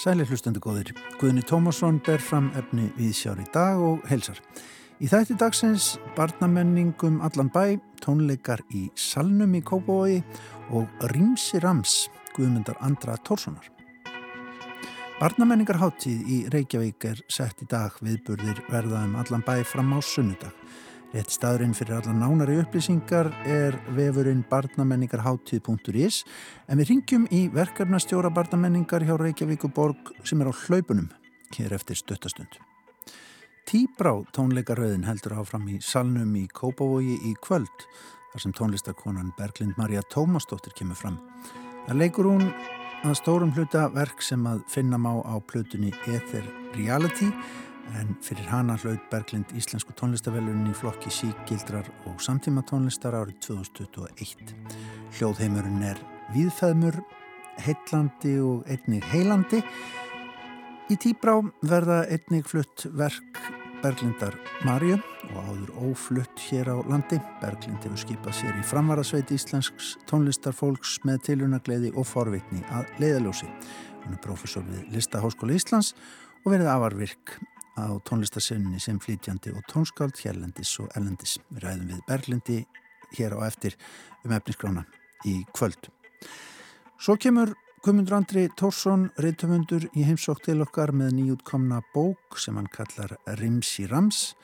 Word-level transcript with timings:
Sæli 0.00 0.24
hlustendu 0.24 0.62
góðir. 0.64 0.94
Guðni 1.20 1.42
Tómasson 1.44 1.98
ber 2.00 2.22
fram 2.24 2.46
efni 2.56 2.86
við 2.96 3.10
sjár 3.18 3.42
í 3.42 3.44
dag 3.52 3.76
og 3.84 4.06
helsar. 4.08 4.38
Í 4.96 5.10
þætti 5.12 5.36
dagsins 5.42 5.90
barnamenningum 6.16 7.18
allan 7.20 7.52
bæ, 7.52 7.76
tónleikar 8.00 8.62
í 8.72 8.86
Salnum 8.96 9.52
í 9.58 9.60
Kópavogi 9.60 10.22
og 10.72 10.88
Rímsi 11.12 11.60
Rams, 11.60 12.08
Guðmundar 12.32 12.80
Andra 12.80 13.18
Tórssonar. 13.20 13.68
Barnamenningarháttíð 15.20 16.32
í 16.32 16.38
Reykjavík 16.48 17.10
er 17.10 17.20
sett 17.28 17.60
í 17.60 17.68
dag 17.68 17.92
viðburðir 18.00 18.64
verðaðum 18.72 19.20
allan 19.20 19.44
bæ 19.44 19.58
fram 19.68 19.92
á 19.92 20.00
sunnudag. 20.00 20.56
Rétt 21.10 21.32
staðurinn 21.34 21.72
fyrir 21.74 21.96
alla 21.96 22.12
nánari 22.14 22.54
upplýsingar 22.60 23.32
er 23.50 23.74
vefurinn 23.96 24.44
barnamenningarháttíð.is 24.46 26.20
en 26.70 26.78
við 26.78 26.92
ringjum 26.92 27.24
í 27.34 27.40
verkefnastjóra 27.50 28.30
barnamenningar 28.30 29.02
hjá 29.02 29.16
Reykjavíkuborg 29.18 30.12
sem 30.22 30.38
er 30.38 30.50
á 30.50 30.54
hlaupunum 30.54 31.08
hér 31.56 31.74
eftir 31.74 31.98
stöttastund. 31.98 32.54
Tíbrá 33.66 34.12
tónleikaröðin 34.36 35.08
heldur 35.08 35.34
áfram 35.42 35.66
í 35.74 35.80
salnum 35.82 36.30
í 36.38 36.44
Kópavogi 36.46 37.16
í 37.26 37.34
kvöld 37.42 37.88
þar 38.30 38.44
sem 38.44 38.54
tónlistarkonan 38.54 39.32
Berglind 39.34 39.74
Marja 39.82 40.04
Tómasdóttir 40.14 40.76
kemur 40.78 41.00
fram. 41.00 41.18
Það 41.88 42.04
leikur 42.04 42.30
hún 42.30 42.46
að 43.02 43.18
stórum 43.18 43.50
hluta 43.58 43.88
verk 43.90 44.22
sem 44.22 44.46
að 44.46 44.62
finna 44.70 44.98
má 45.00 45.10
á 45.26 45.42
plötunni 45.42 45.90
Ether 46.06 46.46
Reality 46.78 47.32
en 47.98 48.12
fyrir 48.24 48.46
hana 48.50 48.76
hlaut 48.80 49.02
Berglind 49.10 49.52
Íslensku 49.58 49.94
tónlistavellunin 49.98 50.70
í 50.70 50.76
flokki 50.76 51.10
síkildrar 51.14 51.88
og 52.10 52.20
samtíma 52.22 52.62
tónlistar 52.68 53.16
árið 53.18 53.38
2021. 53.46 54.54
Hljóðheimurinn 55.18 55.82
er 55.90 56.00
viðfæðmur, 56.34 57.00
heitlandi 57.64 58.36
og 58.44 58.68
einnig 58.70 59.06
heilandi. 59.12 59.62
Í 60.90 60.98
tíbrá 61.00 61.36
verða 61.62 62.02
einnig 62.10 62.48
flutt 62.50 62.86
verk 62.98 63.42
Berglindar 63.80 64.34
Marju 64.66 64.98
og 65.30 65.36
áður 65.48 65.70
óflutt 65.90 66.42
hér 66.50 66.68
á 66.68 66.76
landi. 66.90 67.20
Berglind 67.40 67.84
hefur 67.84 68.02
skipað 68.02 68.36
sér 68.40 68.58
í 68.60 68.64
framvarasveit 68.66 69.30
íslensks 69.32 69.94
tónlistarfólks 70.10 70.98
með 71.08 71.22
tilunagleiði 71.30 71.94
og 71.94 72.08
forvitni 72.08 72.60
að 72.74 72.90
leiðaljósi. 73.00 73.48
Hún 74.04 74.16
er 74.16 74.24
profesor 74.24 74.66
við 74.68 74.90
Listaháskóla 74.96 75.56
Íslands 75.56 75.94
og 76.44 76.52
verið 76.54 76.70
afarvirk 76.72 77.38
á 77.76 77.86
tónlistarsenninni 78.06 78.80
sem 78.80 78.98
flytjandi 79.02 79.52
og 79.54 79.64
tónskáld 79.70 80.18
hérlendis 80.22 80.72
og 80.82 80.90
ellendis. 80.96 81.38
Við 81.50 81.64
ræðum 81.64 81.88
við 81.92 82.04
Berglindi 82.08 82.58
hér 83.16 83.36
á 83.38 83.46
eftir 83.46 83.76
um 84.24 84.34
efniskrána 84.34 84.86
í 85.26 85.42
kvöld. 85.54 85.90
Svo 87.00 87.16
kemur 87.16 87.54
Guðmundur 87.80 88.18
Andri 88.18 88.42
Tórsson, 88.60 89.06
reytöfundur 89.16 89.86
í 89.96 90.02
heimsók 90.04 90.42
til 90.44 90.58
okkar 90.60 90.90
með 90.92 91.14
nýjútkomna 91.16 91.78
bók 91.94 92.36
sem 92.36 92.58
hann 92.60 92.68
kallar 92.68 93.14
Rimsi 93.40 93.86
Rams. 93.88 94.34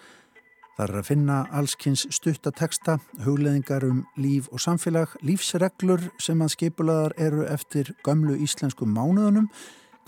Það 0.77 0.87
er 0.87 0.97
að 0.97 1.09
finna 1.11 1.37
allskynns 1.57 2.07
stuttateksta, 2.17 2.95
hugleðingar 3.27 3.85
um 3.85 4.03
líf 4.17 4.49
og 4.49 4.65
samfélag, 4.65 5.13
lífsreglur 5.21 6.09
sem 6.17 6.41
að 6.41 6.55
skipulaðar 6.55 7.17
eru 7.29 7.45
eftir 7.45 7.93
gömlu 8.09 8.39
íslensku 8.41 8.89
mánuðunum, 8.89 9.51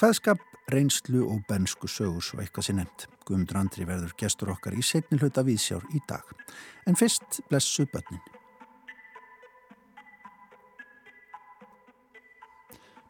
hvaðskap 0.01 0.41
reynslu 0.73 1.25
og 1.27 1.45
bensku 1.49 1.89
sögus 1.89 2.33
og 2.35 2.43
eitthvað 2.43 2.69
sér 2.69 2.79
nefnt. 2.81 3.07
Guðmundur 3.29 3.61
Andri 3.61 3.87
verður 3.89 4.17
gestur 4.21 4.53
okkar 4.55 4.77
í 4.77 4.85
setni 4.85 5.21
hluta 5.21 5.45
viðsjár 5.47 5.87
í 5.97 6.03
dag. 6.09 6.25
En 6.87 6.99
fyrst 6.99 7.41
blessu 7.49 7.87
börnin. 7.93 8.23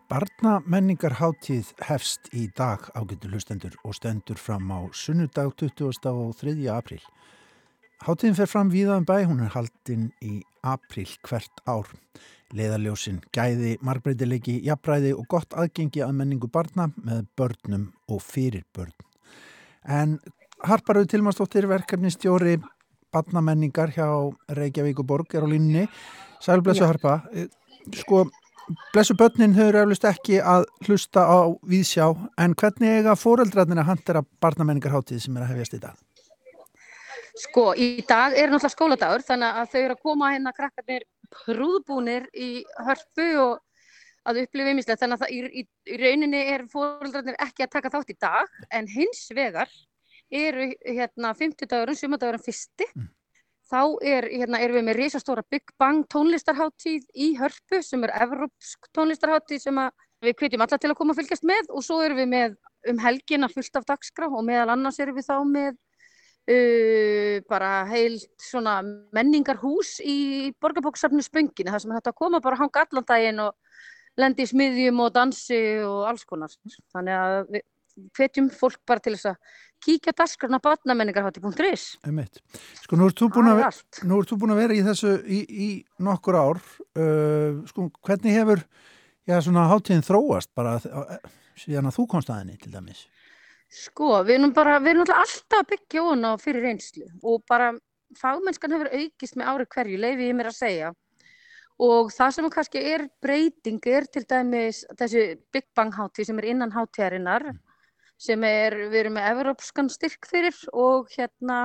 Barnamenningarháttíð 0.08 1.74
hefst 1.84 2.30
í 2.32 2.46
dag 2.56 2.86
ágættu 2.96 3.28
hlustendur 3.28 3.74
og 3.84 3.92
stendur 3.98 4.38
fram 4.40 4.70
á 4.72 4.88
sunnudag 4.96 5.52
20. 5.60 6.00
og 6.08 6.32
3. 6.40 6.54
april. 6.72 7.02
Háttíðin 8.06 8.38
fer 8.38 8.48
fram 8.48 8.70
víðan 8.72 9.02
um 9.02 9.08
bæ, 9.10 9.26
hún 9.28 9.42
er 9.44 9.52
haldinn 9.52 10.12
í 10.24 10.38
april 10.62 11.10
hvert 11.26 11.60
ár. 11.66 11.90
Leðaljósin 12.56 13.18
gæði, 13.34 13.74
margbreytilegi, 13.84 14.54
jafnbræði 14.64 15.12
og 15.12 15.26
gott 15.28 15.52
aðgengi 15.52 16.00
að 16.04 16.14
menningu 16.16 16.48
barna 16.48 16.88
með 16.96 17.26
börnum 17.36 17.90
og 18.08 18.22
fyrir 18.24 18.64
börn. 18.76 18.94
En 19.84 20.16
Harparöðu 20.64 21.12
Tilmansdóttir, 21.12 21.68
verkefni 21.68 22.10
stjóri 22.10 22.56
barnamenningar 23.12 23.92
hjá 23.92 24.08
Reykjavík 24.56 25.02
og 25.04 25.06
Borg 25.06 25.36
er 25.36 25.44
á 25.44 25.48
línni. 25.48 25.84
Sælblessu 26.40 26.86
ja. 26.86 26.88
Harpa, 26.88 27.20
eh, 27.32 27.46
sko, 28.00 28.24
blessu 28.94 29.14
börnin 29.14 29.54
höfur 29.56 29.82
eflust 29.82 30.08
ekki 30.08 30.40
að 30.40 30.64
hlusta 30.86 31.24
á 31.28 31.52
víðsjá, 31.68 32.08
en 32.38 32.54
hvernig 32.54 32.98
eiga 32.98 33.16
fóreldrarnir 33.16 33.82
að 33.82 33.90
handera 33.92 34.24
barnamenningarháttið 34.40 35.20
sem 35.24 35.36
er 35.36 35.44
að 35.44 35.52
hefjast 35.52 35.76
í 35.76 35.82
dag? 35.84 35.96
Sko, 37.38 37.70
í 37.76 38.02
dag 38.08 38.34
er 38.34 38.50
náttúrulega 38.50 38.74
skóladagur, 38.74 39.22
þannig 39.22 39.60
að 39.60 39.70
þau 39.72 39.80
eru 39.80 39.94
að 39.94 40.02
koma 40.02 40.32
hérna 40.32 40.52
krakkarnir 40.56 41.04
prúðbúnir 41.34 42.28
í 42.34 42.64
hörpu 42.86 43.28
og 43.42 43.58
að 44.28 44.42
upplifa 44.44 44.72
ymmislegt 44.72 45.02
þannig 45.02 45.22
að 45.24 45.32
í, 45.32 45.38
í, 45.60 45.62
í 45.88 45.98
rauninni 46.00 46.40
er 46.52 46.66
fóröldrarnir 46.72 47.38
ekki 47.44 47.64
að 47.64 47.74
taka 47.76 47.92
þátt 47.94 48.12
í 48.12 48.18
dag 48.20 48.58
en 48.74 48.88
hins 48.90 49.28
vegar 49.34 49.70
eru 50.28 50.68
hérna 50.84 51.32
50 51.36 51.70
dagur 51.70 51.94
og 51.94 52.00
7 52.00 52.10
dagur 52.16 52.36
en 52.36 52.44
fyrsti. 52.44 52.88
Mm. 52.94 53.08
þá 53.68 53.82
er, 54.00 54.24
hérna, 54.32 54.60
erum 54.64 54.78
við 54.78 54.84
með 54.86 54.96
risastóra 54.96 55.42
Big 55.52 55.72
Bang 55.80 56.06
tónlistarháttíð 56.08 57.02
í 57.12 57.34
hörpu 57.36 57.82
sem 57.84 58.04
er 58.06 58.14
evrópsk 58.24 58.88
tónlistarháttíð 58.96 59.60
sem 59.60 59.80
við 60.24 60.36
kvetjum 60.40 60.64
alla 60.64 60.78
til 60.80 60.88
að 60.88 60.96
koma 60.96 61.12
að 61.12 61.20
fylgjast 61.20 61.44
með. 61.44 61.68
Og 61.76 61.84
svo 61.84 61.98
erum 62.00 62.16
við 62.16 62.30
með 62.32 62.56
um 62.88 63.02
helgina 63.02 63.50
fullt 63.52 63.76
af 63.76 63.84
dagskrá 63.90 64.30
og 64.30 64.46
meðal 64.46 64.72
annars 64.72 65.00
erum 65.04 65.18
við 65.18 65.28
þá 65.28 65.36
með 65.44 65.76
Uh, 66.48 67.42
bara 67.44 67.82
heilt 67.90 68.30
svona 68.40 68.78
menningarhús 69.12 69.98
í 70.00 70.48
borgarbóksafnu 70.64 71.20
spönginu 71.20 71.74
þar 71.74 71.82
sem 71.82 71.92
þetta 71.92 72.14
koma 72.16 72.40
bara 72.40 72.56
að 72.56 72.62
hanga 72.62 72.84
allan 72.86 73.04
daginn 73.10 73.42
og 73.44 73.52
lendi 74.16 74.46
í 74.46 74.48
smiðjum 74.48 75.02
og 75.04 75.10
dansi 75.12 75.58
og 75.84 76.06
alls 76.08 76.24
konar. 76.24 76.54
Þannig 76.94 77.18
að 77.18 77.36
við 77.52 77.66
hvetjum 78.16 78.48
fólk 78.54 78.80
bara 78.88 79.02
til 79.04 79.12
þess 79.16 79.32
að 79.34 79.58
kíkja 79.84 80.14
dasgrana 80.16 80.60
batnamenningarhátti.is 80.62 81.84
Sko 82.80 82.96
nú 82.96 83.10
ert 83.10 83.20
þú 83.20 83.30
búin 83.36 83.52
að, 83.52 83.62
að, 83.68 84.32
að 84.48 84.62
vera 84.62 84.78
í 84.78 84.82
þessu 84.88 85.14
í, 85.28 85.42
í 85.44 85.68
nokkur 86.00 86.38
ár. 86.38 86.62
Uh, 86.96 87.60
sko 87.68 87.90
hvernig 88.08 88.38
hefur 88.40 88.64
já, 89.28 89.36
svona 89.44 89.68
háttíðin 89.68 90.06
þróast 90.06 90.54
bara 90.56 90.78
síðan 91.58 91.90
að 91.90 92.00
þú 92.00 92.08
komst 92.14 92.32
aðinni 92.32 92.56
til 92.62 92.72
dæmis 92.72 93.04
Sko, 93.68 94.22
við 94.24 94.38
erum 94.38 94.54
bara, 94.56 94.78
við 94.80 94.94
erum 94.94 95.10
alltaf 95.12 95.58
að 95.60 95.68
byggja 95.74 96.04
hún 96.06 96.24
á 96.24 96.32
fyrir 96.40 96.64
reynslu 96.64 97.04
og 97.20 97.42
bara 97.48 97.74
fagmennskan 98.16 98.72
hefur 98.72 98.88
aukist 98.96 99.36
með 99.36 99.50
ári 99.52 99.66
hverju, 99.74 100.00
leiði 100.00 100.28
ég 100.30 100.38
mér 100.38 100.48
að 100.48 100.56
segja. 100.56 100.92
Og 101.78 102.08
það 102.10 102.32
sem 102.34 102.48
kannski 102.50 102.80
er 102.94 103.04
breyting 103.22 103.84
er 103.86 104.08
til 104.10 104.24
dæmis 104.26 104.80
þessi 104.98 105.24
Big 105.52 105.68
Bang 105.76 105.92
hátíð 105.94 106.30
sem 106.30 106.40
er 106.40 106.48
innan 106.54 106.72
hátíðarinnar, 106.74 107.44
sem 108.18 108.44
er, 108.48 108.74
við 108.88 109.02
erum 109.04 109.18
með 109.18 109.28
evropskan 109.34 109.92
styrk 109.92 110.26
fyrir 110.26 110.56
og 110.72 111.12
hérna 111.12 111.60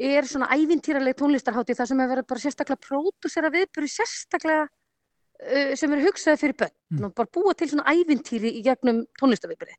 er 0.00 0.24
svona 0.30 0.48
ævintýraleg 0.54 1.18
tónlistarhátíð 1.18 1.82
þar 1.82 1.90
sem 1.90 2.00
er 2.00 2.12
verið 2.14 2.28
bara 2.30 2.44
sérstaklega 2.46 2.86
pródúsera 2.86 3.50
viðbyrju 3.52 3.92
sérstaklega 3.92 4.70
uh, 5.40 5.72
sem 5.78 5.92
eru 5.96 6.06
hugsaði 6.08 6.40
fyrir 6.40 6.56
börn 6.62 6.74
mm. 6.94 7.04
og 7.08 7.14
bara 7.18 7.32
búa 7.36 7.54
til 7.58 7.70
svona 7.72 7.94
ævintýri 7.94 8.52
í 8.58 8.62
gegnum 8.66 9.02
tónlistavipri. 9.20 9.76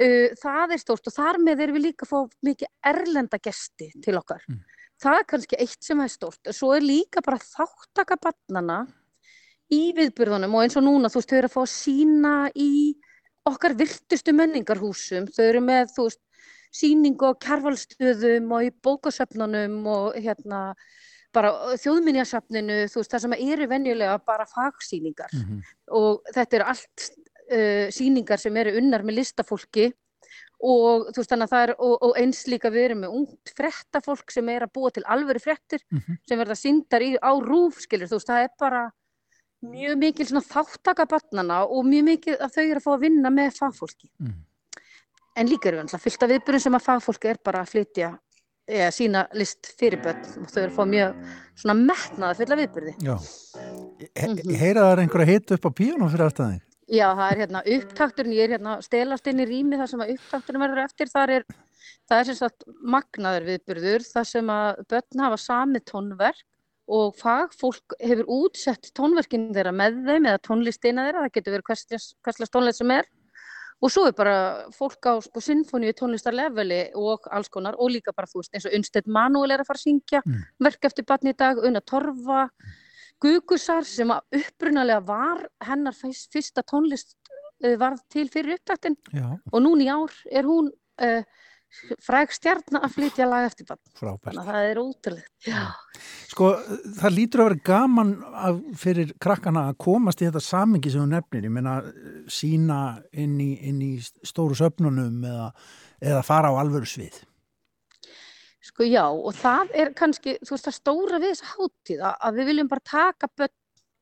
Uh, 0.00 0.34
það 0.42 0.76
er 0.76 0.82
stórt 0.82 1.10
og 1.10 1.16
þar 1.16 1.40
með 1.42 1.64
erum 1.66 1.78
við 1.78 1.88
líka 1.88 2.06
að 2.06 2.12
fá 2.12 2.38
mikið 2.50 2.92
erlenda 2.92 3.40
gesti 3.42 3.90
til 4.04 4.16
okkar. 4.20 4.44
Mm. 4.50 4.62
Það 5.02 5.18
er 5.18 5.26
kannski 5.32 5.58
eitt 5.60 5.82
sem 5.84 6.00
er 6.00 6.12
stórt. 6.12 6.52
Svo 6.56 6.72
er 6.76 6.84
líka 6.84 7.22
bara 7.24 7.40
þáttaka 7.42 8.16
barnana 8.20 8.84
í 9.72 9.90
viðbyrðunum 9.96 10.54
og 10.56 10.64
eins 10.64 10.78
og 10.78 10.86
núna 10.86 11.10
þú 11.12 11.20
veist, 11.20 11.32
þau 11.32 11.38
eru 11.40 11.50
að 11.50 11.56
fá 11.56 11.62
að 11.64 11.72
sína 11.74 12.34
í 12.54 12.70
okkar 13.46 13.74
virtustu 13.78 14.34
menningarhúsum. 14.34 15.26
Þau 15.34 15.44
eru 15.44 15.62
með, 15.64 15.90
þú 15.94 16.06
veist, 16.08 16.22
síningu 16.76 17.30
á 17.30 17.32
kærvalstöðum 17.40 18.52
og 18.56 18.66
í 18.66 18.72
bókasöfnunum 18.84 19.76
og 19.90 20.16
hérna 20.20 20.62
bara 21.36 21.52
þjóðminjasafninu, 21.82 22.80
þú 22.90 23.02
veist, 23.02 23.12
það 23.12 23.24
sem 23.26 23.36
eru 23.36 23.68
venjulega 23.70 24.16
bara 24.24 24.48
fagsýningar 24.50 25.32
mm 25.34 25.44
-hmm. 25.44 25.76
og 26.00 26.34
þetta 26.34 26.56
eru 26.56 26.66
allt 26.72 27.06
uh, 27.52 27.86
síningar 27.92 28.42
sem 28.42 28.56
eru 28.56 28.76
unnar 28.80 29.04
með 29.06 29.20
listafólki 29.20 29.92
og 30.56 31.10
þú 31.12 31.20
veist, 31.20 31.30
þannig 31.30 31.46
að 31.46 31.54
það 31.54 31.64
er 31.66 31.72
og, 31.76 31.94
og 32.02 32.18
eins 32.20 32.46
líka 32.48 32.70
við 32.72 32.84
erum 32.88 33.00
með 33.04 33.16
ungt 33.20 33.52
frettafólk 33.56 34.32
sem 34.32 34.48
er 34.48 34.64
að 34.64 34.72
búa 34.72 34.90
til 34.90 35.04
alvöru 35.04 35.40
frettir 35.42 35.82
mm 35.90 35.98
-hmm. 35.98 36.18
sem 36.28 36.38
verða 36.38 36.56
síndar 36.56 37.02
í, 37.02 37.16
á 37.20 37.32
rúf, 37.40 37.80
skilur, 37.80 38.08
þú 38.08 38.16
veist, 38.16 38.28
það 38.28 38.42
er 38.42 38.50
bara 38.58 38.90
mjög 39.60 39.96
mikil 39.98 40.26
svona 40.26 40.44
þáttaka 40.44 41.06
barnana 41.08 41.64
og 41.64 41.84
mjög 41.84 42.04
mikil 42.04 42.36
að 42.36 42.52
þau 42.54 42.64
eru 42.64 42.80
að 42.80 42.84
fá 42.84 42.92
að 42.94 43.00
vinna 43.00 43.30
með 43.30 43.50
fagfólki. 43.56 44.10
Mm 44.18 44.26
-hmm. 44.26 44.44
En 45.36 45.48
líka 45.48 45.68
eru 45.68 45.76
við 45.76 45.82
alltaf 45.82 46.02
fyllt 46.02 46.22
af 46.22 46.30
viðbyrjum 46.30 46.60
sem 46.60 46.74
að 46.74 46.86
fagfólki 46.88 47.28
er 47.28 47.38
bara 47.44 47.60
að 47.60 47.70
flytja 47.70 48.18
eða, 48.66 48.92
sína 48.94 49.24
list 49.38 49.72
fyrir 49.78 50.02
börn 50.04 50.22
og 50.42 50.50
þau 50.50 50.62
eru 50.62 50.70
að 50.70 50.76
fá 50.76 50.84
mjög 50.90 51.20
svona 51.56 51.76
metnaða 51.80 52.38
fulla 52.40 52.58
viðbyrði. 52.62 52.94
Já, 53.06 53.16
He 53.96 54.28
mm 54.28 54.36
-hmm. 54.36 54.56
heyra 54.60 54.80
það 54.90 55.02
einhverja 55.02 55.32
hitt 55.32 55.52
upp 55.56 55.66
á 55.66 55.70
píónum 55.72 56.10
fyrir 56.12 56.26
aðstæðing? 56.26 56.62
Já, 56.86 57.08
það 57.18 57.30
er 57.30 57.38
hérna 57.40 57.62
upptakturinn, 57.74 58.32
ég 58.36 58.44
er 58.44 58.52
hérna 58.56 58.82
stelast 58.82 59.26
inn 59.26 59.40
í 59.40 59.46
rými 59.46 59.78
þar 59.78 59.88
sem 59.90 60.02
að 60.04 60.12
upptakturinn 60.14 60.62
verður 60.62 60.84
eftir, 60.84 61.08
þar 61.10 61.30
er, 61.30 61.46
það 62.06 62.18
er 62.18 62.28
sem 62.28 62.34
sagt 62.34 62.66
magnaður 62.82 63.48
viðbyrður, 63.48 64.04
þar 64.06 64.28
sem 64.30 64.52
að 64.54 64.82
börn 64.92 65.24
hafa 65.24 65.36
sami 65.36 65.80
tónverk 65.80 66.44
og 66.86 67.16
fagfólk 67.18 67.96
hefur 67.98 68.30
útsett 68.30 68.92
tónverkinn 68.94 69.50
þeirra 69.54 69.72
með 69.74 69.98
þeim 70.06 70.28
eða 70.30 70.42
tónlistina 70.46 71.08
þeirra, 71.08 71.24
það 71.24 71.34
getur 71.34 71.56
verið 71.56 71.66
hverslega 71.72 72.52
tónlist 72.54 72.78
sem 72.78 72.94
er 72.94 73.10
og 73.82 73.92
svo 73.92 74.06
er 74.08 74.16
bara 74.16 74.36
fólk 74.74 75.08
á 75.10 75.14
sko, 75.24 75.42
sinfoníu 75.42 75.92
tónlistarleveli 75.98 76.80
og 76.96 77.28
alls 77.32 77.50
konar 77.52 77.76
og 77.78 77.92
líka 77.92 78.14
bara 78.16 78.30
þú 78.30 78.40
veist 78.40 78.56
eins 78.56 78.66
og 78.68 78.76
Unstedt 78.78 79.06
Manuel 79.06 79.52
er 79.52 79.62
að 79.62 79.70
fara 79.70 79.80
að 79.82 79.86
syngja 79.86 80.22
mm. 80.24 80.42
verk 80.64 80.88
eftir 80.88 81.06
batni 81.08 81.34
í 81.34 81.38
dag, 81.38 81.60
Unna 81.60 81.82
Torfa 81.84 82.46
Gugusar 83.22 83.84
sem 83.88 84.10
upprunalega 84.12 85.00
var 85.04 85.44
hennar 85.64 85.96
fyrsta 85.96 86.64
tónlist 86.64 87.16
uh, 87.64 87.76
var 87.80 87.98
til 88.12 88.28
fyrir 88.32 88.58
upptaktin 88.58 88.96
og 89.52 89.60
núni 89.64 89.88
í 89.88 89.92
ár 89.92 90.12
er 90.30 90.48
hún 90.48 90.72
uh, 91.02 91.22
fræg 92.02 92.32
stjarn 92.34 92.78
að 92.80 92.94
flytja 92.94 93.26
lag 93.28 93.46
eftir 93.48 93.68
bann. 93.68 93.80
Frábært. 93.98 94.30
Þannig 94.30 94.42
að 94.42 94.50
það 94.50 94.68
er 94.70 94.80
ótrúlegt. 94.82 95.50
Sko 96.30 96.50
það 97.00 97.16
lítur 97.16 97.42
að 97.42 97.48
vera 97.50 97.62
gaman 97.70 98.12
að, 98.46 98.60
fyrir 98.80 99.14
krakkana 99.22 99.66
að 99.70 99.78
komast 99.86 100.22
í 100.22 100.28
þetta 100.28 100.44
samingi 100.44 100.92
sem 100.92 101.04
þú 101.04 101.08
nefnir, 101.12 101.48
ég 101.48 101.54
meina 101.56 101.76
sína 102.32 102.80
inn 103.12 103.38
í, 103.42 103.50
inn 103.70 103.80
í 103.84 103.92
stóru 104.02 104.56
söpnunum 104.58 105.24
eða, 105.26 105.50
eða 106.00 106.24
fara 106.26 106.52
á 106.52 106.58
alvöru 106.60 106.88
svið. 106.88 107.20
Sko 108.66 108.86
já 108.86 109.04
og 109.06 109.30
það 109.38 109.76
er 109.78 109.92
kannski, 109.94 110.38
þú 110.42 110.56
veist 110.56 110.66
það 110.66 110.80
stóra 110.80 111.20
við 111.22 111.32
þessa 111.34 111.52
hátíða 111.54 112.16
að 112.18 112.40
við 112.40 112.50
viljum 112.50 112.72
bara 112.72 112.90
taka 112.90 113.30
börn 113.38 113.54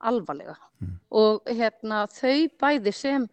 alvarlega 0.05 0.55
mm. 0.81 0.95
og 1.21 1.51
hérna 1.51 2.05
þau 2.13 2.49
bæði 2.61 2.93
sem 2.97 3.27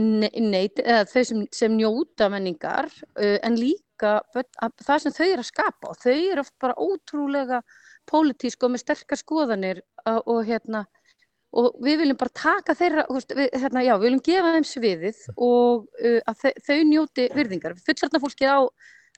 neitt, 0.00 0.80
eða 0.82 1.04
þau 1.08 1.24
sem, 1.24 1.42
sem 1.54 1.76
njóta 1.76 2.28
menningar 2.32 2.90
uh, 2.90 3.38
en 3.42 3.56
líka 3.58 4.20
það 4.30 5.02
sem 5.04 5.14
þau 5.16 5.26
eru 5.26 5.42
að 5.42 5.50
skapa. 5.50 5.92
Og 5.92 6.00
þau 6.00 6.14
eru 6.14 6.44
oft 6.44 6.56
bara 6.60 6.78
ótrúlega 6.80 7.62
pólitísk 8.10 8.64
og 8.64 8.74
með 8.74 8.84
sterkar 8.84 9.20
skoðanir 9.20 9.82
uh, 10.06 10.20
og 10.20 10.44
hérna 10.48 10.86
og 11.50 11.74
við 11.82 12.04
viljum 12.04 12.18
bara 12.18 12.30
taka 12.38 12.76
þeirra 12.78 13.04
við, 13.10 13.48
hérna, 13.58 13.82
já, 13.82 13.96
við 13.96 14.06
viljum 14.06 14.22
gefa 14.28 14.54
þeim 14.54 14.66
sviðið 14.70 15.22
og 15.34 15.88
uh, 15.98 16.20
að 16.30 16.44
þau, 16.44 16.50
þau 16.68 16.78
njóti 16.92 17.28
virðingar. 17.34 17.76
Fullarna 17.86 18.22
fólki 18.22 18.46
á 18.46 18.60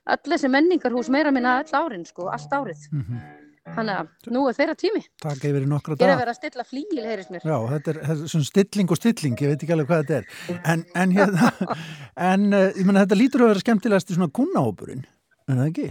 allir 0.03 0.35
þessi 0.35 0.51
menningarhús 0.51 1.11
meira 1.13 1.31
minna 1.31 1.59
all 1.61 1.83
árin 1.83 2.07
sko, 2.07 2.27
allt 2.33 2.51
árið. 2.51 2.87
Mm 2.91 3.03
-hmm. 3.03 3.42
Þannig 3.63 3.95
að 3.95 4.33
nú 4.35 4.41
er 4.49 4.55
þeirra 4.57 4.73
tími. 4.75 5.01
Takk 5.23 5.45
yfir 5.47 5.63
í 5.63 5.67
nokkra 5.71 5.95
dag. 5.95 6.03
Ég 6.03 6.09
er 6.09 6.17
að 6.17 6.21
vera 6.21 6.33
að 6.33 6.39
stilla 6.41 6.65
flíl, 6.67 6.99
heyrðis 6.99 7.29
mér. 7.31 7.45
Já, 7.47 7.55
þetta 7.69 7.91
er, 7.93 7.99
þetta 8.09 8.25
er 8.25 8.31
svona 8.33 8.47
stilling 8.49 8.91
og 8.91 8.99
stilling, 8.99 9.37
ég 9.39 9.53
veit 9.53 9.63
ekki 9.63 9.75
alveg 9.75 9.89
hvað 9.89 10.01
þetta 10.03 10.17
er. 10.17 10.59
En, 10.73 10.83
en, 10.99 11.13
hérna, 11.15 11.51
en 12.33 12.45
uh, 12.49 12.65
ég 12.75 12.89
menna 12.89 13.05
þetta 13.05 13.19
lítur 13.21 13.45
að 13.45 13.53
vera 13.53 13.63
skemmtilegast 13.63 14.11
í 14.11 14.17
svona 14.17 14.35
kunnahópurinn, 14.35 15.05
en 15.47 15.61
það 15.61 15.69
ekki? 15.69 15.87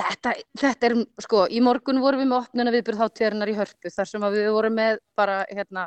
Þetta, 0.00 0.34
þetta 0.62 0.88
er, 0.88 0.96
sko, 1.26 1.44
í 1.52 1.60
morgun 1.60 2.00
vorum 2.00 2.22
við 2.24 2.30
með 2.30 2.46
opnuna 2.46 2.72
viðbyrð 2.72 3.02
þáttíðarinnar 3.04 3.52
í 3.52 3.56
hörpu 3.60 3.92
þar 3.92 4.08
sem 4.08 4.24
við 4.32 4.48
vorum 4.56 4.78
með 4.80 5.02
bara, 5.20 5.42
hérna, 5.52 5.84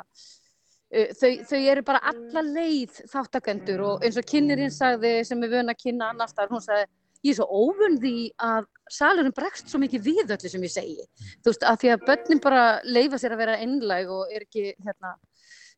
þau, 0.94 1.32
þau 1.50 1.58
eru 1.58 1.82
bara 1.90 2.04
alla 2.12 2.44
leið 2.46 3.02
þáttakendur 3.10 3.82
og 3.88 4.06
eins 4.06 4.20
og 4.20 4.30
kynirinn 4.30 4.70
sagði 4.70 5.18
sem 5.26 5.42
við 5.42 5.58
vöna 5.58 5.74
að 5.74 5.82
kynna 5.82 6.12
annars 6.14 6.36
þar, 6.38 6.52
hún 6.54 6.62
sagði 6.62 6.86
ég 7.26 7.32
er 7.34 7.38
svo 7.38 7.46
óvund 7.66 8.02
því 8.02 8.16
að 8.46 8.66
salurinn 8.96 9.34
bregst 9.36 9.70
svo 9.70 9.80
mikið 9.82 10.04
við 10.06 10.34
öllu 10.36 10.50
sem 10.52 10.66
ég 10.66 10.72
segi. 10.72 11.06
Þú 11.42 11.52
veist, 11.52 11.64
að 11.66 11.80
því 11.82 11.92
að 11.92 12.04
börnin 12.10 12.42
bara 12.44 12.66
leifa 12.84 13.20
sér 13.20 13.34
að 13.34 13.42
vera 13.42 13.56
einlæg 13.62 14.12
og 14.14 14.34
er 14.34 14.46
ekki 14.46 14.66
hérna, 14.86 15.14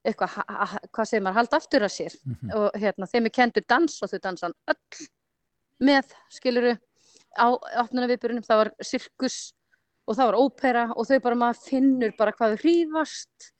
eitthvað, 0.05 0.37
hvað 0.93 1.11
segir 1.11 1.25
maður 1.25 1.41
halda 1.41 1.61
aftur 1.63 1.87
að 1.87 1.95
sér. 1.95 2.19
Mm 2.25 2.35
-hmm. 2.35 2.57
og 2.59 2.83
hérna, 2.83 3.11
þeim 3.13 3.31
er 3.31 3.37
kentur 3.41 3.65
dans 3.69 4.03
og 4.03 4.13
þau 4.13 4.21
dansan 4.29 4.59
öll 4.75 5.07
með, 5.79 6.13
skiluru 6.31 6.77
á 7.39 7.47
opnuna 7.83 8.09
það 8.09 8.59
var 8.59 8.71
sirkus 8.83 9.53
og 10.09 10.17
það 10.17 10.31
var 10.31 10.39
ópera 10.41 10.85
og 10.97 11.07
þau 11.07 11.21
bara 11.21 11.39
maður 11.43 11.63
finnur 11.67 12.15
bara 12.19 12.33
hvað 12.33 12.55
þau 12.55 12.63
hrífast 12.65 13.51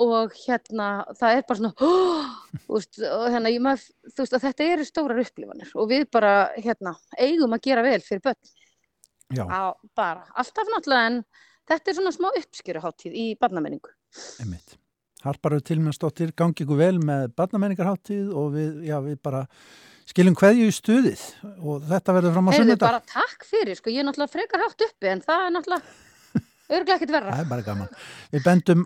og 0.00 0.34
hérna 0.34 0.88
það 1.14 1.36
er 1.38 1.46
bara 1.48 1.60
svona 1.60 1.72
oh, 1.86 2.28
veist, 2.66 2.98
og 2.98 3.26
hérna 3.30 3.52
ég 3.52 3.62
maður 3.62 3.86
þú 4.10 4.24
veist 4.24 4.36
að 4.36 4.46
þetta 4.48 4.68
eru 4.74 4.86
stórar 4.88 5.22
upplifanir 5.22 5.72
og 5.78 5.90
við 5.92 6.06
bara 6.14 6.34
hérna 6.58 6.94
eigum 7.18 7.54
að 7.54 7.66
gera 7.68 7.86
vel 7.86 8.00
fyrir 8.04 8.24
börn. 8.24 8.54
Á, 9.34 9.74
bara 9.96 10.26
alltaf 10.34 10.70
náttúrulega 10.70 11.10
en 11.10 11.20
þetta 11.70 11.90
er 11.90 11.98
svona 11.98 12.14
smá 12.14 12.28
uppskjöruháttíð 12.30 13.18
í 13.18 13.26
barnamenningu. 13.40 13.92
Einmitt. 14.42 14.78
Harparu 15.24 15.62
tilmjönstóttir 15.64 16.34
gangi 16.36 16.66
ykkur 16.66 16.78
vel 16.78 16.98
með 17.00 17.30
barnamenningarháttíð 17.38 18.34
og 18.36 18.50
við, 18.58 18.82
já, 18.90 18.98
við 19.00 19.16
bara 19.24 19.46
skiljum 20.10 20.36
hverju 20.36 20.66
í 20.68 20.74
stuðið 20.74 21.22
og 21.64 21.86
þetta 21.88 22.16
verður 22.18 22.34
fram 22.34 22.50
á 22.50 22.52
sunnudag. 22.52 22.74
Eða 22.74 22.90
bara 22.90 23.06
takk 23.08 23.46
fyrir, 23.48 23.78
sko 23.78 23.94
ég 23.94 24.02
er 24.02 24.08
náttúrulega 24.10 24.34
frekar 24.34 24.64
hátt 24.66 24.84
uppi 24.84 25.10
en 25.14 25.24
það 25.24 25.46
er 25.46 25.54
náttúrulega 25.54 26.12
Örglega 26.72 26.94
ekkert 26.96 27.10
verra. 27.12 27.32
Það 27.34 27.42
er 27.44 27.48
bara 27.50 27.64
gaman. 27.66 27.88
Við 28.32 28.44
bendum, 28.46 28.84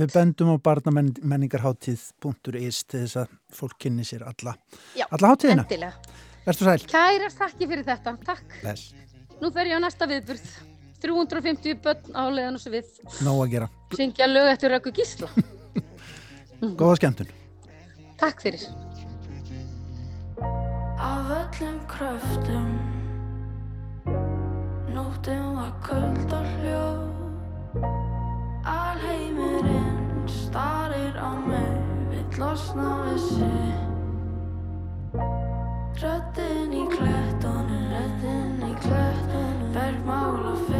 við 0.00 0.14
bendum 0.14 0.48
á 0.50 0.56
barnamenningarháttíð.is 0.66 2.80
til 2.90 3.02
þess 3.04 3.16
að 3.22 3.36
fólk 3.54 3.76
kynni 3.84 4.04
sér 4.06 4.24
alla, 4.26 4.56
Já, 4.98 5.04
alla 5.10 5.30
háttíðina. 5.30 5.62
endilega. 5.68 5.94
Verður 6.46 6.66
sæl. 6.72 6.82
Kærar 6.90 7.32
þakki 7.36 7.64
fyrir 7.70 7.86
þetta. 7.86 8.16
Takk. 8.26 8.48
Bless. 8.64 8.82
Nú 9.40 9.46
fer 9.54 9.66
ég 9.70 9.78
á 9.78 9.80
næsta 9.84 10.04
viðburð. 10.10 10.46
350 11.00 11.78
börn 11.80 12.10
á 12.12 12.28
leiðan 12.28 12.58
og 12.58 12.60
svo 12.60 12.70
við. 12.74 12.86
Nó 13.24 13.32
að 13.40 13.52
gera. 13.54 13.68
Syngja 13.96 14.26
lög 14.28 14.50
eftir 14.52 14.68
Röggu 14.74 14.90
Gísla. 14.98 15.28
Góða 16.80 16.98
skemmtun. 16.98 17.30
Takk 18.20 18.38
fyrir. 18.44 18.62
Af 21.00 21.30
öllum 21.32 21.78
kröftum 21.88 22.68
Nóttum 24.92 25.56
var 25.56 25.72
köld 25.86 26.32
og 26.36 26.44
hljóð 26.60 27.09
Alheimurinn 28.64 30.28
starir 30.28 31.16
á 31.16 31.30
mig 31.46 31.78
Vill 32.10 32.40
losna 32.40 32.90
við 33.06 33.20
sig. 33.30 33.72
Röttin 36.02 36.72
í 36.72 36.84
klettunum 36.92 37.88
Röttin 37.94 38.60
í 38.68 38.72
klettunum. 38.84 39.72
Bergmála 39.74 40.54
fegur 40.66 40.79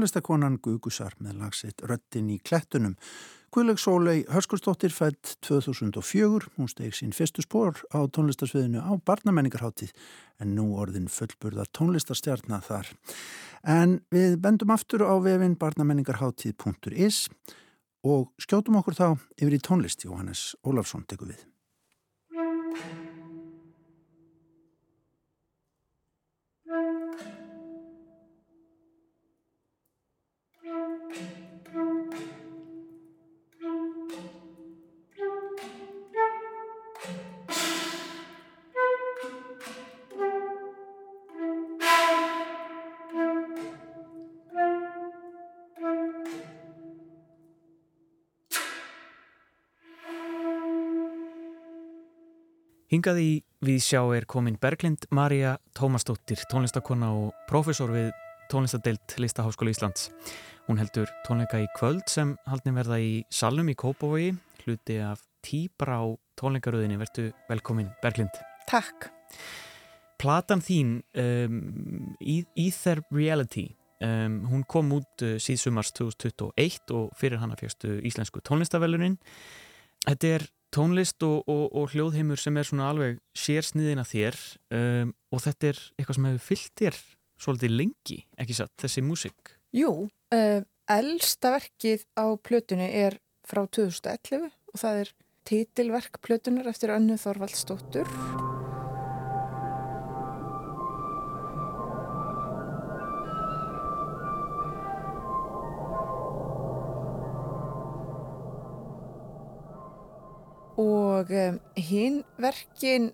tónlistakonan 0.00 0.56
Gugusar 0.64 1.12
með 1.20 1.42
lagsitt 1.42 1.82
Röttin 1.84 2.30
í 2.32 2.38
klettunum. 2.40 2.94
Guðleg 3.52 3.76
Sólei 3.82 4.22
Hörskursdóttir 4.32 4.94
fætt 4.94 5.34
2004, 5.44 6.48
hún 6.56 6.70
steg 6.70 6.94
sín 6.96 7.12
fyrstu 7.12 7.44
spór 7.44 7.76
á 7.92 8.00
tónlistasviðinu 8.08 8.80
á 8.80 8.96
barnamenningarháttið 9.04 9.92
en 10.40 10.54
nú 10.56 10.70
orðin 10.80 11.10
fullburðar 11.12 11.68
tónlistarstjarnar 11.76 12.64
þar. 12.64 12.88
En 13.68 13.98
við 14.08 14.38
bendum 14.40 14.72
aftur 14.72 15.04
á 15.04 15.12
vefin 15.20 15.58
barnamenningarháttið.is 15.60 17.26
og 18.08 18.30
skjótum 18.40 18.80
okkur 18.80 18.96
þá 18.96 19.08
yfir 19.36 19.58
í 19.58 19.60
tónlist 19.60 20.08
Jóhannes 20.08 20.54
Ólafsson 20.64 21.04
tekur 21.04 21.34
við. 21.34 21.44
Hingað 52.90 53.18
í 53.22 53.32
Víðsjá 53.62 54.00
er 54.16 54.24
komin 54.26 54.56
Berglind 54.58 55.04
Marja 55.14 55.52
Tómasdóttir, 55.78 56.40
tónlistakonna 56.50 57.12
og 57.14 57.44
profesor 57.46 57.92
við 57.94 58.08
tónlistadelt 58.50 59.14
Listaháskóla 59.22 59.70
Íslands. 59.70 60.08
Hún 60.66 60.80
heldur 60.82 61.06
tónleika 61.22 61.60
í 61.62 61.68
kvöld 61.76 62.10
sem 62.10 62.32
haldin 62.50 62.74
verða 62.74 62.98
í 62.98 63.12
Salum 63.30 63.70
í 63.70 63.76
Kópavogi, 63.78 64.32
hluti 64.64 64.98
af 65.06 65.22
Tíbrá 65.46 66.00
tónleikaröðinni. 66.42 66.98
Vertu 66.98 67.30
velkomin 67.46 67.94
Berglind. 68.02 68.42
Takk. 68.66 69.12
Platan 70.18 70.58
þín, 70.58 70.96
um, 71.14 72.16
Ether 72.58 73.04
Reality, 73.14 73.68
um, 74.02 74.40
hún 74.50 74.66
kom 74.66 74.90
út 74.98 75.22
uh, 75.22 75.36
síðsumars 75.38 75.94
2021 75.94 76.90
og 76.98 77.14
fyrir 77.14 77.38
hana 77.38 77.54
fyrstu 77.54 78.00
íslensku 78.02 78.42
tónlistavellunin. 78.42 79.20
Þetta 80.10 80.40
er 80.40 80.52
tónlist 80.74 81.22
og, 81.26 81.42
og, 81.50 81.64
og 81.76 81.94
hljóðheimur 81.94 82.40
sem 82.40 82.56
er 82.60 82.68
svona 82.68 82.90
alveg 82.92 83.18
sérsniðina 83.36 84.04
þér 84.08 84.38
um, 84.76 85.14
og 85.34 85.42
þetta 85.46 85.72
er 85.72 85.80
eitthvað 85.98 86.18
sem 86.18 86.28
hefur 86.30 86.46
fyllt 86.50 86.74
þér 86.82 87.00
svolítið 87.40 87.74
lengi, 87.78 88.18
ekki 88.40 88.58
satt, 88.58 88.74
þessi 88.82 89.04
músik? 89.06 89.54
Jú, 89.76 89.94
uh, 90.34 90.60
elsta 90.90 91.54
verkið 91.56 92.06
á 92.18 92.26
plötunni 92.42 92.90
er 93.02 93.18
frá 93.46 93.64
2011 93.66 94.50
og 94.50 94.84
það 94.84 95.02
er 95.04 95.12
titilverk 95.50 96.20
plötunar 96.22 96.70
eftir 96.70 96.94
Önnu 96.94 97.18
Þorvaldstóttur 97.18 98.49
og 110.80 111.32
um, 111.34 111.58
hinn 111.76 112.22
verkin 112.40 113.10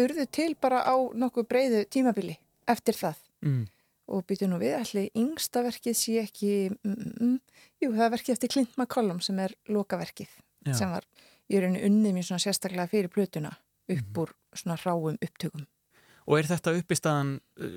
urðu 0.00 0.26
til 0.32 0.54
bara 0.60 0.82
á 0.88 0.96
nokkuð 0.96 1.48
breyðu 1.50 1.82
tímabili 1.92 2.38
eftir 2.70 2.96
það 2.96 3.18
mm. 3.44 3.64
og 4.14 4.24
býtu 4.28 4.48
nú 4.48 4.60
við 4.62 4.78
allir 4.78 5.10
yngsta 5.18 5.64
verkið 5.66 5.98
sé 5.98 6.16
ekki 6.22 6.54
mm, 6.70 7.10
mm, 7.20 7.36
jú 7.84 7.92
það 7.92 8.06
er 8.06 8.14
verkið 8.16 8.36
eftir 8.36 8.54
Clint 8.54 8.78
McCollum 8.78 9.20
sem 9.24 9.42
er 9.42 9.54
lokaverkið 9.68 10.30
Já. 10.68 10.76
sem 10.78 10.94
var 10.94 11.04
í 11.52 11.60
rauninu 11.60 11.84
unnið 11.90 12.16
mér 12.16 12.28
svona 12.30 12.46
sérstaklega 12.46 12.88
fyrir 12.88 13.12
plötuna 13.12 13.52
upp 13.52 13.98
mhm. 13.98 14.18
úr 14.22 14.34
svona 14.56 14.80
ráum 14.80 15.20
upptökum 15.20 15.68
Og 16.22 16.38
er 16.38 16.46
þetta 16.46 16.76
upp 16.78 16.92
í 16.92 16.98
staðan 16.98 17.30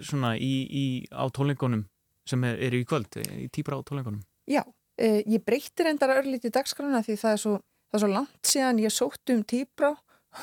svona 0.06 0.36
í, 0.38 0.54
í 0.70 0.86
á 1.10 1.26
tónleikonum 1.34 1.86
sem 2.30 2.44
eru 2.46 2.66
er 2.68 2.76
í 2.78 2.86
kvöld, 2.86 3.18
í 3.18 3.48
típra 3.54 3.78
á 3.78 3.86
tónleikonum? 3.86 4.22
Já, 4.50 4.62
eh, 5.02 5.22
ég 5.26 5.44
breytir 5.46 5.90
endara 5.90 6.20
örlítið 6.22 6.54
dagskrana 6.54 7.02
því 7.06 7.18
það 7.22 7.34
er 7.34 7.42
svo 7.42 7.56
það 7.96 8.04
er 8.04 8.04
svo 8.04 8.14
langt 8.14 8.52
síðan 8.52 8.80
ég 8.84 8.94
sótt 8.94 9.32
um 9.34 9.44
týbrá 9.48 9.92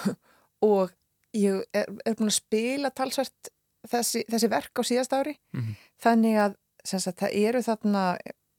og 0.73 0.92
ég 1.37 1.64
er, 1.73 1.88
er 2.04 2.16
búin 2.16 2.30
að 2.32 2.38
spila 2.38 2.92
talsvært 2.94 3.52
þessi, 3.88 4.25
þessi 4.30 4.50
verk 4.52 4.80
á 4.80 4.82
síðast 4.87 5.16
ári 5.16 5.35
mm 5.52 5.61
-hmm. 5.61 5.75
þannig 6.02 6.38
að 6.38 6.56
sagt, 6.85 7.18
það 7.21 7.37
eru 7.42 7.62
þarna 7.62 8.04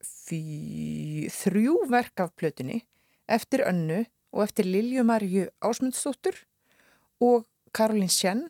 fí, 0.04 1.30
þrjú 1.32 1.78
verk 1.90 2.20
af 2.20 2.36
plötunni 2.36 2.84
eftir 3.28 3.64
önnu 3.68 4.04
og 4.34 4.44
eftir 4.44 4.66
Liljumarju 4.66 5.48
Ásmundsdóttur 5.62 6.36
og 7.22 7.46
Karolín 7.72 8.10
Sjenn 8.10 8.50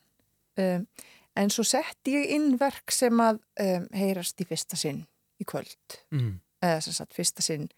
um, 0.58 0.88
en 1.36 1.50
svo 1.50 1.64
sett 1.64 2.08
ég 2.08 2.36
inn 2.36 2.58
verk 2.60 2.92
sem 2.92 3.20
að 3.20 3.40
um, 3.60 3.88
heyrast 3.94 4.42
í 4.42 4.48
fyrsta 4.48 4.80
sinn 4.80 5.06
í 5.40 5.46
kvöld 5.46 6.00
mm. 6.12 6.40
eða 6.62 6.82
sem 6.82 6.94
sagt 6.94 7.14
fyrsta 7.14 7.42
sinn 7.42 7.70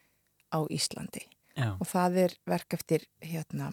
á 0.53 0.63
Íslandi 0.69 1.25
Já. 1.55 1.71
og 1.79 1.88
það 1.88 2.17
er 2.25 2.35
verk 2.51 2.75
eftir 2.75 3.05
hérna, 3.24 3.71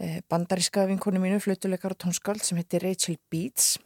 eh, 0.00 0.20
bandaríska 0.32 0.86
vinkonu 0.88 1.20
mínu, 1.20 1.40
flutuleikar 1.44 1.92
og 1.92 2.00
tónskáld 2.00 2.42
sem 2.42 2.56
heitir 2.56 2.82
Rachel 2.82 3.18
Beats 3.30 3.78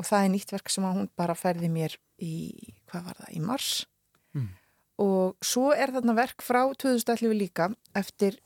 og 0.00 0.06
það 0.08 0.24
er 0.24 0.32
nýtt 0.32 0.54
verk 0.54 0.72
sem 0.72 0.84
hún 0.84 1.10
bara 1.16 1.36
færði 1.38 1.70
mér 1.70 1.96
í, 2.18 2.58
hvað 2.90 3.04
var 3.04 3.20
það, 3.20 3.32
í 3.36 3.40
mars 3.44 3.70
mm. 4.34 4.48
og 5.06 5.36
svo 5.44 5.70
er 5.72 5.92
þarna 5.94 6.16
verk 6.18 6.42
frá 6.42 6.64
2011 6.74 7.36
líka 7.36 7.70
eftir 7.94 8.40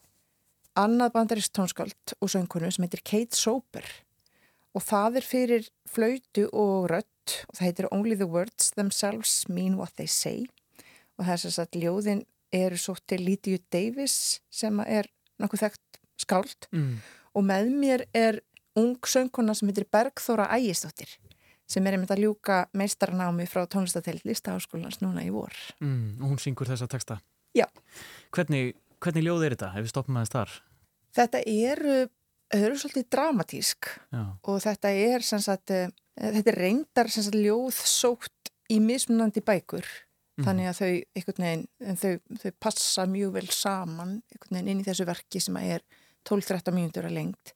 annað 0.77 1.15
bandarísk 1.15 1.55
tónskáld 1.55 2.17
og 2.21 2.33
söngkonu 2.35 2.73
sem 2.75 2.85
heitir 2.85 3.05
Kate 3.07 3.39
Soper 3.39 3.87
og 4.75 4.83
það 4.83 5.21
er 5.21 5.29
fyrir 5.29 5.71
flautu 5.89 6.49
og 6.51 6.91
rött 6.91 7.39
og 7.49 7.57
það 7.57 7.67
heitir 7.69 7.91
Only 7.95 8.19
the 8.19 8.29
words 8.29 8.75
themselves 8.75 9.47
mean 9.49 9.79
what 9.79 9.95
they 9.97 10.11
say 10.11 10.45
og 11.17 11.25
það 11.25 11.35
er 11.35 11.61
að 11.63 11.81
ljóðin 11.81 12.25
eru 12.55 12.79
svo 12.81 12.95
til 13.07 13.25
Lítiu 13.27 13.61
Davis 13.73 14.41
sem 14.53 14.81
er 14.87 15.09
nokkuð 15.43 15.67
þekkt 15.67 16.01
skáld 16.25 16.69
mm. 16.73 16.97
og 17.35 17.47
með 17.47 17.71
mér 17.75 18.07
er 18.15 18.41
ung 18.79 18.97
söngkona 19.07 19.55
sem 19.55 19.71
heitir 19.71 19.87
Bergþóra 19.91 20.49
Ægistóttir 20.57 21.11
sem 21.71 21.87
er 21.87 21.97
einmitt 21.97 22.13
að 22.13 22.27
ljúka 22.27 22.65
meistarnámi 22.77 23.47
frá 23.49 23.65
tónlistatell 23.71 24.21
listaháskólans 24.29 25.01
núna 25.01 25.23
í 25.25 25.31
vor. 25.33 25.55
Mm, 25.81 26.21
og 26.21 26.35
hún 26.35 26.43
syngur 26.43 26.69
þessa 26.69 26.89
texta? 26.93 27.17
Já. 27.57 27.65
Hvernig, 28.37 28.75
hvernig 29.01 29.25
ljóð 29.25 29.47
er 29.47 29.57
þetta? 29.57 29.71
Ef 29.73 29.87
við 29.87 29.95
stoppum 29.95 30.19
aðeins 30.21 30.35
þar? 30.35 30.59
Þetta 31.15 31.41
eru 31.49 31.97
eru 32.55 32.79
svolítið 32.79 33.07
dramatísk 33.13 33.89
Já. 34.13 34.25
og 34.43 34.59
þetta 34.63 34.91
er 34.93 35.25
sem 35.27 35.43
sagt, 35.43 35.73
uh, 35.75 35.89
þetta 36.21 36.53
er 36.53 36.61
reyndar 36.61 37.11
sem 37.11 37.27
sagt 37.27 37.39
ljóð 37.39 37.79
sótt 37.89 38.53
í 38.73 38.81
mismunandi 38.83 39.43
bækur 39.45 39.87
Mhm. 40.37 40.45
þannig 40.49 40.67
að 40.69 40.79
þau, 40.81 40.93
einhvern 41.17 41.45
veginn, 41.45 41.97
þau, 42.01 42.39
þau 42.43 42.51
passa 42.61 43.07
mjög 43.07 43.33
vel 43.37 43.47
saman 43.55 44.15
einhvern 44.33 44.57
veginn 44.59 44.69
inn 44.73 44.81
í 44.81 44.87
þessu 44.89 45.07
verki 45.07 45.41
sem 45.41 45.55
að 45.61 45.69
er 45.77 45.83
12-13 46.25 46.75
mínútur 46.75 47.07
að 47.07 47.15
lengt 47.19 47.53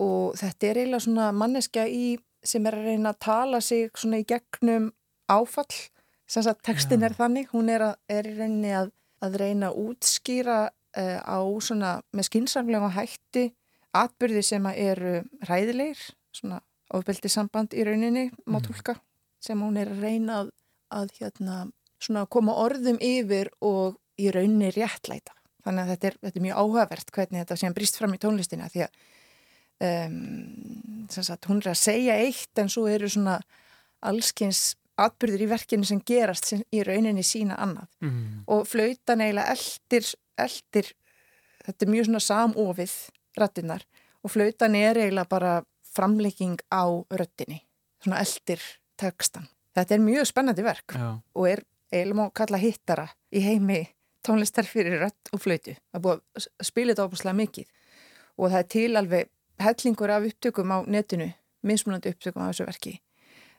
og 0.00 0.36
þetta 0.40 0.66
er 0.70 0.78
eiginlega 0.80 1.04
svona 1.04 1.26
manneskja 1.36 1.84
í, 1.90 2.18
sem 2.44 2.66
er 2.66 2.76
að 2.78 2.84
reyna 2.88 3.12
að 3.12 3.18
tala 3.26 3.60
sig 3.60 3.90
svona 3.98 4.20
í 4.22 4.24
gegnum 4.24 4.92
áfall 5.28 5.90
sem 6.30 6.42
sagt 6.46 6.62
textin 6.64 7.00
Já. 7.02 7.10
er 7.10 7.16
þannig, 7.18 7.48
hún 7.52 7.68
er, 7.68 7.82
að, 7.90 7.96
er 8.08 8.28
í 8.30 8.34
reyni 8.38 8.70
að, 8.78 8.92
að 9.20 9.36
reyna 9.42 9.68
að 9.72 9.80
útskýra 9.82 10.58
uh, 10.70 11.18
á 11.26 11.38
svona 11.60 11.96
með 12.16 12.28
skinsamlega 12.30 12.92
hætti 12.94 13.48
atbyrði 13.92 14.42
sem 14.46 14.66
að 14.70 14.78
eru 14.78 15.14
ræðilegir, 15.50 15.98
svona 16.32 16.60
ofbeldi 16.94 17.28
samband 17.28 17.74
í 17.74 17.82
rauninni, 17.84 18.30
má 18.46 18.58
Mhm. 18.60 18.66
tólka 18.70 18.94
sem 19.42 19.58
hún 19.60 19.76
er 19.76 19.90
að 19.90 20.00
reyna 20.06 20.40
að, 20.44 20.50
að 20.94 21.10
hérna, 21.18 21.58
svona 22.00 22.26
koma 22.26 22.54
orðum 22.64 22.98
yfir 23.00 23.50
og 23.60 23.96
í 24.20 24.30
rauninni 24.32 24.70
réttlæta. 24.74 25.32
Þannig 25.64 25.82
að 25.84 25.90
þetta 25.94 26.06
er, 26.10 26.14
þetta 26.24 26.38
er 26.40 26.44
mjög 26.46 26.60
áhugavert 26.62 27.10
hvernig 27.12 27.42
þetta 27.42 27.56
sem 27.60 27.74
brýst 27.76 27.98
fram 28.00 28.14
í 28.16 28.20
tónlistina 28.22 28.68
því 28.72 28.84
að 28.86 28.92
um, 29.84 31.08
sagt, 31.12 31.48
hún 31.48 31.60
er 31.62 31.70
að 31.72 31.80
segja 31.80 32.16
eitt 32.20 32.60
en 32.60 32.70
svo 32.72 32.86
eru 32.90 33.08
svona 33.10 33.38
allskins 34.06 34.74
atbyrður 35.00 35.44
í 35.46 35.48
verkinu 35.50 35.86
sem 35.88 36.00
gerast 36.06 36.50
sem 36.50 36.62
í 36.76 36.82
rauninni 36.84 37.22
sína 37.24 37.56
annað 37.60 37.88
Mm. 38.04 38.44
og 38.48 38.66
flautan 38.68 39.20
eiginlega 39.20 39.52
eldir, 39.54 40.06
eldir 40.40 40.90
þetta 41.64 41.84
er 41.86 41.90
mjög 41.92 42.06
svona 42.08 42.20
samofið 42.24 42.94
rættinnar 43.40 43.84
og 44.24 44.30
flautan 44.34 44.74
er 44.76 44.96
eiginlega 45.00 45.28
bara 45.28 45.54
framlegging 45.94 46.58
á 46.72 46.84
röttinni 47.12 47.62
svona 48.02 48.20
eldir 48.20 48.60
tekstan 49.00 49.48
þetta 49.76 49.94
er 49.96 50.04
mjög 50.04 50.28
spennandi 50.28 50.62
verk 50.64 50.92
Já. 50.96 51.20
og 51.34 51.48
er 51.48 51.64
eiginlega 51.92 52.20
má 52.20 52.32
kalla 52.34 52.60
hittara 52.62 53.08
í 53.32 53.42
heimi 53.44 53.82
tónlistar 54.26 54.68
fyrir 54.68 55.00
rött 55.00 55.32
og 55.32 55.42
flautu 55.42 55.74
það 55.74 55.98
er 55.98 56.06
búið 56.06 56.24
að 56.40 56.48
spila 56.66 56.94
þetta 56.94 57.06
óbúslega 57.08 57.38
mikið 57.42 57.70
og 58.36 58.50
það 58.50 58.58
er 58.62 58.72
til 58.76 58.90
alveg 58.96 59.30
hellingur 59.60 60.14
af 60.14 60.26
upptökum 60.30 60.74
á 60.74 60.78
netinu 60.86 61.30
mismunandi 61.66 62.12
upptökum 62.14 62.44
af 62.44 62.52
þessu 62.52 62.68
verki 62.68 62.98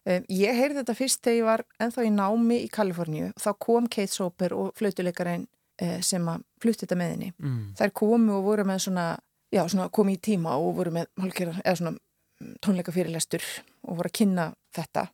Um, 0.01 0.23
ég 0.33 0.55
heyrði 0.57 0.79
þetta 0.79 0.93
fyrst 0.97 1.19
þegar 1.21 1.37
ég 1.37 1.45
var 1.45 1.61
ennþá 1.85 2.03
í 2.07 2.11
námi 2.15 2.55
í 2.63 2.69
Kaliforníu 2.73 3.27
og 3.35 3.41
þá 3.43 3.51
kom 3.61 3.89
Kate 3.91 4.09
Soper 4.09 4.55
og 4.57 4.71
flautuleikarinn 4.79 5.43
uh, 5.45 5.99
sem 6.01 6.25
að 6.31 6.45
flutti 6.63 6.87
þetta 6.87 6.97
með 6.97 7.11
henni. 7.13 7.27
Mm. 7.37 7.59
Þær 7.77 7.93
komu 8.01 8.39
og 8.39 8.47
voru 8.47 8.65
með 8.65 8.79
svona, 8.87 9.05
já 9.53 9.61
svona 9.69 9.91
komi 9.93 10.15
í 10.17 10.21
tíma 10.25 10.55
og 10.57 10.79
voru 10.79 10.95
með 10.95 11.11
hálfgerðar, 11.21 11.59
eða 11.61 11.77
svona 11.83 11.93
mm, 11.93 12.55
tónleikafyrirlestur 12.65 13.45
og 13.85 13.99
voru 13.99 14.09
að 14.09 14.17
kynna 14.17 14.47
þetta. 14.73 15.05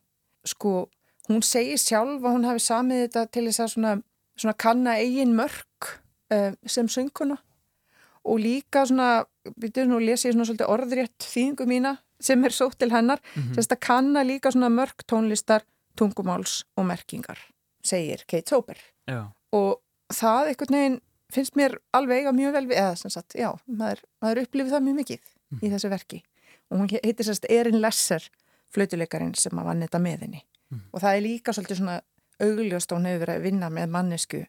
Sko, 0.54 0.72
hún 1.28 1.42
segir 1.44 1.78
sjálf 1.80 2.22
að 2.24 2.34
hún 2.36 2.46
hafi 2.48 2.62
samið 2.64 3.02
þetta 3.06 3.24
til 3.34 3.44
þess 3.48 3.60
að 3.64 3.72
svona, 3.74 3.92
svona 4.38 4.54
kanna 4.64 4.96
eigin 5.00 5.34
mörg 5.36 5.88
uh, 6.32 6.52
sem 6.66 6.88
sönguna 6.88 7.38
og 8.28 8.40
líka 8.42 8.82
svona, 8.88 9.24
byrjuð 9.56 9.88
nú 9.88 9.96
að 10.00 10.06
lesa 10.10 10.28
ég 10.28 10.34
svona 10.36 10.44
svolítið 10.48 10.72
orðrétt 10.74 11.26
þýðingu 11.32 11.66
mína 11.70 11.94
sem 12.20 12.42
er 12.44 12.50
sótt 12.52 12.78
til 12.80 12.90
hennar, 12.90 13.20
Mhm. 13.36 13.54
sérst 13.54 13.72
að 13.72 13.80
kanna 13.80 14.24
líka 14.26 14.50
svona 14.52 14.68
mörg 14.74 15.04
tónlistar, 15.06 15.62
tungumáls 15.96 16.64
og 16.76 16.84
merkingar, 16.86 17.38
segir 17.82 18.24
Kate 18.26 18.48
Soper. 18.50 18.76
Já. 19.08 19.30
og 19.52 19.80
það 20.12 20.48
einhvern 20.50 20.74
veginn 20.76 21.00
finnst 21.32 21.54
mér 21.56 21.78
alveg 21.94 22.18
eiga 22.24 22.32
mjög 22.32 22.52
vel 22.52 22.66
við, 22.66 22.76
eða 22.76 22.96
sem 22.98 23.10
sagt, 23.10 23.34
já, 23.36 23.52
maður, 23.68 24.02
maður 24.22 24.42
upplifið 24.44 24.70
það 24.74 24.84
mjög 24.84 24.96
mikið 24.98 25.62
í 25.62 25.70
þessu 25.72 25.88
verki. 25.90 26.22
Og 26.70 26.78
hún 26.80 26.88
heitir 26.92 27.24
sérst 27.24 27.46
Erin 27.48 27.80
Lesser 27.80 28.28
flautuleikarinn 28.74 29.34
sem 29.36 29.52
að 29.58 29.64
vann 29.64 29.80
þetta 29.86 29.98
með 30.04 30.20
henni 30.26 30.42
Mm. 30.68 30.84
og 30.92 31.00
það 31.00 31.16
er 31.16 31.24
líka 31.24 31.52
svolítið 31.56 31.78
svona 31.80 32.00
augljóst 32.44 32.92
og 32.92 32.98
hún 32.98 33.08
hefur 33.08 33.22
verið 33.24 33.38
að 33.38 33.46
vinna 33.46 33.70
með 33.72 33.92
mannesku 33.94 34.42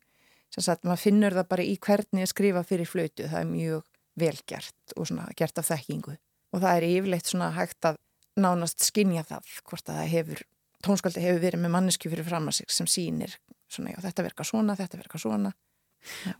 sem 0.49 0.65
sagt, 0.65 0.83
maður 0.83 1.03
finnur 1.05 1.35
það 1.37 1.49
bara 1.53 1.65
í 1.65 1.75
hvernig 1.79 2.25
að 2.25 2.31
skrifa 2.31 2.63
fyrir 2.65 2.89
flautu, 2.89 3.27
það 3.29 3.39
er 3.39 3.49
mjög 3.49 3.83
velgert 4.19 4.95
og 4.97 5.07
svona 5.07 5.27
gert 5.37 5.61
af 5.61 5.67
þekkingu. 5.69 6.15
Og 6.49 6.63
það 6.63 6.79
er 6.79 6.87
yfirleitt 6.87 7.29
svona 7.29 7.51
hægt 7.53 7.85
að 7.85 7.99
nánast 8.39 8.81
skinja 8.83 9.23
það 9.27 9.51
hvort 9.69 9.91
að 9.91 9.99
það 9.99 10.11
hefur 10.15 10.41
tónskáldi 10.85 11.23
hefur 11.23 11.43
verið 11.43 11.63
með 11.63 11.73
mannesku 11.75 12.11
fyrir 12.11 12.27
fram 12.27 12.49
að 12.49 12.59
sig 12.59 12.73
sem 12.73 12.89
sýnir 12.89 13.37
svona, 13.69 13.93
já, 13.93 14.01
þetta 14.07 14.25
verka 14.25 14.45
svona, 14.47 14.75
þetta 14.79 14.99
verka 15.01 15.21
svona. 15.21 15.53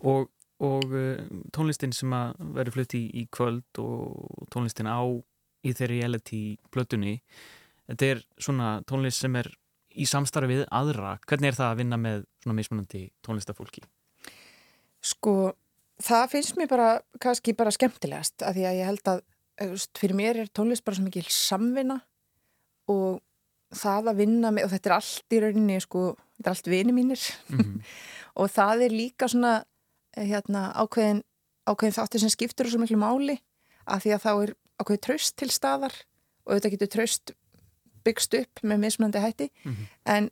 Og, 0.07 0.29
og 0.63 0.93
uh, 0.95 1.21
tónlistin 1.55 1.93
sem 1.95 2.13
að 2.15 2.39
verður 2.57 2.79
flutt 2.79 2.95
í, 2.97 3.03
í 3.21 3.25
kvöld 3.35 3.81
og 3.83 4.47
tónlistin 4.53 4.89
á 4.89 5.03
í 5.05 5.73
þeirri 5.75 5.99
reality 5.99 6.41
plötunni 6.71 7.17
þetta 7.89 8.13
er 8.13 8.21
svona 8.39 8.77
tónlist 8.87 9.25
sem 9.25 9.35
er 9.35 9.51
í 9.95 10.05
samstarfi 10.09 10.59
við 10.59 10.67
aðra 10.75 11.17
hvernig 11.27 11.51
er 11.51 11.57
það 11.57 11.71
að 11.71 11.81
vinna 11.81 11.99
með 12.01 12.21
svona 12.43 12.57
mismunandi 12.59 13.03
tónlistafólki? 13.25 13.83
Sko, 15.05 15.53
það 16.03 16.27
finnst 16.33 16.59
mér 16.59 16.69
bara 16.71 16.89
kannski 17.21 17.55
bara 17.57 17.73
skemmtilegast 17.73 18.43
af 18.45 18.57
því 18.57 18.67
að 18.67 18.79
ég 18.79 18.91
held 18.91 19.11
að 19.13 19.23
veist, 19.59 19.91
fyrir 19.99 20.17
mér 20.17 20.43
er 20.43 20.53
tónlist 20.53 20.85
bara 20.85 20.99
svo 20.99 21.07
mikil 21.07 21.25
samvinna 21.33 21.99
og 22.89 23.19
það 23.75 24.11
að 24.11 24.21
vinna 24.23 24.51
með, 24.53 24.65
og 24.65 24.73
þetta 24.73 24.89
er 24.89 24.95
allt 24.95 25.35
í 25.35 25.41
rauninni 25.43 25.81
sko, 25.83 26.05
þetta 26.37 26.49
er 26.49 26.55
allt 26.55 26.71
vini 26.73 26.95
mínir 26.95 27.27
Mm 27.53 27.81
og 28.39 28.47
það 28.53 28.85
er 28.85 28.93
líka 28.95 29.27
svona 29.27 29.53
eh, 30.15 30.27
hérna, 30.29 30.69
ákveðin, 30.79 31.23
ákveðin 31.67 31.95
þáttur 31.97 32.23
sem 32.23 32.31
skiptur 32.31 32.69
svo 32.71 32.79
miklu 32.79 32.99
máli 33.01 33.35
af 33.89 34.05
því 34.05 34.13
að 34.15 34.23
þá 34.23 34.29
er 34.31 34.53
ákveðin 34.79 35.03
tröst 35.07 35.35
til 35.39 35.49
staðar 35.51 35.95
og 36.45 36.53
auðvitað 36.53 36.75
getur 36.75 36.91
tröst 36.93 37.33
byggst 38.03 38.33
upp 38.39 38.61
með 38.63 38.79
mismunandi 38.85 39.19
hætti 39.23 39.49
Mhm. 39.65 39.85
en 40.05 40.29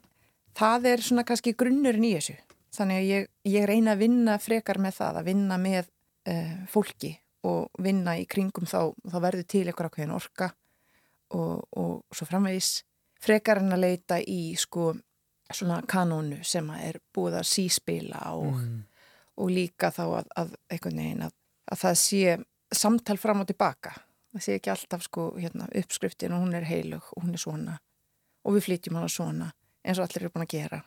það 0.57 0.85
er 0.93 0.97
svona 1.05 1.23
kannski 1.23 1.53
grunnurinn 1.53 2.03
í 2.05 2.13
þessu 2.17 2.35
þannig 2.77 2.97
að 2.97 3.07
ég, 3.09 3.27
ég 3.45 3.65
reyna 3.69 3.93
að 3.95 3.97
vinna 4.05 4.37
frekar 4.39 4.77
með 4.77 4.97
það 4.99 5.15
að 5.21 5.25
vinna 5.25 5.57
með 5.57 5.87
uh, 6.27 6.65
fólki 6.67 7.17
og 7.43 7.69
vinna 7.79 8.17
í 8.19 8.25
kringum 8.27 8.65
þá, 8.67 8.93
þá 9.09 9.17
verður 9.21 9.47
til 9.47 9.65
eitthvað 9.67 9.89
ákveðin 9.91 10.15
orka 10.15 10.51
og, 11.31 11.63
og 11.77 12.03
svo 12.13 12.25
framvegis 12.27 12.83
frekar 13.21 13.57
en 13.61 13.71
að 13.73 13.79
leita 13.85 14.19
í 14.21 14.55
sko 14.59 14.93
svona 15.53 15.81
kanónu 15.87 16.41
sem 16.43 16.67
er 16.75 16.99
búið 17.15 17.39
að 17.39 17.47
síspila 17.47 18.33
og, 18.35 18.51
Mm. 18.57 18.83
og 19.37 19.49
líka 19.49 19.91
þá 19.91 20.01
að, 20.19 20.27
að 20.35 20.51
að, 20.71 21.31
að 21.71 21.77
það 21.77 21.95
sé 21.95 22.37
samtal 22.73 23.17
fram 23.17 23.41
og 23.41 23.47
tilbaka 23.47 23.93
það 24.37 24.45
sé 24.45 24.57
ekki 24.59 24.71
alltaf 24.73 25.05
sko 25.07 25.27
hérna, 25.37 25.67
uppskriftin 25.81 26.35
og 26.35 26.45
hún 26.45 26.55
er 26.57 26.67
heilug 26.67 27.09
og 27.15 27.25
hún 27.25 27.33
er 27.35 27.41
svona 27.41 27.79
og 28.45 28.55
við 28.57 28.67
flytjum 28.69 28.99
hana 28.99 29.09
svona 29.11 29.49
eins 29.83 29.99
og 29.99 30.07
allir 30.07 30.27
eru 30.27 30.33
búin 30.35 30.45
að 30.47 30.53
gera 30.55 30.81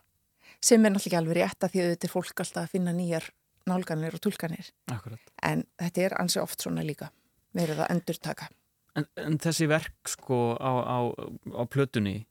sem 0.60 0.84
er 0.84 0.92
náttúrulega 0.94 1.20
alveg 1.22 1.38
rétt 1.40 1.64
að 1.66 1.74
því 1.74 1.82
að 1.84 1.92
þetta 1.94 2.08
er 2.08 2.14
fólk 2.14 2.42
alltaf 2.44 2.62
að 2.64 2.72
finna 2.74 2.94
nýjar 2.96 3.28
nálganir 3.70 4.16
og 4.16 4.22
tulkanir 4.24 4.70
Akkurat. 4.92 5.20
en 5.42 5.64
þetta 5.80 6.06
er 6.06 6.16
ansi 6.22 6.40
oft 6.42 6.64
svona 6.64 6.84
líka 6.86 7.10
verið 7.56 7.84
að 7.84 7.94
endurtaka 7.96 8.50
En, 8.98 9.04
en 9.22 9.36
þessi 9.38 9.68
verk 9.70 10.08
sko 10.10 10.56
á, 10.58 10.72
á, 10.82 10.98
á 11.14 11.62
plötunni 11.70 12.24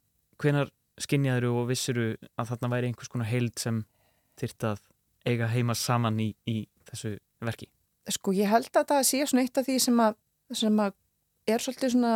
hvenar 0.43 0.67
skinjaður 0.99 1.53
og 1.53 1.69
vissuru 1.69 2.09
að 2.35 2.49
þarna 2.51 2.69
væri 2.73 2.89
einhvers 2.89 3.11
konar 3.11 3.29
heild 3.31 3.55
sem 3.61 3.85
þyrft 4.41 4.65
að 4.67 4.81
eiga 5.23 5.47
heima 5.47 5.75
saman 5.75 6.19
í, 6.19 6.33
í 6.43 6.67
þessu 6.89 7.13
verki? 7.39 7.69
sko 8.11 8.33
ég 8.35 8.51
held 8.51 8.75
að 8.75 8.89
það 8.91 9.05
sé 9.07 9.21
svona 9.23 9.45
eitt 9.45 9.61
af 9.61 9.69
því 9.69 9.77
sem 9.85 10.01
að, 10.03 10.17
sem 10.51 10.83
að 10.83 10.97
er 11.55 11.63
svolítið 11.63 11.93
svona 11.95 12.13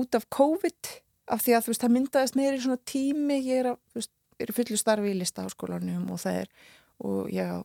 út 0.00 0.16
af 0.18 0.26
COVID 0.36 0.90
af 1.30 1.44
því 1.44 1.54
að 1.56 1.64
þú 1.64 1.72
veist 1.72 1.84
það 1.84 1.94
myndaðist 1.96 2.38
meiri 2.38 2.62
svona 2.62 2.80
tími. 2.90 3.38
Ég 3.46 3.62
er, 3.62 3.68
að, 3.72 3.78
veist, 3.96 4.12
er 4.40 4.50
í 4.52 4.56
fullu 4.56 4.78
starfi 4.80 5.12
í 5.12 5.18
listaháskólanum 5.20 6.08
og 6.14 6.20
það 6.22 6.40
er 6.44 6.50
og 7.00 7.30
ég 7.32 7.54
á 7.54 7.58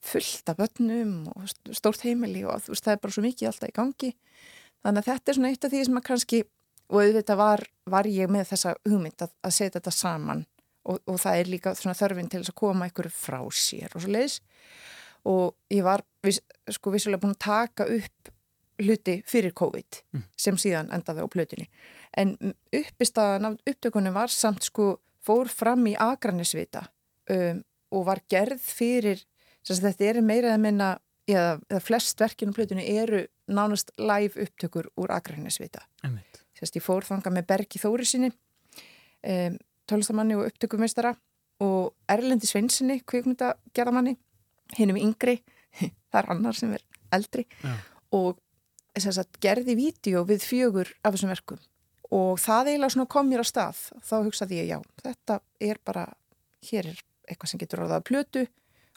fullt 0.00 0.48
af 0.48 0.56
börnum 0.56 1.26
og 1.34 1.44
st- 1.50 1.74
stórt 1.76 2.06
heimili 2.06 2.46
og 2.48 2.62
veist 2.70 2.86
það 2.86 2.94
er 2.96 3.02
bara 3.02 3.16
svo 3.16 3.24
mikið 3.26 3.50
alltaf 3.50 3.68
í 3.72 3.76
gangi. 3.76 4.14
Þannig 4.80 5.02
að 5.02 5.10
þetta 5.10 5.32
er 5.32 5.36
svona 5.36 5.50
eitt 5.52 5.66
af 5.66 5.74
því 5.74 5.82
sem 5.84 6.00
að 6.00 6.06
kannski 6.08 6.40
og 6.90 7.02
auðvitað 7.04 7.38
var, 7.38 7.64
var 7.86 8.08
ég 8.10 8.32
með 8.32 8.48
þessa 8.50 8.72
hugmynd 8.88 9.26
að, 9.26 9.34
að 9.44 9.54
setja 9.54 9.76
þetta 9.78 9.92
saman 9.94 10.44
og, 10.88 10.98
og 11.04 11.20
það 11.20 11.40
er 11.42 11.50
líka 11.52 11.74
svona 11.78 11.98
þörfin 11.98 12.30
til 12.32 12.40
að 12.42 12.56
koma 12.58 12.88
einhverju 12.88 13.12
frá 13.14 13.40
sér 13.52 13.92
og 13.94 14.02
svo 14.02 14.10
leiðis 14.10 14.40
og 15.28 15.52
ég 15.70 15.84
var 15.84 16.02
viss, 16.24 16.40
sko 16.72 16.94
vissulega 16.94 17.20
búin 17.22 17.36
að 17.36 17.44
taka 17.44 17.86
upp 17.92 18.32
hluti 18.80 19.20
fyrir 19.26 19.52
COVID 19.56 20.00
Mm. 20.12 20.22
sem 20.36 20.56
síðan 20.56 20.90
endaði 20.94 21.22
á 21.22 21.28
plötunni 21.30 21.66
en 22.16 22.36
uppistaðan 22.74 23.46
af 23.46 23.58
upptökunum 23.70 24.14
var 24.14 24.28
samt 24.28 24.62
sko 24.66 24.98
fór 25.22 25.48
fram 25.48 25.86
í 25.86 25.94
agranisvita 25.98 26.86
um, 27.30 27.62
og 27.92 28.06
var 28.06 28.20
gerð 28.28 28.58
fyrir 28.62 29.22
sem 29.62 29.76
sagt, 29.76 29.86
þetta 29.86 30.04
eru 30.10 30.22
meira 30.22 30.48
eða 30.54 30.58
minna 30.62 30.90
eða, 31.28 31.60
eða 31.70 31.80
flest 31.84 32.20
verkinu 32.20 32.52
plötunni 32.56 32.86
eru 32.98 33.26
nánast 33.50 33.90
live 33.98 34.42
upptökur 34.46 34.88
úr 34.96 35.10
agranisvita 35.14 35.84
Einmitt. 36.02 36.42
Sérst, 36.58 36.76
ég 36.76 36.82
fór 36.84 37.04
þanga 37.06 37.30
með 37.30 37.46
Bergi 37.46 37.78
Þóri 37.82 38.06
sinni 38.08 38.30
um, 38.32 39.58
tónlistamanni 39.90 40.36
og 40.38 40.46
upptökumestara 40.50 41.14
og 41.60 41.94
Erlendi 42.08 42.46
Sveinsinni 42.48 43.00
kvikmyndagerðamanni 43.04 44.16
hinnum 44.78 44.96
yngri 45.00 45.40
það 46.10 46.22
er 46.22 46.30
annar 46.34 46.56
sem 46.58 46.72
er 46.76 46.84
eldri 47.14 47.46
Já. 47.62 47.74
og 48.16 48.38
sagt, 48.98 49.38
gerði 49.42 49.76
vídeo 49.78 50.24
við 50.28 50.46
fjögur 50.46 50.94
af 51.04 51.14
þessum 51.14 51.30
verkum. 51.32 51.60
Og 52.10 52.40
það 52.42 52.72
eiginlega 52.72 53.06
kom 53.06 53.28
mér 53.30 53.44
á 53.44 53.46
stað. 53.46 53.84
Þá 54.02 54.16
hugsaði 54.26 54.58
ég 54.62 54.72
já, 54.72 54.78
þetta 55.04 55.38
er 55.62 55.78
bara 55.86 56.08
hér 56.66 56.90
er 56.90 57.04
eitthvað 57.30 57.52
sem 57.52 57.60
getur 57.62 57.84
orðað 57.84 58.00
að 58.00 58.08
plötu. 58.10 58.44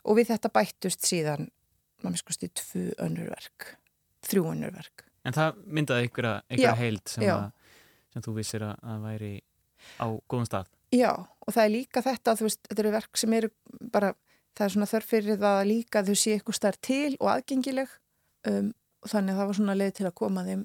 Og 0.04 0.18
við 0.18 0.32
þetta 0.34 0.50
bættust 0.52 1.06
síðan 1.06 1.48
maður 2.02 2.24
skusti 2.24 2.50
tvö 2.52 2.90
önnur 3.00 3.30
verk 3.30 3.76
þrjú 4.28 4.46
önnur 4.52 4.74
verk. 4.74 5.04
En 5.24 5.36
það 5.36 5.60
myndaði 5.64 6.06
einhverja, 6.06 6.34
Já, 6.34 6.44
einhverja 6.52 6.76
heild 6.80 7.08
sem, 7.08 7.24
já. 7.24 7.34
að, 7.36 7.80
sem 8.12 8.24
þú 8.24 8.36
vissir 8.38 8.64
að, 8.66 8.74
að 8.92 9.06
væri 9.08 9.32
á 10.00 10.06
góðum 10.30 10.48
stað. 10.48 10.70
Já, 10.94 11.10
og 11.16 11.50
það 11.50 11.64
er 11.64 11.72
líka 11.74 12.02
þetta, 12.04 12.36
veist, 12.40 12.62
þetta 12.68 12.84
eru 12.84 12.94
verk 12.94 13.20
sem 13.20 13.36
eru 13.38 13.50
bara, 13.94 14.12
það 14.54 14.66
er 14.66 14.74
svona 14.76 14.90
þörf 14.92 15.10
fyrir 15.10 15.40
það 15.42 15.60
líka 15.70 16.00
að 16.00 16.10
þau 16.10 16.20
sé 16.20 16.36
eitthvað 16.36 16.58
starf 16.60 16.80
til 16.84 17.10
og 17.18 17.30
aðgengileg. 17.34 17.94
Um, 18.48 18.70
þannig 19.10 19.34
að 19.34 19.38
það 19.40 19.50
var 19.50 19.58
svona 19.60 19.76
leið 19.80 19.92
til 19.98 20.06
að 20.08 20.16
koma 20.20 20.44
þeim 20.46 20.64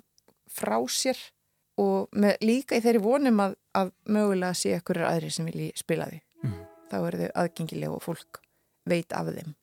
frá 0.59 0.77
sér 0.89 1.21
og 1.79 2.09
með, 2.11 2.35
líka 2.43 2.77
í 2.77 2.83
þeirri 2.83 3.03
vonum 3.03 3.43
að, 3.43 3.55
að 3.77 3.93
mögulega 4.11 4.57
sé 4.57 4.73
eitthvað 4.75 5.07
aðri 5.07 5.31
sem 5.31 5.47
vilji 5.47 5.71
spila 5.79 6.09
því. 6.09 6.21
Mhm. 6.43 6.61
Þá 6.89 6.97
eru 6.99 7.21
þau 7.21 7.31
aðgengileg 7.43 7.95
og 7.95 8.03
fólk 8.03 8.41
veit 8.89 9.13
af 9.13 9.29
þeim. 9.29 9.53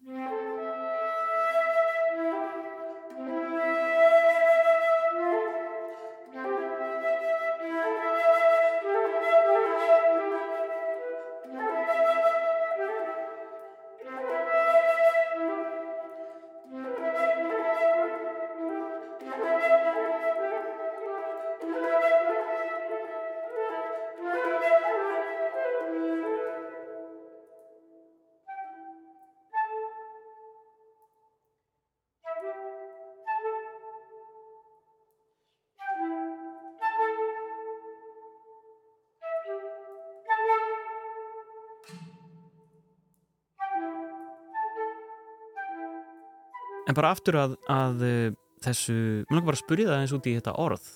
En 46.96 47.02
bara 47.02 47.12
aftur 47.12 47.37
að, 47.37 47.54
að 47.68 48.02
uh, 48.06 48.37
þessu, 48.64 48.94
mér 49.28 49.35
langar 49.37 49.50
bara 49.50 49.59
að 49.59 49.61
spyrja 49.61 49.88
það 49.90 49.98
eins 50.00 50.12
út 50.16 50.28
í 50.30 50.32
þetta 50.38 50.54
orð 50.62 50.87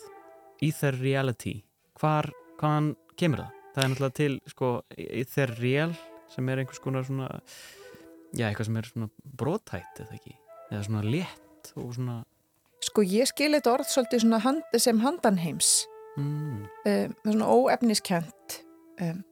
Ether 0.65 0.97
Reality 0.97 1.53
hvar, 2.01 2.31
hvaðan 2.57 2.87
kemur 3.21 3.43
það? 3.43 3.59
Það 3.75 3.83
er 3.83 3.91
náttúrulega 3.93 4.17
til, 4.17 4.37
sko, 4.49 4.71
Ether 4.97 5.53
Real 5.59 5.93
sem 6.33 6.49
er 6.49 6.63
einhvers 6.63 6.81
konar 6.81 7.05
svona 7.05 7.29
já, 8.33 8.47
eitthvað 8.47 8.71
sem 8.71 8.81
er 8.81 8.89
svona 8.89 9.11
brotætt 9.43 10.01
eða 10.07 10.17
ekki, 10.17 10.33
eða 10.71 10.83
svona 10.89 11.05
létt 11.05 11.73
og 11.77 11.93
svona 11.99 12.17
Sko 12.89 13.05
ég 13.05 13.29
skil 13.29 13.53
þetta 13.59 13.75
orð 13.77 13.93
svolítið 13.93 14.25
svona 14.25 14.41
hand, 14.41 14.77
sem 14.81 15.05
handanheims, 15.05 15.75
mm, 16.17 16.63
um, 16.89 17.17
svona 17.27 17.49
óefniskent. 17.53 18.63
Um, 19.05 19.21
ó, 19.21 19.30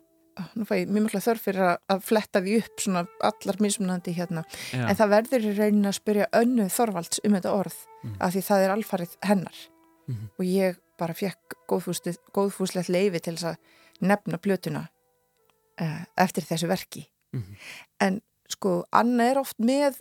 nú 0.57 0.65
fæ 0.69 0.75
ég 0.83 0.89
mjög 0.93 1.07
mjög 1.09 1.25
þörf 1.25 1.41
fyrir 1.49 1.65
að, 1.67 1.79
að 1.95 2.03
fletta 2.09 2.41
því 2.45 2.57
upp 2.63 2.81
svona 2.85 3.03
allar 3.29 3.57
mismunandi 3.61 4.15
hérna. 4.17 4.45
já, 4.73 4.85
En 4.89 4.97
það 4.97 5.13
verður 5.17 5.47
í 5.49 5.55
raunin 5.59 5.89
að 5.91 5.97
spyrja 5.99 6.27
önnu 6.33 6.69
Þorvalds 6.71 7.21
um 7.25 7.33
þetta 7.39 7.53
orð 7.55 7.79
Mhm. 8.05 8.17
af 8.21 8.33
því 8.35 8.43
það 8.47 8.65
er 8.65 8.71
alfarið 8.77 9.17
hennar 9.23 9.59
Mhm. 10.09 10.29
og 10.39 10.45
ég 10.47 10.77
bara 10.99 11.15
fekk 11.15 11.55
góðfúslegt, 11.69 12.89
leifi 12.89 13.21
til 13.23 13.35
þess 13.35 13.45
að 13.55 13.57
nefna 14.01 14.39
plötuna 14.39 14.89
uh, 15.81 16.05
eftir 16.17 16.43
þessu 16.43 16.69
verki. 16.69 17.07
Mhm. 17.33 17.57
En 18.01 18.21
sko, 18.49 18.85
Anna 18.93 19.25
er 19.31 19.39
oft 19.39 19.59
með 19.59 20.01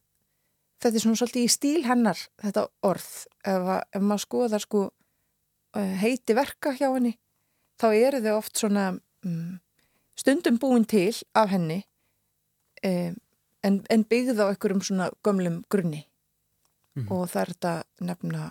þetta 0.81 0.95
er 0.95 0.99
svona 1.03 1.17
svolítið 1.19 1.43
í 1.45 1.49
stíl 1.49 1.83
hennar 1.85 2.17
þetta 2.41 2.67
orð. 2.83 3.25
Ef, 3.43 3.61
að, 3.61 3.81
ef 3.93 4.01
maður 4.01 4.25
skoðar 4.25 4.61
sko 4.61 4.83
uh, 5.75 5.95
heiti 6.01 6.33
verka 6.37 6.71
hjá 6.77 6.93
henni 6.93 7.17
þá 7.81 7.87
eru 7.93 8.21
þau 8.21 8.37
oft 8.37 8.57
svona 8.57 8.99
um, 9.25 9.59
stundum 10.17 10.59
búin 10.61 10.85
til 10.89 11.15
af 11.35 11.51
henni 11.53 11.81
um, 12.85 13.15
en, 13.63 13.81
en 13.89 14.05
byggð 14.05 14.41
á 14.41 14.45
einhverjum 14.49 14.83
svona 14.85 15.09
gömlum 15.25 15.63
grunni. 15.69 16.05
Mhm. 16.97 17.11
og 17.13 17.27
það 17.29 17.41
er 17.41 17.49
þetta 17.51 17.71
nefna 18.01 18.43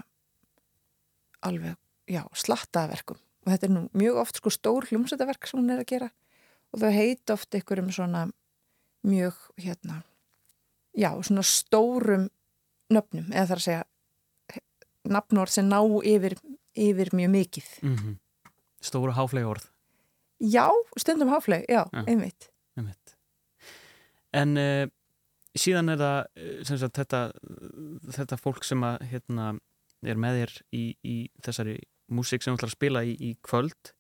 alveg, 1.43 1.75
já, 2.07 2.23
slattaverkum. 2.31 3.19
Og 3.43 3.51
þetta 3.51 3.67
er 3.67 3.73
nú 3.75 3.81
mjög 3.91 4.21
oft 4.23 4.39
sko 4.39 4.53
stór 4.55 4.87
hljómsættaverk 4.87 5.47
sem 5.47 5.59
hún 5.59 5.73
er 5.75 5.83
að 5.83 5.91
gera. 5.91 6.11
Og 6.71 6.83
þau 6.83 6.93
heit 6.95 7.33
oft 7.35 7.55
einhverjum 7.55 7.91
svona 7.91 8.29
mjög, 9.07 9.35
hérna 9.59 10.05
já, 10.95 11.11
svona 11.23 11.43
stórum 11.43 12.29
nöfnum, 12.91 13.27
eða 13.35 13.49
þar 13.51 13.63
að 13.63 13.67
segja 13.67 14.63
nafnord 15.07 15.51
sem 15.51 15.67
ná 15.67 15.81
yfir, 15.83 16.39
yfir 16.75 17.11
mjög 17.15 17.35
mikið. 17.35 17.73
Mm 17.83 18.17
stóru 18.87 19.15
háflega 19.17 19.49
orð 19.51 19.67
já, 20.43 20.67
stundum 20.99 21.31
háfleg, 21.33 21.65
já, 21.69 21.85
Já. 21.93 22.05
einmitt 22.07 22.51
Einmitt. 22.77 23.15
En 24.37 24.57
uh, 24.61 24.85
síðan 25.57 25.95
er 25.95 26.01
það 26.01 26.19
eh, 26.37 26.57
sem 26.69 26.81
sagt, 26.81 26.99
þetta, 26.99 27.21
þetta 28.19 28.39
fólk 28.41 28.67
sem 28.69 28.83
að, 28.85 29.07
hérna, 29.13 29.47
er 30.05 30.21
með 30.21 30.41
þér 30.43 30.55
í, 30.77 30.83
í 31.01 31.17
þessari 31.47 31.79
músík 32.13 32.45
sem 32.45 32.53
þú 32.53 32.61
ætlar 32.61 32.73
að 32.73 32.77
spila 32.77 33.05
í, 33.09 33.15
í 33.17 33.31
kvöld. 33.47 33.95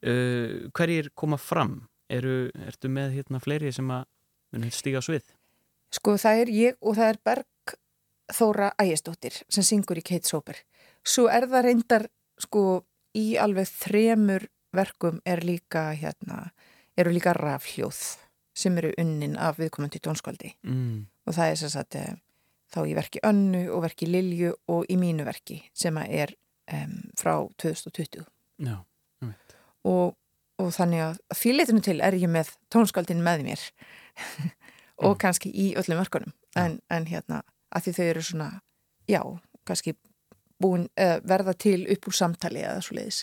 Uh, 0.00 0.70
hverjir 0.76 1.10
koma 1.18 1.40
fram? 1.40 1.80
Eru, 2.10 2.50
ertu 2.66 2.90
með 2.90 3.16
hérna, 3.18 3.42
fleiri 3.42 3.70
sem 3.74 3.90
að 3.94 4.06
stíga 4.74 5.02
svið? 5.04 5.26
Sko 5.94 6.14
það 6.18 6.44
er 6.44 6.54
ég 6.54 6.78
og 6.80 6.96
það 6.98 7.12
er 7.12 7.18
Berg 7.26 7.74
Þóra 8.30 8.70
Ægistóttir 8.78 9.36
sem 9.50 9.66
syngur 9.66 9.98
í 9.98 10.06
Kate 10.06 10.26
Sober. 10.26 10.58
Svo 11.02 11.26
er 11.30 11.48
það 11.50 11.66
reyndar 11.66 12.06
sko 12.38 12.62
í 13.18 13.34
alveg 13.42 13.66
þremur 13.70 14.46
verkum 14.76 15.20
er 15.26 15.40
líka 15.44 15.90
hérna, 15.98 16.50
eru 16.98 17.10
líka 17.14 17.32
rafhljóð 17.36 18.00
sem 18.54 18.76
eru 18.78 18.90
unnin 18.98 19.36
af 19.38 19.58
viðkomandi 19.58 20.00
tónskvaldi 20.04 20.54
Mm. 20.66 21.06
og 21.26 21.34
það 21.34 21.50
er 21.50 21.54
sem 21.56 21.68
sagt 21.72 21.94
eh, 21.96 22.14
þá 22.74 22.80
í 22.86 22.94
verki 22.94 23.20
Önnu 23.26 23.64
og 23.74 23.82
verki 23.82 24.06
Lilju 24.06 24.52
og 24.68 24.84
í 24.90 24.96
mínu 25.00 25.24
verki 25.26 25.62
sem 25.74 25.96
er 25.98 26.34
um, 26.72 26.96
frá 27.18 27.34
2020 27.58 28.24
Já, 28.60 28.76
og, 29.84 30.16
og 30.60 30.68
þannig 30.76 31.00
að 31.06 31.18
því 31.34 31.52
leitinu 31.56 31.80
til 31.82 32.00
er 32.04 32.14
ég 32.14 32.28
með 32.30 32.50
tónskaldin 32.70 33.22
með 33.24 33.42
mér 33.46 33.62
og 35.00 35.14
Mm. 35.14 35.18
kannski 35.22 35.48
í 35.54 35.70
öllum 35.80 35.96
verkunum. 36.02 36.32
En, 36.56 36.74
en 36.90 37.06
hérna 37.08 37.38
að 37.72 37.86
því 37.86 37.92
þau 37.96 38.04
eru 38.10 38.22
svona 38.22 38.48
já, 39.08 39.22
kannski 39.64 39.94
búin 40.60 40.88
uh, 41.00 41.16
verða 41.24 41.54
til 41.56 41.86
upp 41.88 42.06
úr 42.10 42.16
samtali 42.18 42.60
eða 42.60 42.82
svo 42.84 42.98
leiðis 42.98 43.22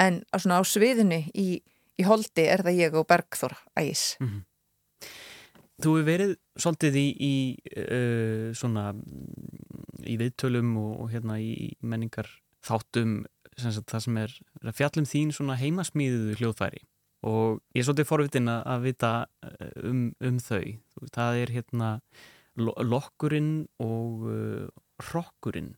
en 0.00 0.22
á, 0.32 0.36
svona 0.38 0.60
á 0.60 0.64
sviðinu 0.64 1.20
í, 1.34 1.60
í 1.98 2.06
holdi 2.06 2.46
er 2.48 2.64
það 2.64 2.80
ég 2.80 2.96
og 2.98 3.08
Bergþór 3.10 3.56
Ægis 3.78 4.16
Mhm. 4.20 4.46
Þú 5.82 5.92
hefur 5.96 6.06
verið 6.06 6.32
svolítið 6.62 6.96
í, 7.00 7.06
í 7.18 7.34
uh, 7.80 8.52
svona 8.54 8.92
mm, 8.92 10.04
í 10.06 10.14
viðtölum 10.20 10.76
og, 10.78 10.92
og 11.02 11.08
hérna 11.10 11.38
í 11.42 11.72
menningar 11.80 12.28
þáttum 12.62 13.24
sem 13.58 13.74
það 13.74 14.04
sem 14.04 14.18
er 14.22 14.34
fjallum 14.76 15.08
þín 15.08 15.32
svona 15.34 15.56
heimasmíðuðu 15.58 16.36
hljóðfæri 16.38 16.84
og 17.26 17.60
ég 17.74 17.82
er 17.82 17.88
svolítið 17.88 18.08
forvitin 18.08 18.50
að, 18.50 18.86
vita 18.86 19.10
um, 19.82 20.06
um 20.22 20.38
þau. 20.42 20.78
Það 21.14 21.40
er 21.42 21.52
hérna 21.54 21.90
lo 22.58 22.74
lokkurinn 22.84 23.66
og 23.82 24.24
uh, 24.28 24.66
rokkurinn. 25.12 25.76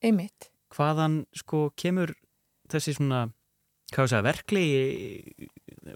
einmitt 0.00 0.50
Hvaðan 0.72 1.24
sko 1.36 1.70
kemur 1.76 2.14
þessi 2.72 2.96
svona 2.96 3.26
segja, 3.94 4.22
verklegi 4.24 5.48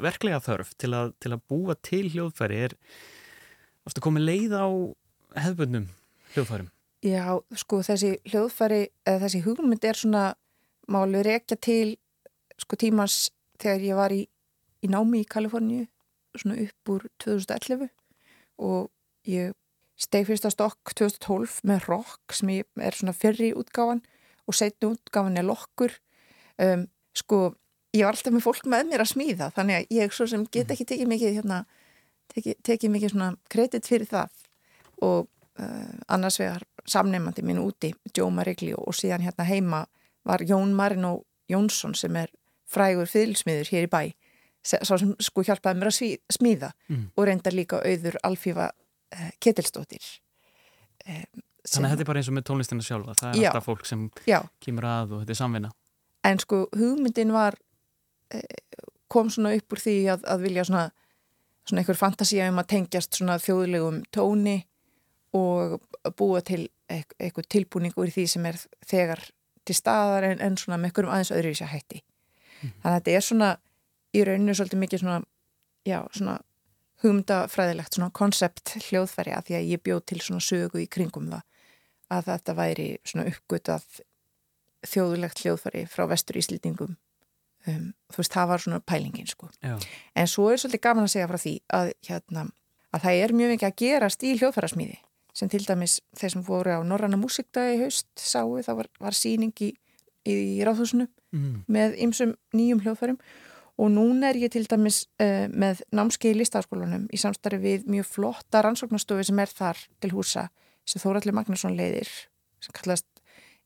verklega 0.03 0.41
þörf 0.45 0.73
til 0.81 0.93
að, 0.97 1.13
til 1.23 1.33
að 1.35 1.45
búa 1.49 1.77
til 1.85 2.07
hljóðfæri 2.13 2.65
er 2.69 2.77
Varstu 3.87 4.03
komið 4.03 4.25
leið 4.27 4.55
á 4.59 4.67
hefðbundnum 5.45 5.85
hljóðfærum? 6.35 6.71
Já, 7.07 7.39
sko 7.55 7.83
þessi 7.87 8.17
hljóðfæri 8.27 8.81
eða 9.07 9.21
þessi 9.27 9.43
hugmynd 9.45 9.85
er 9.87 10.01
svona 10.01 10.25
máli 10.91 11.21
rekja 11.23 11.59
til 11.63 11.95
sko 12.59 12.79
tímans 12.81 13.29
þegar 13.63 13.85
ég 13.87 14.01
var 14.01 14.15
í, 14.15 14.25
í 14.83 14.91
námi 14.91 15.23
í 15.23 15.29
Kaliforníu 15.29 15.87
svona 16.37 16.59
upp 16.65 16.93
úr 16.93 17.07
2011 17.23 17.87
og 18.67 18.91
ég 19.31 19.55
steg 20.01 20.27
fyrst 20.29 20.49
á 20.49 20.53
stokk 20.53 20.93
2012 20.99 21.61
með 21.69 21.87
rock 21.89 22.35
sem 22.37 22.53
er 22.59 22.97
svona 22.97 23.15
fyrri 23.17 23.53
útgáfan 23.57 24.03
og 24.47 24.57
setni 24.57 24.91
útgáfan 24.91 25.39
er 25.39 25.47
lokkur 25.47 25.95
um, 26.59 26.85
sko 27.17 27.41
ég 27.97 28.05
var 28.07 28.17
alltaf 28.17 28.35
með 28.35 28.45
fólk 28.45 28.67
með 28.73 28.89
mér 28.91 29.05
að 29.05 29.13
smíða 29.15 29.51
þannig 29.57 29.79
að 29.81 29.97
ég 29.99 30.13
svo 30.17 30.27
sem 30.31 30.45
get 30.53 30.71
ekki 30.75 30.87
tekið 30.93 31.11
mikið 31.13 31.35
hérna, 31.41 31.61
tekið, 32.35 32.57
tekið 32.67 32.93
mikið 32.97 33.15
svona 33.15 33.31
kredit 33.53 33.87
fyrir 33.89 34.09
það 34.11 34.31
og 35.07 35.27
uh, 35.61 35.95
annars 36.13 36.39
vegar 36.41 36.65
samneimandi 36.87 37.43
minn 37.43 37.59
úti, 37.63 37.91
Joe 38.17 38.31
Marigli 38.31 38.73
og 38.77 38.95
síðan 38.95 39.25
hérna 39.27 39.47
heima 39.49 39.85
var 40.27 40.43
Jón 40.47 40.73
Marino 40.75 41.21
Jónsson 41.51 41.95
sem 41.99 42.15
er 42.19 42.31
frægur 42.67 43.07
fyrilsmiður 43.11 43.69
hér 43.73 43.87
í 43.87 43.91
bæ 43.91 44.03
sá 44.67 44.97
sem 44.99 45.13
sko 45.23 45.45
hjálpaði 45.47 45.79
mér 45.79 45.93
að 45.93 46.17
smíða 46.35 46.73
Mm. 46.91 47.05
og 47.17 47.27
reyndar 47.29 47.55
líka 47.55 47.79
auður 47.83 48.17
Alfífa 48.27 48.71
uh, 48.73 49.31
Ketilstóttir 49.41 50.03
um, 51.07 51.43
Þannig 51.67 51.89
að 51.89 51.93
þetta 51.97 52.03
er 52.05 52.09
bara 52.11 52.21
eins 52.21 52.29
og 52.31 52.35
með 52.37 52.45
tónlistina 52.47 52.85
sjálfa 52.87 53.15
það 53.19 53.29
er 53.33 53.41
Já. 53.43 53.49
alltaf 53.51 53.65
fólk 53.67 53.87
sem 53.89 54.03
Já, 54.27 54.39
kemur 54.63 54.87
að 54.87 55.15
og 55.17 55.23
þetta 55.25 55.35
er 55.35 55.39
samvinna 55.41 55.71
en 56.27 56.39
sko 56.43 56.61
hugmyndin 56.75 57.31
var 57.35 57.55
eh, 57.55 57.66
kom 59.13 59.29
svona 59.31 59.53
upp 59.57 59.73
úr 59.77 59.83
því 59.83 59.97
að, 60.15 60.25
að 60.27 60.41
vilja 60.47 60.65
svona, 60.69 60.87
svona 61.69 61.83
einhver 61.83 61.99
fantasía 62.01 62.49
um 62.51 62.59
að 62.63 62.71
tengjast 62.75 63.19
svona 63.21 63.37
þjóðlegum 63.43 64.01
tóni 64.15 64.57
og 65.37 65.79
búa 66.19 66.41
til 66.47 66.67
eit- 66.91 67.15
eitthvað 67.19 67.49
tilbúningur 67.55 68.09
í 68.11 68.15
því 68.15 68.27
sem 68.31 68.47
er 68.51 68.59
þegar 68.87 69.23
til 69.67 69.75
staðar 69.79 70.27
en, 70.33 70.41
en 70.43 70.57
svona 70.59 70.79
með 70.79 70.91
einhverjum 70.91 71.15
aðeins 71.15 71.33
öðru 71.35 71.55
í 71.55 71.59
sér 71.59 71.73
hætti. 71.73 72.03
Þannig 72.61 72.91
að 72.91 72.99
þetta 72.99 73.15
er 73.17 73.25
svona 73.27 73.49
í 74.17 74.23
rauninu 74.25 74.55
svolítið 74.57 74.83
mikið 74.83 75.03
svona, 75.03 75.17
já, 75.87 75.99
svona 76.15 76.37
hugmyndafræðilegt 77.03 77.99
svona 77.99 78.11
konsept 78.17 78.77
hljóðfæri 78.89 79.35
að 79.37 79.49
því 79.51 79.57
að 79.59 79.67
ég 79.75 79.83
bjóð 79.85 80.05
til 80.09 80.21
svona 80.25 80.41
sögu 80.47 80.81
í 80.81 80.87
kringum 80.89 81.27
það 81.33 81.43
að 82.17 82.29
þetta 82.31 82.55
væri 82.57 82.87
svona 83.05 83.27
uppgötað 83.33 83.85
þjóðulegt 84.87 85.43
hljóðfæri 85.43 85.83
frá 85.91 86.07
vestur 86.11 86.39
Íslendingum 86.41 86.95
um, 87.71 87.89
þú 88.13 88.23
veist, 88.23 88.35
það 88.35 88.53
var 88.53 88.65
svona 88.65 88.83
pælingin 88.93 89.31
sko. 89.31 89.51
En 89.63 90.31
svo 90.31 90.51
er 90.51 90.61
svolítið 90.61 90.85
gaman 90.87 91.09
að 91.09 91.15
segja 91.15 91.31
frá 91.31 91.41
því 91.43 91.55
að, 91.79 91.91
hérna, 92.09 92.47
að 92.95 93.07
það 93.07 93.25
er 93.25 93.35
mjög 93.41 93.53
mikið 93.55 93.69
að 93.69 93.77
gerast 93.83 94.27
í 94.27 94.37
hljóðfærasmíði 94.39 95.01
sem 95.37 95.51
til 95.53 95.65
dæmis 95.67 95.99
þeir 96.17 96.33
sem 96.33 96.45
voru 96.47 96.79
á 96.79 96.81
Norranna 96.87 97.19
músikdaga 97.21 97.75
í 97.75 97.83
haust 97.83 98.09
sáu, 98.17 98.57
það 98.65 98.79
var, 98.79 98.89
var 99.05 99.17
síning 99.17 99.53
í, 99.61 99.75
í, 100.25 100.37
ráðhúsinu 100.65 101.09
mm. 101.35 101.67
með 101.69 101.99
ymsum 102.07 102.33
nýjum 102.57 102.81
hljóðfærum 102.85 103.19
og 103.77 103.91
núna 103.93 104.31
er 104.31 104.39
ég 104.41 104.55
til 104.55 104.65
dæmis 104.65 105.03
uh, 105.21 105.45
með 105.53 105.83
námskeið 105.93 106.39
í 106.39 106.41
listaskólanum 106.41 107.05
í 107.13 107.21
samstarfi 107.21 107.61
við 107.61 107.85
mjög 107.93 108.09
flotta 108.15 108.65
rannsóknastofi 108.65 109.29
sem 109.29 109.45
er 109.45 109.53
þar 109.53 109.83
til 110.01 110.15
húsa 110.17 110.49
sem 110.89 111.03
Þóraldur 111.03 111.37
Magnússon 111.37 111.77
leiðir 111.77 112.09
sem 112.63 112.73
kallast 112.73 113.07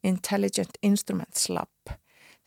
Intelligent 0.02 0.74
Instruments 0.82 1.46
Lab 1.52 1.94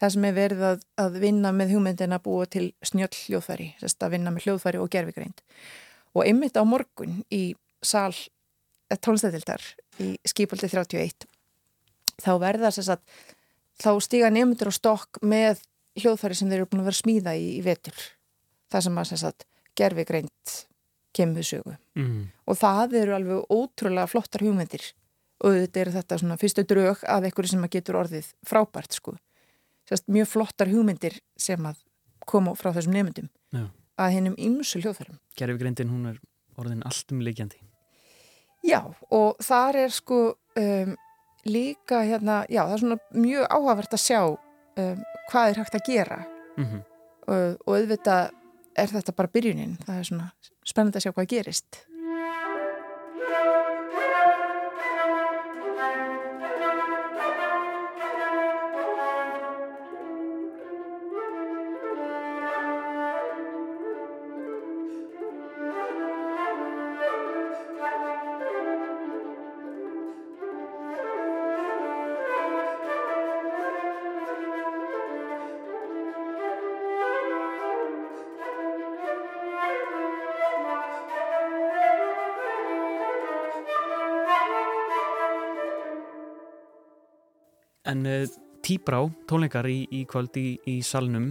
það 0.04 0.16
sem 0.16 0.28
er 0.28 0.36
verið 0.36 0.64
að, 0.68 0.86
að 1.00 1.20
vinna 1.24 1.54
með 1.56 1.76
hugmyndin 1.78 2.16
að 2.16 2.26
búa 2.28 2.48
til 2.52 2.66
snjöll 2.84 3.14
hljóðfæri 3.16 3.70
sérst 3.80 4.04
að 4.04 4.18
vinna 4.18 4.34
með 4.36 4.50
hljóðfæri 4.50 4.82
og 4.84 4.92
gerfigreind 4.92 5.44
og 6.14 6.26
einmitt 6.28 6.60
á 6.60 6.64
morgun 6.68 7.22
í 7.32 7.44
sal 7.84 8.12
tónstæðildar 8.94 9.64
í 10.04 10.14
skipaldi 10.28 10.68
31 10.70 11.28
þá 12.22 12.34
verða 12.42 12.74
sérst 12.74 12.98
að 12.98 13.32
þá 13.82 13.92
stíga 14.04 14.32
nefndur 14.34 14.70
á 14.70 14.74
stokk 14.76 15.22
með 15.26 15.64
hljóðfæri 16.00 16.38
sem 16.38 16.50
þeir 16.50 16.62
eru 16.62 16.70
búin 16.70 16.84
að 16.84 16.90
vera 16.90 17.00
smíða 17.00 17.36
í, 17.38 17.48
í 17.60 17.62
vetur. 17.66 17.98
Það 18.74 18.86
sem 18.88 19.00
að 19.00 19.10
sérst 19.12 19.30
að 19.30 19.46
gerfigreind 19.80 20.56
kemur 21.14 21.42
við 21.42 21.50
sögu. 21.50 21.76
Mm. 21.94 22.22
og 22.50 22.58
það 22.58 22.96
eru 23.04 23.14
alveg 23.14 23.52
ótrúlega 23.54 24.10
flottar 24.10 24.46
hugmyndir. 24.46 24.86
Og 25.44 25.58
þetta 25.60 25.82
er 25.82 25.92
þetta 25.98 26.18
svona 26.22 26.40
fyrstu 26.42 26.64
drög 26.66 27.04
af 27.10 27.26
einhverju 27.26 27.52
sem 27.52 27.66
að 27.66 27.76
getur 27.76 28.00
orðið 28.00 28.30
frábært 28.48 28.98
sko 28.98 29.16
Sérst, 29.90 30.08
mjög 30.08 30.30
flottar 30.32 30.72
hugmyndir 30.72 31.20
sem 31.40 31.66
að 31.68 31.82
koma 32.30 32.54
frá 32.56 32.72
þessum 32.72 32.96
nefndum 32.96 33.28
Já. 33.52 33.68
að 34.00 34.14
hennum 34.16 34.38
ymsu 34.40 34.80
hljóðfærum. 34.80 35.20
Gerfigreindin 35.40 35.92
hún 35.92 36.14
er 36.14 36.22
orðin 36.60 36.86
allt 36.88 37.12
um 37.12 37.24
leikjandi 37.26 37.60
Já, 38.64 38.80
og 39.12 39.42
þar 39.44 39.82
er 39.82 39.92
sko 39.92 40.20
um, 40.56 40.94
líka 41.44 42.06
hérna, 42.08 42.46
já, 42.48 42.62
það 42.64 42.74
er 42.78 42.84
svona 42.86 43.00
mjög 43.12 43.50
áhugavert 43.52 43.96
að 43.98 44.04
sjá 44.06 44.20
um, 44.24 45.02
hvað 45.34 45.50
er 45.50 45.60
hægt 45.60 45.76
að 45.76 45.88
gera. 45.90 46.20
Mm 46.56 46.84
og, 47.28 47.60
og 47.66 47.78
auðvitað 47.78 48.32
er 48.80 48.94
þetta 48.94 49.16
bara 49.16 49.32
byrjunin, 49.34 49.76
það 49.86 50.00
er 50.00 50.08
svona 50.10 50.30
spennandi 50.66 51.00
að 51.00 51.06
sjá 51.06 51.14
hvað 51.16 51.30
gerist. 51.36 51.84
Tíbrá, 88.74 89.04
tónleikar 89.30 89.68
í, 89.70 89.84
í 89.94 90.00
kvöld 90.10 90.34
í, 90.40 90.56
í 90.66 90.80
salnum. 90.82 91.28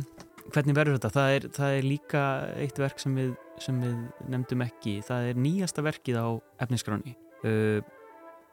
Hvernig 0.55 0.77
verður 0.77 0.95
þetta? 0.95 1.09
Það 1.11 1.31
er, 1.35 1.45
það 1.57 1.73
er 1.75 1.87
líka 1.89 2.21
eitt 2.55 2.77
verk 2.79 3.01
sem 3.03 3.17
við, 3.19 3.31
sem 3.59 3.81
við 3.83 3.97
nefndum 4.31 4.61
ekki. 4.63 4.93
Það 5.03 5.31
er 5.33 5.41
nýjasta 5.43 5.83
verkið 5.83 6.19
á 6.23 6.29
efniskráni 6.63 7.17
uh, 7.43 7.81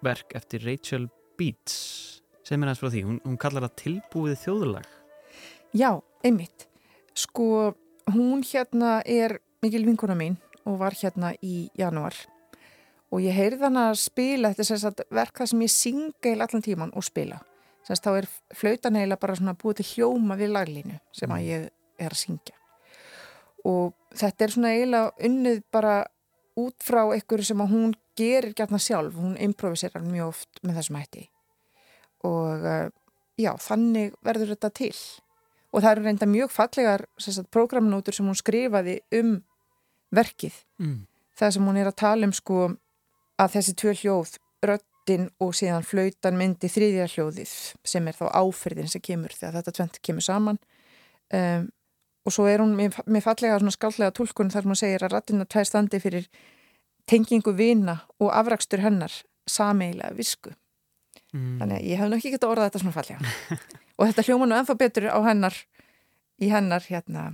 verk 0.02 0.34
eftir 0.39 0.65
Rachel 0.65 1.06
Beats. 1.38 1.75
Sem 2.41 2.58
er 2.58 2.71
aðeins 2.71 2.82
frá 2.82 2.89
því, 2.89 3.04
hún, 3.12 3.19
hún 3.28 3.38
kallar 3.38 3.67
það 3.67 3.75
tilbúið 3.84 4.39
þjóðulag 4.47 4.88
Já, 5.78 5.91
einmitt. 6.25 6.65
Sko, 7.13 7.75
hún 8.10 8.41
hérna 8.41 9.04
er 9.06 9.38
mikil 9.62 9.84
vinkona 9.86 10.15
mín 10.17 10.39
og 10.65 10.80
var 10.82 10.97
hérna 10.97 11.36
í 11.45 11.67
janúar. 11.78 12.17
Og 13.13 13.21
ég 13.21 13.38
heyrði 13.38 13.67
hana 13.67 13.91
að 13.91 14.02
spila, 14.08 14.49
þetta 14.49 14.65
er 14.65 14.71
sem 14.71 14.82
sagt 14.82 15.06
verk 15.13 15.38
það 15.43 15.54
sem 15.54 15.63
ég 15.67 15.75
synga 15.78 16.34
í 16.34 16.41
allan 16.41 16.65
tíman 16.65 16.97
og 16.97 17.06
spila. 17.06 17.38
Sem 17.89 17.97
sagt 17.97 18.06
þá 18.06 18.12
er 18.19 18.28
flautan 18.54 18.97
eiginlega 18.99 19.23
bara 19.23 19.36
svona 19.39 19.56
búið 19.58 19.80
til 19.80 19.88
hljóma 19.95 20.36
við 20.38 20.52
laglínu 20.54 20.99
sem 21.17 21.32
að 21.34 21.45
ég 21.47 21.63
er 21.97 22.13
að 22.13 22.19
syngja. 22.21 22.54
Og 23.65 23.95
þetta 24.13 24.45
er 24.45 24.54
svona 24.54 24.73
eiginlega 24.75 25.25
unnið 25.25 25.63
bara 25.73 25.95
út 26.60 26.86
frá 26.86 27.02
einhverju 27.08 27.47
sem 27.49 27.63
að 27.63 27.73
hún 27.73 27.95
gerir 28.19 28.54
gætna 28.54 28.78
sjálf, 28.78 29.17
hún 29.17 29.34
improviserar 29.41 30.06
mjög 30.06 30.36
oft 30.36 30.62
með 30.62 30.78
þessum 30.78 30.99
hætti. 30.99 31.25
Og 32.30 32.67
uh, 32.67 32.91
já, 33.39 33.54
þannig 33.63 34.13
verður 34.21 34.54
þetta 34.54 34.71
til 34.75 34.93
og 35.69 35.84
það 35.84 35.91
eru 35.91 36.06
reynda 36.06 36.30
mjög 36.30 36.54
fallegar 36.54 37.06
programnótur 37.54 38.15
sem 38.15 38.30
hún 38.30 38.38
skrifaði 38.38 38.99
um 39.19 39.39
verkið. 40.13 40.54
mm. 40.82 40.99
Það 41.39 41.54
sem 41.56 41.67
hún 41.69 41.78
er 41.80 41.88
að 41.88 41.99
tala 42.02 42.28
um 42.28 42.36
sko 42.36 42.56
að 43.39 43.52
þessi 43.54 43.73
tvö 43.80 43.93
hljóð, 43.95 44.34
röddin 45.10 45.30
og 45.41 45.54
síðan 45.58 45.84
flautan 45.86 46.38
myndi 46.38 46.69
þriðja 46.69 47.08
hljóðið 47.13 47.52
sem 47.88 48.08
er 48.08 48.13
þá 48.17 48.30
áferðin 48.38 48.89
sem 48.89 49.02
kemur 49.02 49.34
þegar 49.34 49.58
þetta 49.60 49.72
tvent 49.80 50.00
kemur 50.06 50.22
saman. 50.26 50.60
Um, 51.34 51.69
og 52.26 52.34
svo 52.36 52.45
er 52.50 52.60
hún 52.62 52.76
með, 52.78 52.98
fallega 53.24 53.60
svona 53.60 53.74
skállega 53.74 54.12
tólkun 54.13 54.52
þar 54.54 54.62
sem 54.65 54.69
hún 54.74 54.80
segir 54.80 55.04
að 55.06 55.13
röddina 55.15 55.45
tvær 55.50 55.65
standi 55.65 56.00
fyrir 56.00 56.28
tengingu 57.10 57.54
vina 57.58 58.00
og 58.19 58.32
afrakstur 58.34 58.84
hennar 58.84 59.12
sameigilega 59.50 60.13
visku. 60.17 60.54
Mm. 61.34 61.60
Þannig 61.62 61.78
að 61.80 61.86
ég 61.89 61.98
hef 62.02 62.10
nú 62.10 62.17
ekki 62.19 62.34
getað 62.36 62.52
orðað 62.54 62.69
þetta 62.69 62.82
svona 62.84 62.98
fallega. 62.98 63.36
og 63.98 64.10
þetta 64.10 64.26
hljóma 64.28 64.50
nú 64.50 64.58
ennþá 64.58 64.78
betur 64.78 65.10
á 65.10 65.19
hennar, 65.26 65.56
í 66.41 66.50
hennar 66.54 66.86
hérna, 66.89 67.32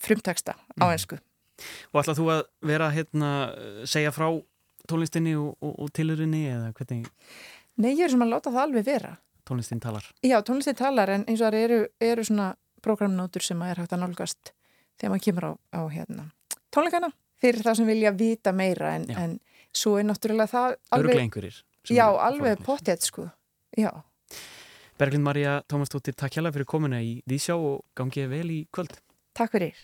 frumteksta 0.00 0.56
á 0.56 0.84
Mhm. 0.84 0.90
einsku. 0.92 1.18
Og 1.94 2.02
ætlað 2.02 2.18
þú 2.18 2.24
að 2.34 2.42
vera 2.66 2.90
hérna 2.90 3.30
segja 3.86 4.10
frá 4.12 4.26
tónlistinni 4.90 5.34
og, 5.38 5.54
og, 5.60 5.74
og 5.84 5.92
tilurinni 5.96 6.44
eða 6.50 6.72
hvernig 6.76 7.08
Nei, 7.74 7.90
ég 7.96 8.04
er 8.06 8.12
sem 8.12 8.22
að 8.22 8.30
láta 8.36 8.52
það 8.54 8.66
alveg 8.68 8.86
vera. 8.86 9.16
tónlistin 9.48 9.82
talar 9.82 10.06
Já, 10.22 10.38
tónlistin 10.46 10.78
talar 10.78 11.10
en 11.10 11.26
eins 11.28 11.40
og 11.40 11.50
það 11.50 11.66
eru, 11.66 11.80
eru 12.00 12.24
svona 12.24 12.52
programnótur 12.84 13.44
sem 13.44 13.62
að 13.64 13.74
er 13.74 13.82
hægt 13.82 13.96
að 13.96 14.02
nálgast 14.04 14.54
þegar 15.00 15.14
maður 15.14 15.24
kemur 15.26 15.48
á, 15.48 15.52
á 15.74 15.80
hérna, 15.90 16.26
tónleikana 16.74 17.10
fyrir 17.42 17.66
það 17.66 17.78
sem 17.80 17.90
vilja 17.90 18.14
vita 18.16 18.52
meira 18.56 18.94
en, 18.98 19.08
en 19.10 19.38
svo 19.74 19.96
er 19.98 20.06
náttúrulega 20.08 20.52
það 20.52 20.76
alveg, 20.94 21.48
já, 21.90 22.06
alveg 22.06 22.62
pottið 22.64 23.08
sko. 23.08 23.26
Já, 23.74 23.90
Berglind 24.94 25.26
Marja 25.26 25.56
Tómasdóttir, 25.66 26.14
takk 26.14 26.36
hjá 26.36 26.46
fyrir 26.54 26.68
komuna 26.70 27.00
í 27.02 27.16
Vísjá 27.26 27.56
og 27.58 27.82
gangið 27.98 28.30
vel 28.30 28.46
í 28.54 28.60
kvöld 28.70 28.94
takk 29.34 29.56
fyrir. 29.56 29.74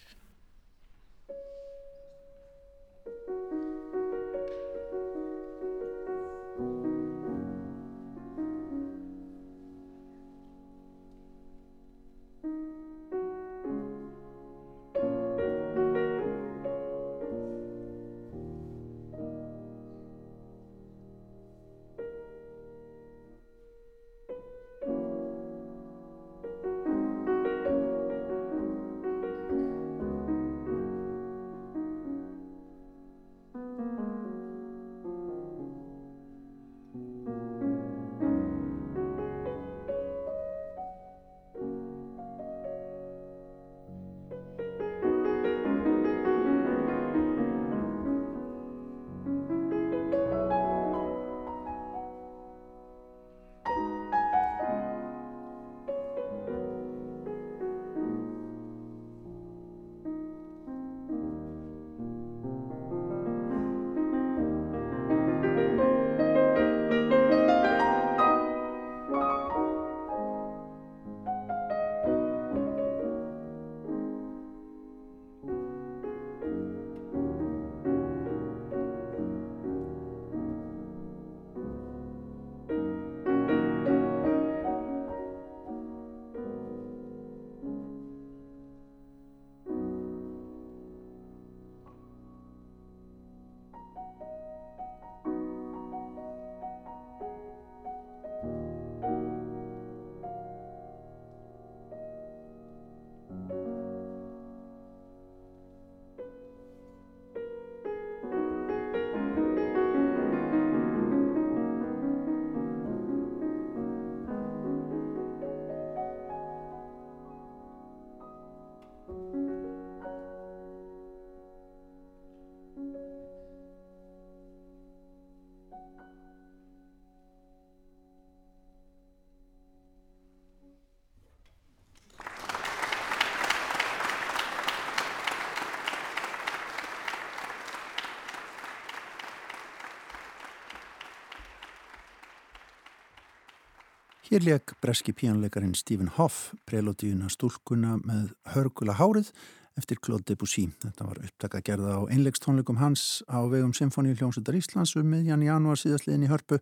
Hér 144.30 144.44
leik 144.46 144.72
breski 144.78 145.10
píjónleikarin 145.10 145.72
Stephen 145.74 146.06
Hoff 146.14 146.52
prelótiðuna 146.70 147.26
stúlkuna 147.34 147.96
með 147.98 148.28
hörgula 148.52 148.94
hárið 148.94 149.32
eftir 149.74 149.98
Claude 149.98 150.22
Debussy. 150.28 150.68
Þetta 150.84 151.06
var 151.08 151.18
upptaka 151.26 151.60
gerða 151.66 151.96
á 151.98 152.00
einleikstónleikum 152.14 152.78
hans 152.78 153.24
á 153.26 153.42
vegum 153.50 153.72
Symfóníu 153.74 154.14
hljómsveitar 154.14 154.54
Íslands 154.54 154.94
um 155.00 155.10
miðjan 155.10 155.42
januar 155.42 155.82
síðastliðin 155.82 156.28
í 156.28 156.30
hörpu 156.30 156.60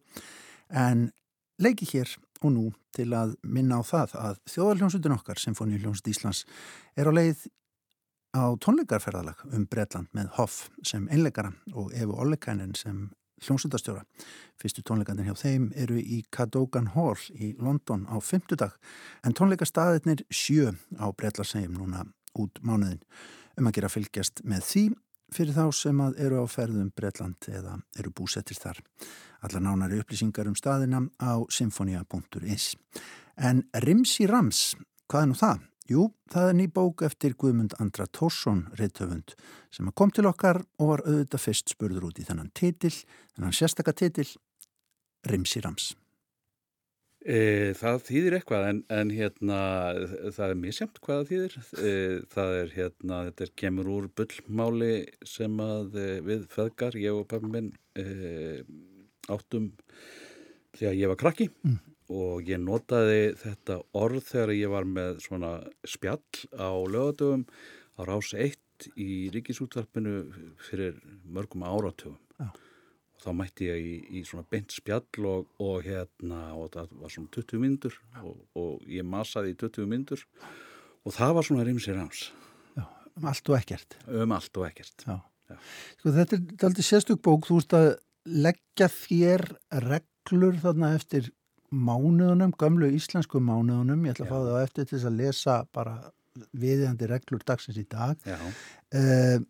en 0.72 1.11
leiki 1.61 1.90
hér 1.92 2.14
og 2.40 2.54
nú 2.57 2.64
til 2.96 3.11
að 3.12 3.37
minna 3.44 3.83
á 3.85 3.85
það 3.85 4.16
að 4.16 4.40
þjóðarhljómsveitin 4.54 5.18
okkar 5.18 5.44
Symfóníu 5.44 5.83
hljómsveit 5.85 6.14
Íslands 6.14 6.46
er 6.96 7.12
á 7.12 7.12
leið 7.12 7.44
á 8.33 8.48
tónleikarferðalag 8.64 9.44
um 9.52 9.68
Bretland 9.68 10.09
með 10.16 10.33
Hoff 10.40 10.70
sem 10.81 11.04
einleikara 11.12 11.52
og 11.76 11.92
Efu 11.92 12.16
Ollekainen 12.16 12.72
sem 12.72 13.11
hljómsveitastjóra. 13.44 14.05
Fyrstu 14.61 14.85
tónleikarnir 14.87 15.29
hjá 15.29 15.37
þeim 15.38 15.70
eru 15.77 15.98
í 15.98 16.22
Cadogan 16.35 16.92
Hall 16.94 17.18
í 17.35 17.55
London 17.59 18.07
á 18.11 18.16
fymtudag 18.22 18.77
en 19.27 19.37
tónleikastaðirnir 19.38 20.24
sjö 20.31 20.72
á 20.98 21.07
Bretlarsegjum 21.12 21.79
núna 21.79 22.07
út 22.38 22.61
mánuðin 22.62 23.03
um 23.59 23.68
að 23.68 23.79
gera 23.79 23.92
fylgjast 23.92 24.42
með 24.46 24.66
því 24.70 24.85
fyrir 25.35 25.57
þá 25.57 25.64
sem 25.77 26.01
að 26.01 26.20
eru 26.24 26.42
á 26.42 26.46
ferðum 26.48 26.90
Bretland 26.96 27.48
eða 27.53 27.79
eru 27.98 28.12
búsettir 28.16 28.59
þar. 28.59 28.81
Allar 29.44 29.64
nánari 29.64 30.01
upplýsingar 30.03 30.48
um 30.48 30.57
staðina 30.59 31.03
á 31.20 31.44
symfonia.is. 31.53 32.74
En 33.37 33.66
Rimsi 33.85 34.27
Rams, 34.27 34.72
hvað 35.07 35.22
er 35.22 35.31
nú 35.31 35.38
það? 35.38 35.66
Jú, 35.88 36.11
það 36.29 36.51
er 36.51 36.57
ný 36.59 36.66
bók 36.68 37.01
eftir 37.07 37.33
Guðmund 37.40 37.72
Andra 37.81 38.05
Tórsson 38.12 38.66
reittöfund 38.77 39.33
sem 39.72 39.88
kom 39.96 40.11
til 40.12 40.27
okkar 40.29 40.61
og 40.77 40.90
var 40.90 41.03
auðvitað 41.07 41.40
fyrst 41.46 41.72
spurður 41.72 42.11
út 42.11 42.20
í 42.20 42.27
þennan 42.29 42.51
titil, 42.53 42.92
þennan 43.33 43.57
sérstakka 43.57 43.94
titil, 43.96 44.27
Rimsi 45.29 45.64
Rams. 45.64 45.94
E, 47.24 47.72
það 47.81 48.05
þýðir 48.05 48.37
eitthvað 48.37 48.68
en, 48.68 48.85
en 48.92 49.14
hérna 49.16 49.62
það 50.37 50.44
er 50.51 50.61
misjæmt 50.61 51.01
hvað 51.05 51.22
það 51.22 51.33
þýðir. 51.33 51.59
E, 51.72 51.96
það 52.37 52.55
er 52.61 52.77
hérna, 52.77 53.24
þetta 53.31 53.46
er 53.46 53.57
kemur 53.64 53.92
úr 53.96 54.12
bullmáli 54.20 54.94
sem 55.27 55.61
að 55.64 55.96
e, 55.96 56.09
við 56.29 56.48
feðgar, 56.53 57.01
ég 57.01 57.16
og 57.16 57.29
pappi 57.33 57.53
minn 57.57 57.72
e, 57.96 58.61
áttum 59.33 59.72
þegar 60.77 61.01
ég 61.01 61.16
var 61.16 61.24
krakki. 61.24 61.48
Mm 61.64 61.88
og 62.09 62.47
ég 62.49 62.61
notaði 62.62 63.35
þetta 63.38 63.81
orð 63.99 64.25
þegar 64.31 64.55
ég 64.57 64.73
var 64.73 64.88
með 64.88 65.21
svona 65.25 65.53
spjall 65.85 66.23
á 66.57 66.73
lögadögum 66.88 67.44
á 67.99 68.01
rás 68.09 68.33
1 68.33 68.57
í 68.97 69.29
ríkisútvarpinu 69.35 70.23
fyrir 70.62 70.99
mörgum 71.27 71.66
áratugum. 71.66 72.18
Já. 72.38 72.49
og 73.18 73.23
þá 73.25 73.31
mætti 73.35 73.66
ég 73.66 73.83
í, 73.83 73.94
í 74.14 74.25
svona 74.25 74.47
beint 74.47 74.71
spjall 74.71 75.27
og, 75.27 75.49
og 75.59 75.83
hérna 75.83 76.53
og 76.55 76.71
það 76.77 76.92
var 77.01 77.11
svona 77.11 77.33
20 77.35 77.62
myndur 77.64 77.97
og, 78.23 78.37
og 78.55 78.85
ég 78.87 79.03
masaði 79.03 79.57
í 79.57 79.59
20 79.59 79.90
myndur 79.90 80.23
og 81.03 81.16
það 81.16 81.35
var 81.35 81.49
svona 81.49 81.66
rimsir 81.66 81.99
hans 81.99 82.29
Já, 82.79 82.85
um 83.18 83.27
allt 83.27 83.51
og 83.51 83.59
ekkert. 83.59 83.99
Um 84.07 84.37
allt 84.37 84.61
og 84.61 84.68
ekkert. 84.68 85.03
Já. 85.03 85.18
Sko 85.99 86.12
þetta 86.14 86.38
er 86.38 86.68
aldrei 86.68 86.87
sérstök 86.87 87.23
bók, 87.25 87.49
þú 87.49 87.59
veist 87.59 87.75
að 87.75 87.88
leggja 88.29 88.88
þér 88.92 89.44
reglur 89.88 90.59
þarna 90.62 90.92
eftir 90.99 91.31
mánuðunum, 91.72 92.52
gamlu 92.59 92.90
íslensku 92.96 93.40
mánuðunum, 93.44 94.07
ég 94.07 94.16
ætla 94.16 94.26
að 94.26 94.28
Já. 94.28 94.33
fá 94.33 94.38
það 94.38 94.54
á 94.57 94.64
eftir 94.64 94.87
til 94.87 94.96
þess 94.96 95.09
að 95.11 95.18
lesa 95.22 95.57
bara 95.74 95.96
viðjandi 96.62 97.09
reglur 97.11 97.42
dagsins 97.46 97.81
í 97.81 97.85
dag. 97.90 98.31
Uh, 98.94 99.42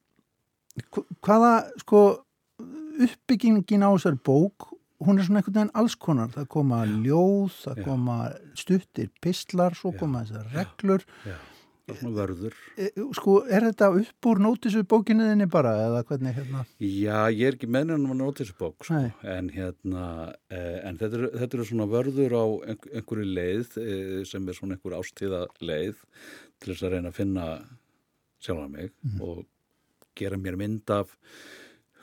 hvaða 1.24 1.52
sko 1.82 2.02
uppbyggingin 2.98 3.86
á 3.86 3.90
þessar 3.92 4.18
bók 4.26 4.72
hún 5.04 5.20
er 5.20 5.28
svona 5.28 5.42
einhvern 5.42 5.54
veginn 5.60 5.76
alls 5.78 5.94
konar. 5.94 6.32
Það 6.34 6.48
koma 6.50 6.80
ljóð, 6.88 7.52
það 7.62 7.78
Já. 7.78 7.84
koma 7.86 8.16
stuttir 8.58 9.12
pistlar, 9.22 9.76
svo 9.78 9.92
koma 9.94 10.24
þessar 10.26 10.50
reglur. 10.56 11.06
Já 11.28 11.38
vörður. 12.18 12.56
E, 12.76 12.90
sko, 13.16 13.38
er 13.48 13.68
þetta 13.68 13.90
upp 14.00 14.28
úr 14.30 14.42
nótisu 14.44 14.84
bókinuðinni 14.88 15.48
bara 15.50 15.74
eða 15.86 16.04
hvernig 16.08 16.36
hérna? 16.36 16.64
Já, 16.82 17.18
ég 17.32 17.44
er 17.48 17.58
ekki 17.58 17.70
meðnum 17.70 18.12
að 18.12 18.20
nótisu 18.22 18.56
bók, 18.58 18.86
sko, 18.86 19.02
en 19.36 19.50
hérna, 19.54 20.04
eh, 20.52 20.78
en 20.88 21.00
þetta 21.00 21.22
eru 21.48 21.62
er 21.62 21.68
svona 21.70 21.88
vörður 21.90 22.36
á 22.36 22.46
einhverju 22.74 23.28
leið 23.28 23.78
eh, 23.82 24.24
sem 24.28 24.48
er 24.48 24.58
svona 24.58 24.76
einhver 24.76 24.98
ástíða 24.98 25.46
leið 25.60 26.02
til 26.58 26.72
þess 26.72 26.86
að 26.86 26.96
reyna 26.96 27.12
að 27.12 27.18
finna 27.20 27.46
sjálfa 28.42 28.68
mig 28.70 28.92
mm. 29.02 29.22
og 29.24 29.46
gera 30.18 30.38
mér 30.40 30.58
mynd 30.58 30.90
af 30.94 31.14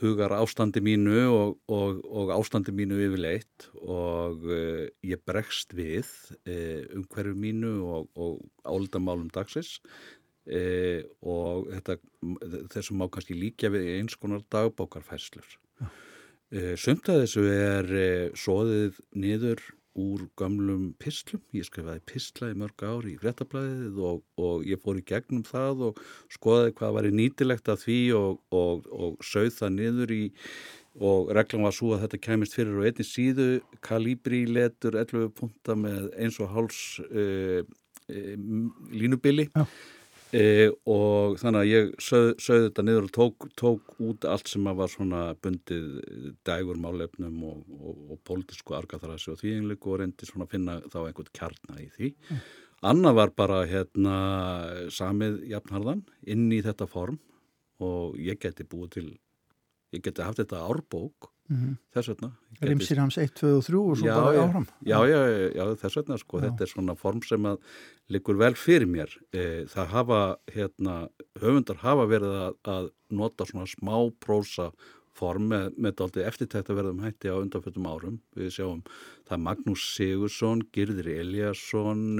hugar 0.01 0.33
ástandi 0.35 0.81
mínu 0.83 1.21
og, 1.31 1.55
og, 1.71 2.01
og 2.03 2.33
ástandi 2.35 2.73
mínu 2.75 2.97
yfirleitt 3.07 3.69
og 3.79 4.43
uh, 4.49 4.83
ég 5.05 5.21
bregst 5.27 5.75
við 5.77 6.09
uh, 6.45 6.83
um 6.95 7.05
hverju 7.11 7.35
mínu 7.39 7.73
og, 7.85 8.09
og 8.19 8.41
áldamálum 8.67 9.29
dagsins 9.33 9.77
uh, 10.51 11.01
og 11.23 11.69
þetta, 11.71 11.99
þessum 12.75 12.99
má 13.01 13.07
kannski 13.11 13.37
líka 13.39 13.71
við 13.73 13.93
eins 13.99 14.17
konar 14.19 14.43
dagbókarfæslur. 14.51 15.47
Sumt 16.79 17.09
að 17.09 17.23
þessu 17.23 17.41
er 17.49 17.87
soðið 18.37 18.99
niður 19.17 19.63
úr 19.95 20.25
gamlum 20.39 20.89
pislum, 20.99 21.41
ég 21.55 21.67
skrifaði 21.67 22.03
pisla 22.09 22.49
í 22.51 22.57
mörg 22.59 22.83
ári 22.83 23.13
í 23.13 23.19
frettablaðið 23.21 23.99
og, 24.09 24.23
og 24.35 24.65
ég 24.67 24.81
fór 24.83 24.99
í 24.99 25.05
gegnum 25.07 25.45
það 25.47 25.85
og 25.89 26.01
skoðaði 26.35 26.75
hvað 26.79 26.97
var 26.97 27.09
nýtilegt 27.15 27.71
af 27.71 27.85
því 27.85 27.99
og, 28.19 28.41
og, 28.55 28.89
og 28.91 29.23
sögð 29.23 29.55
það 29.61 29.77
niður 29.79 30.15
í 30.15 30.23
og 30.95 31.31
reglan 31.35 31.65
var 31.67 31.75
svo 31.75 31.91
að 31.95 32.05
þetta 32.05 32.21
kemist 32.23 32.55
fyrir 32.55 32.79
á 32.79 32.87
einni 32.87 33.03
síðu, 33.07 33.49
kalibri 33.83 34.45
letur 34.47 34.95
11 34.95 35.33
punta 35.35 35.75
með 35.79 36.07
eins 36.15 36.39
og 36.39 36.53
háls 36.55 36.79
uh, 37.09 37.61
uh, 38.07 38.35
línubili. 38.95 39.49
Já 39.51 39.67
E, 40.35 40.67
og 40.91 41.37
þannig 41.39 41.61
að 41.61 41.69
ég 41.69 41.91
sögði 42.03 42.33
sög 42.43 42.63
þetta 42.65 42.83
niður 42.83 43.05
og 43.07 43.11
tók, 43.15 43.45
tók 43.55 43.93
út 44.03 44.25
allt 44.27 44.49
sem 44.51 44.65
var 44.67 44.91
svona 44.91 45.21
bundið 45.39 45.85
dægur 46.47 46.79
málefnum 46.81 47.37
og, 47.47 47.61
og, 47.77 48.01
og 48.11 48.19
pólitísku 48.27 48.75
argaþarasi 48.75 49.31
og 49.31 49.39
því 49.39 49.53
einlega 49.59 49.91
og 49.93 50.01
reyndi 50.01 50.27
svona 50.27 50.47
að 50.47 50.55
finna 50.57 50.77
þá 50.91 50.97
einhvern 51.05 51.31
kjarna 51.39 51.79
í 51.79 51.87
því. 51.93 52.11
Mm. 52.27 52.41
Anna 52.91 53.13
var 53.15 53.31
bara 53.37 53.61
hérna 53.69 54.17
samið 54.93 55.39
jafnharðan 55.53 56.03
inn 56.27 56.49
í 56.51 56.59
þetta 56.65 56.89
form 56.89 57.21
og 57.83 58.19
ég 58.21 58.39
geti 58.41 58.67
búið 58.67 58.91
til, 58.97 59.07
ég 59.95 60.03
geti 60.05 60.25
haft 60.25 60.43
þetta 60.43 60.65
árbók 60.67 61.31
Mm 61.45 61.57
-hmm. 61.57 61.77
þess 61.93 62.07
vegna. 62.09 62.31
Rimsir 62.61 62.97
hans 62.97 63.17
1, 63.17 63.33
2 63.37 63.57
og 63.57 63.63
3 63.63 63.77
og 63.77 63.97
svo 63.97 64.07
já, 64.07 64.15
bara 64.15 64.45
áfram. 64.45 64.67
Já, 64.81 64.99
já, 65.05 65.19
já, 65.53 65.75
þess 65.75 65.95
vegna 65.95 66.17
sko, 66.17 66.39
þetta 66.41 66.61
er 66.61 66.67
svona 66.67 66.95
form 66.97 67.21
sem 67.21 67.45
að 67.45 67.57
likur 68.09 68.37
vel 68.37 68.55
fyrir 68.55 68.87
mér. 68.87 69.09
E, 69.31 69.65
það 69.65 69.87
hafa, 69.87 70.37
hérna 70.49 71.09
höfundar 71.39 71.77
hafa 71.77 72.05
verið 72.07 72.33
að, 72.47 72.53
að 72.63 72.89
nota 73.09 73.45
svona 73.45 73.67
smá 73.67 74.11
prósa 74.19 74.71
form 75.13 75.47
með, 75.49 75.77
með 75.77 76.01
aldrei 76.01 76.25
eftirtækt 76.25 76.69
að 76.69 76.77
verðum 76.81 77.03
hætti 77.05 77.29
á 77.29 77.37
undanfjöldum 77.37 77.87
árum. 77.87 78.19
Við 78.35 78.49
sjáum 78.49 78.81
það 79.29 79.39
Magnús 79.45 79.95
Sigursson 79.95 80.61
Girðir 80.73 81.07
Eliasson 81.19 82.19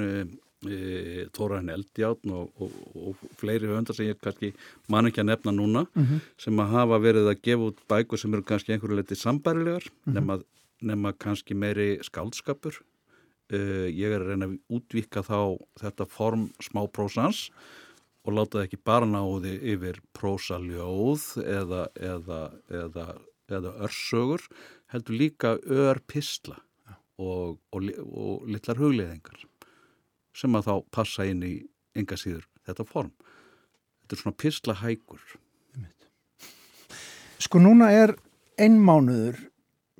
e, 0.67 0.77
e, 0.77 1.25
Tóran 1.35 1.69
Eldjáttn 1.73 2.33
og, 2.35 2.49
og, 2.61 2.73
og 2.95 3.23
fleiri 3.39 3.69
höndar 3.69 3.97
sem 3.97 4.09
ég 4.09 4.19
kannski 4.21 4.53
man 4.91 5.09
ekki 5.09 5.23
að 5.23 5.29
nefna 5.31 5.53
núna 5.55 5.85
mm 5.85 6.03
-hmm. 6.03 6.19
sem 6.37 6.59
að 6.59 6.73
hafa 6.77 6.99
verið 6.99 7.29
að 7.31 7.41
gefa 7.41 7.69
út 7.69 7.79
bækur 7.87 8.17
sem 8.19 8.33
eru 8.33 8.43
kannski 8.43 8.73
einhverju 8.73 8.99
letið 8.99 9.17
sambærilegar 9.17 9.83
mm 9.83 10.13
-hmm. 10.13 10.13
nema, 10.13 10.39
nema 10.81 11.13
kannski 11.13 11.53
meiri 11.53 11.99
skáldskapur 12.03 12.75
uh, 13.53 13.87
ég 13.89 14.11
er 14.11 14.21
að 14.21 14.27
reyna 14.27 14.45
að 14.45 14.59
útvíka 14.69 15.21
þá 15.21 15.57
þetta 15.81 16.05
form 16.05 16.49
smáprósans 16.59 17.51
og 18.25 18.33
láta 18.33 18.57
það 18.57 18.65
ekki 18.65 18.81
bara 18.83 19.05
náði 19.05 19.53
yfir 19.73 20.01
prósaljóð 20.17 21.43
eða, 21.45 21.87
eða, 21.95 22.41
eða, 22.69 23.05
eða 23.47 23.71
örsögur 23.85 24.41
heldur 24.93 25.19
líka 25.19 25.57
ör 25.57 25.99
pistla 26.07 26.57
og, 27.17 27.59
og, 27.71 27.91
og 28.05 28.47
litlar 28.49 28.79
hugleðingar 28.81 29.45
sem 30.35 30.57
að 30.57 30.69
þá 30.69 30.75
passa 30.97 31.29
inn 31.29 31.45
í 31.45 31.55
enga 31.95 32.17
síður 32.19 32.45
þetta 32.67 32.85
form. 32.89 33.13
Þetta 34.03 34.17
er 34.17 34.21
svona 34.21 34.39
písla 34.41 34.77
hægur. 34.81 35.23
Sko 37.41 37.61
núna 37.61 37.91
er 37.93 38.15
einmánuður, 38.61 39.39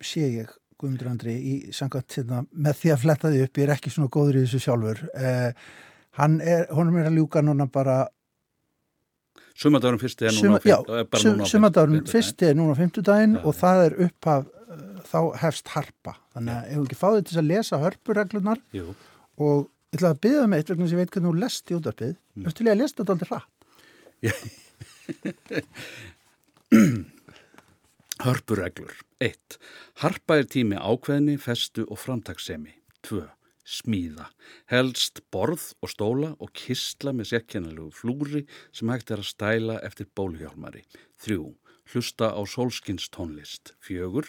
sé 0.03 0.27
ég, 0.41 0.51
Guðmundur 0.79 1.07
Andri, 1.07 1.33
í 1.35 1.75
sangat 1.75 2.17
hérna, 2.17 2.41
með 2.51 2.81
því 2.81 2.91
að 2.93 3.01
fletta 3.03 3.31
því 3.31 3.43
upp, 3.45 3.59
ég 3.59 3.67
er 3.67 3.73
ekki 3.75 3.91
svona 3.93 4.11
góður 4.11 4.39
í 4.39 4.43
þessu 4.43 4.61
sjálfur. 4.65 5.01
Eh, 5.15 5.69
hann 6.19 6.37
er, 6.43 6.65
honum 6.75 6.97
er 6.99 7.09
að 7.09 7.19
ljúka 7.19 7.43
núna 7.43 7.67
bara 7.71 8.03
Sumadagurinn 9.55 10.01
fyrsti 10.01 10.27
er 10.27 10.35
núna 10.35 10.59
á 10.59 10.63
er 12.75 12.79
fimmtudaginn 12.81 13.37
Já, 13.37 13.43
og 13.47 13.55
það 13.55 13.83
er 13.85 13.95
upphaf 14.07 14.49
uh, 14.49 14.81
þá 15.07 15.19
hefst 15.45 15.71
harpa 15.75 16.15
þannig 16.35 16.55
að 16.55 16.65
ef 16.65 16.75
við 16.75 16.83
ekki 16.83 16.99
fáið 16.99 17.21
til 17.29 17.37
að 17.39 17.49
lesa 17.53 17.79
hörpureglunar 17.83 18.59
og 19.45 19.69
ég 19.95 20.01
ætla 20.01 20.09
að 20.11 20.19
byggja 20.25 20.47
með 20.51 20.59
eitt 20.59 20.69
vegna 20.71 20.87
sem 20.89 20.97
ég 20.97 21.01
veit 21.05 21.13
hvernig 21.15 21.31
þú 21.31 21.39
lest 21.39 21.71
í 21.71 21.75
útarpið 21.77 22.11
mm. 22.11 22.43
Ertu 22.45 22.57
til 22.59 22.67
í 22.67 22.73
að 22.73 22.79
lesa 22.81 22.97
þetta 22.99 23.13
aldrei 23.15 23.31
hratt? 23.31 23.53
Hörpureglur 28.25 28.95
1. 29.23 29.55
Harpa 30.01 30.33
er 30.41 30.47
tími 30.51 30.75
ákveðni, 30.75 31.35
festu 31.39 31.81
og 31.87 31.97
framtakssemi 32.01 32.73
2. 33.07 33.23
Smíða. 33.65 34.25
Helst 34.69 35.23
borð 35.33 35.73
og 35.81 35.89
stóla 35.93 36.29
og 36.39 36.49
kistla 36.57 37.11
með 37.15 37.25
sérkennilegu 37.31 37.91
flúri 37.95 38.41
sem 38.75 38.89
hægt 38.91 39.11
er 39.15 39.19
að 39.23 39.31
stæla 39.31 39.75
eftir 39.87 40.07
bóluhjálmari 40.17 40.83
3. 41.23 41.37
Hlusta 41.93 42.27
á 42.33 42.41
sólskins 42.49 43.05
tónlist 43.13 43.65
4. 43.85 44.25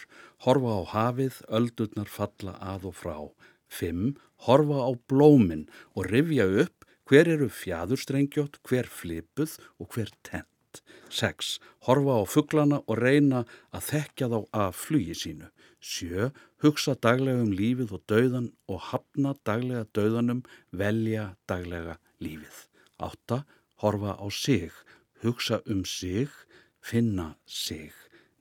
Horfa 0.47 0.73
á 0.79 0.81
hafið, 0.95 1.35
öldurnar 1.49 2.11
falla 2.11 2.53
að 2.61 2.83
og 2.93 2.97
frá 3.03 3.17
5. 3.69 4.17
Horfa 4.47 4.79
á 4.87 4.91
blómin 5.09 5.67
og 5.95 6.11
rifja 6.13 6.47
upp 6.47 6.85
hver 7.07 7.29
eru 7.31 7.49
fjæðurstrengjótt, 7.53 8.61
hver 8.67 8.87
flipuð 8.91 9.59
og 9.79 9.95
hver 9.95 10.11
tent 10.27 10.83
6. 11.11 11.59
Horfa 11.87 12.19
á 12.21 12.25
fugglana 12.29 12.81
og 12.87 12.99
reyna 13.01 13.45
að 13.75 13.87
þekkja 13.91 14.29
þá 14.33 14.39
af 14.53 14.81
flugi 14.87 15.15
sínu. 15.15 15.51
7. 15.81 16.31
Hugsa 16.65 16.97
daglega 16.99 17.45
um 17.45 17.53
lífið 17.55 17.95
og 17.95 18.03
dauðan 18.11 18.49
og 18.67 18.81
hafna 18.91 19.35
daglega 19.47 19.87
dauðanum, 19.95 20.43
velja 20.73 21.37
daglega 21.49 21.99
lífið. 22.21 22.59
8. 22.99 23.43
Horfa 23.83 24.17
á 24.19 24.27
sig, 24.33 24.73
hugsa 25.23 25.61
um 25.67 25.85
sig, 25.85 26.31
finna 26.81 27.37
sig. 27.47 27.93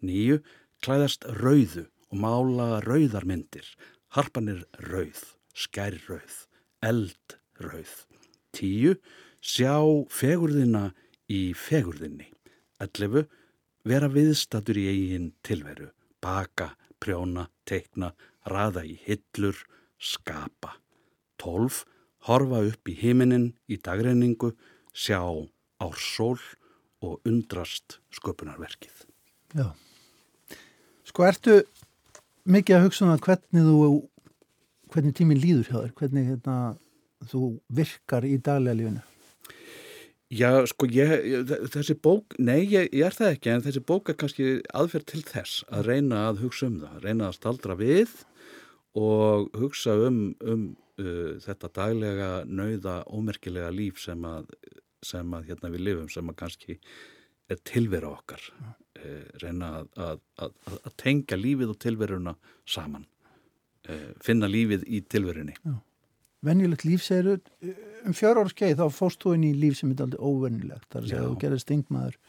9. 0.02 0.42
Klæðast 0.82 1.28
rauðu 1.42 1.86
og 2.10 2.18
mála 2.22 2.82
rauðarmyndir. 2.86 3.68
Harpan 4.16 4.48
er 4.48 4.62
rauð, 4.80 5.22
skærrauð, 5.52 6.36
eldrauð. 6.88 7.96
10. 8.56 8.94
Sjá 9.44 9.74
fegurðina 10.08 10.86
í 11.28 11.50
fegurðinni. 11.60 12.30
11. 12.80 13.26
Vera 13.84 14.08
viðstatur 14.08 14.80
í 14.80 14.86
eigin 14.94 15.28
tilveru. 15.44 15.90
Baka, 16.24 16.70
prjóna, 17.04 17.50
teikna, 17.68 18.14
raða 18.48 18.86
í 18.88 18.96
hillur, 19.04 19.60
skapa. 20.00 20.78
12. 21.44 21.84
Horfa 22.30 22.64
upp 22.72 22.88
í 22.88 22.96
himinin 22.96 23.50
í 23.68 23.76
dagreiningu, 23.84 24.54
sjá 24.96 25.20
ársól 25.84 26.40
og 27.04 27.20
undrast 27.28 28.00
sköpunarverkið. 28.16 29.10
Já. 29.60 29.74
Sko, 31.04 31.28
ertu 31.28 31.66
mikið 32.46 32.78
að 32.78 32.86
hugsa 32.86 33.06
um 33.06 33.12
það 33.14 33.26
hvernig 33.28 33.68
þú, 33.68 33.90
hvernig 34.94 35.18
tíminn 35.18 35.42
líður 35.42 35.70
hjá 35.70 35.78
þér, 35.80 35.94
hvernig 36.00 36.30
hérna, 36.30 36.58
þú 37.32 37.42
virkar 37.82 38.28
í 38.28 38.38
daglega 38.38 38.80
lífinu? 38.80 39.04
Já, 40.34 40.50
sko, 40.66 40.88
ég, 40.90 41.52
þessi 41.70 41.94
bók, 42.02 42.34
nei, 42.42 42.66
ég, 42.66 42.90
ég 42.90 43.06
er 43.06 43.14
það 43.14 43.36
ekki, 43.36 43.52
en 43.54 43.66
þessi 43.66 43.82
bók 43.86 44.10
er 44.10 44.18
kannski 44.18 44.48
aðferð 44.74 45.06
til 45.12 45.22
þess 45.28 45.66
að 45.70 45.92
reyna 45.92 46.24
að 46.32 46.42
hugsa 46.46 46.70
um 46.72 46.80
það, 46.82 46.96
reyna 47.04 47.28
að 47.30 47.38
staldra 47.38 47.78
við 47.78 48.16
og 48.98 49.52
hugsa 49.60 49.94
um, 50.08 50.24
um 50.42 50.66
uh, 50.98 51.36
þetta 51.46 51.70
daglega, 51.78 52.30
nauða, 52.50 53.04
ómerkilega 53.06 53.70
líf 53.76 54.02
sem 54.02 54.26
að, 54.26 54.50
sem 55.06 55.38
að 55.38 55.52
hérna 55.52 55.72
við 55.76 55.86
lifum, 55.90 56.10
sem 56.10 56.34
að 56.34 56.40
kannski 56.42 56.80
er 57.52 57.62
tilvera 57.62 58.10
okkar, 58.16 58.42
reyna 59.42 59.72
að, 59.80 59.90
að, 60.06 60.24
að, 60.46 60.56
að 60.78 60.96
tengja 61.02 61.38
lífið 61.40 61.74
og 61.74 61.82
tilveruna 61.84 62.36
saman, 62.70 63.06
uh, 63.90 64.10
finna 64.24 64.50
lífið 64.52 64.88
í 64.88 65.04
tilverunni. 65.12 65.56
Venjulegt 66.46 66.86
líf 66.86 67.02
segir 67.02 67.40
um 68.06 68.14
fjör 68.14 68.42
ára 68.42 68.52
skeið 68.52 68.82
þá 68.84 68.86
fóst 68.94 69.24
þú 69.24 69.38
inn 69.38 69.48
í 69.48 69.54
líf 69.58 69.80
sem 69.80 69.94
er 69.94 70.04
aldrei 70.06 70.22
óvenjulegt. 70.22 70.90
Það 70.92 71.00
er 71.00 71.08
að 71.08 71.16
Já. 71.16 71.24
þú 71.24 71.40
gerir 71.42 71.64
stingmaður. 71.64 72.20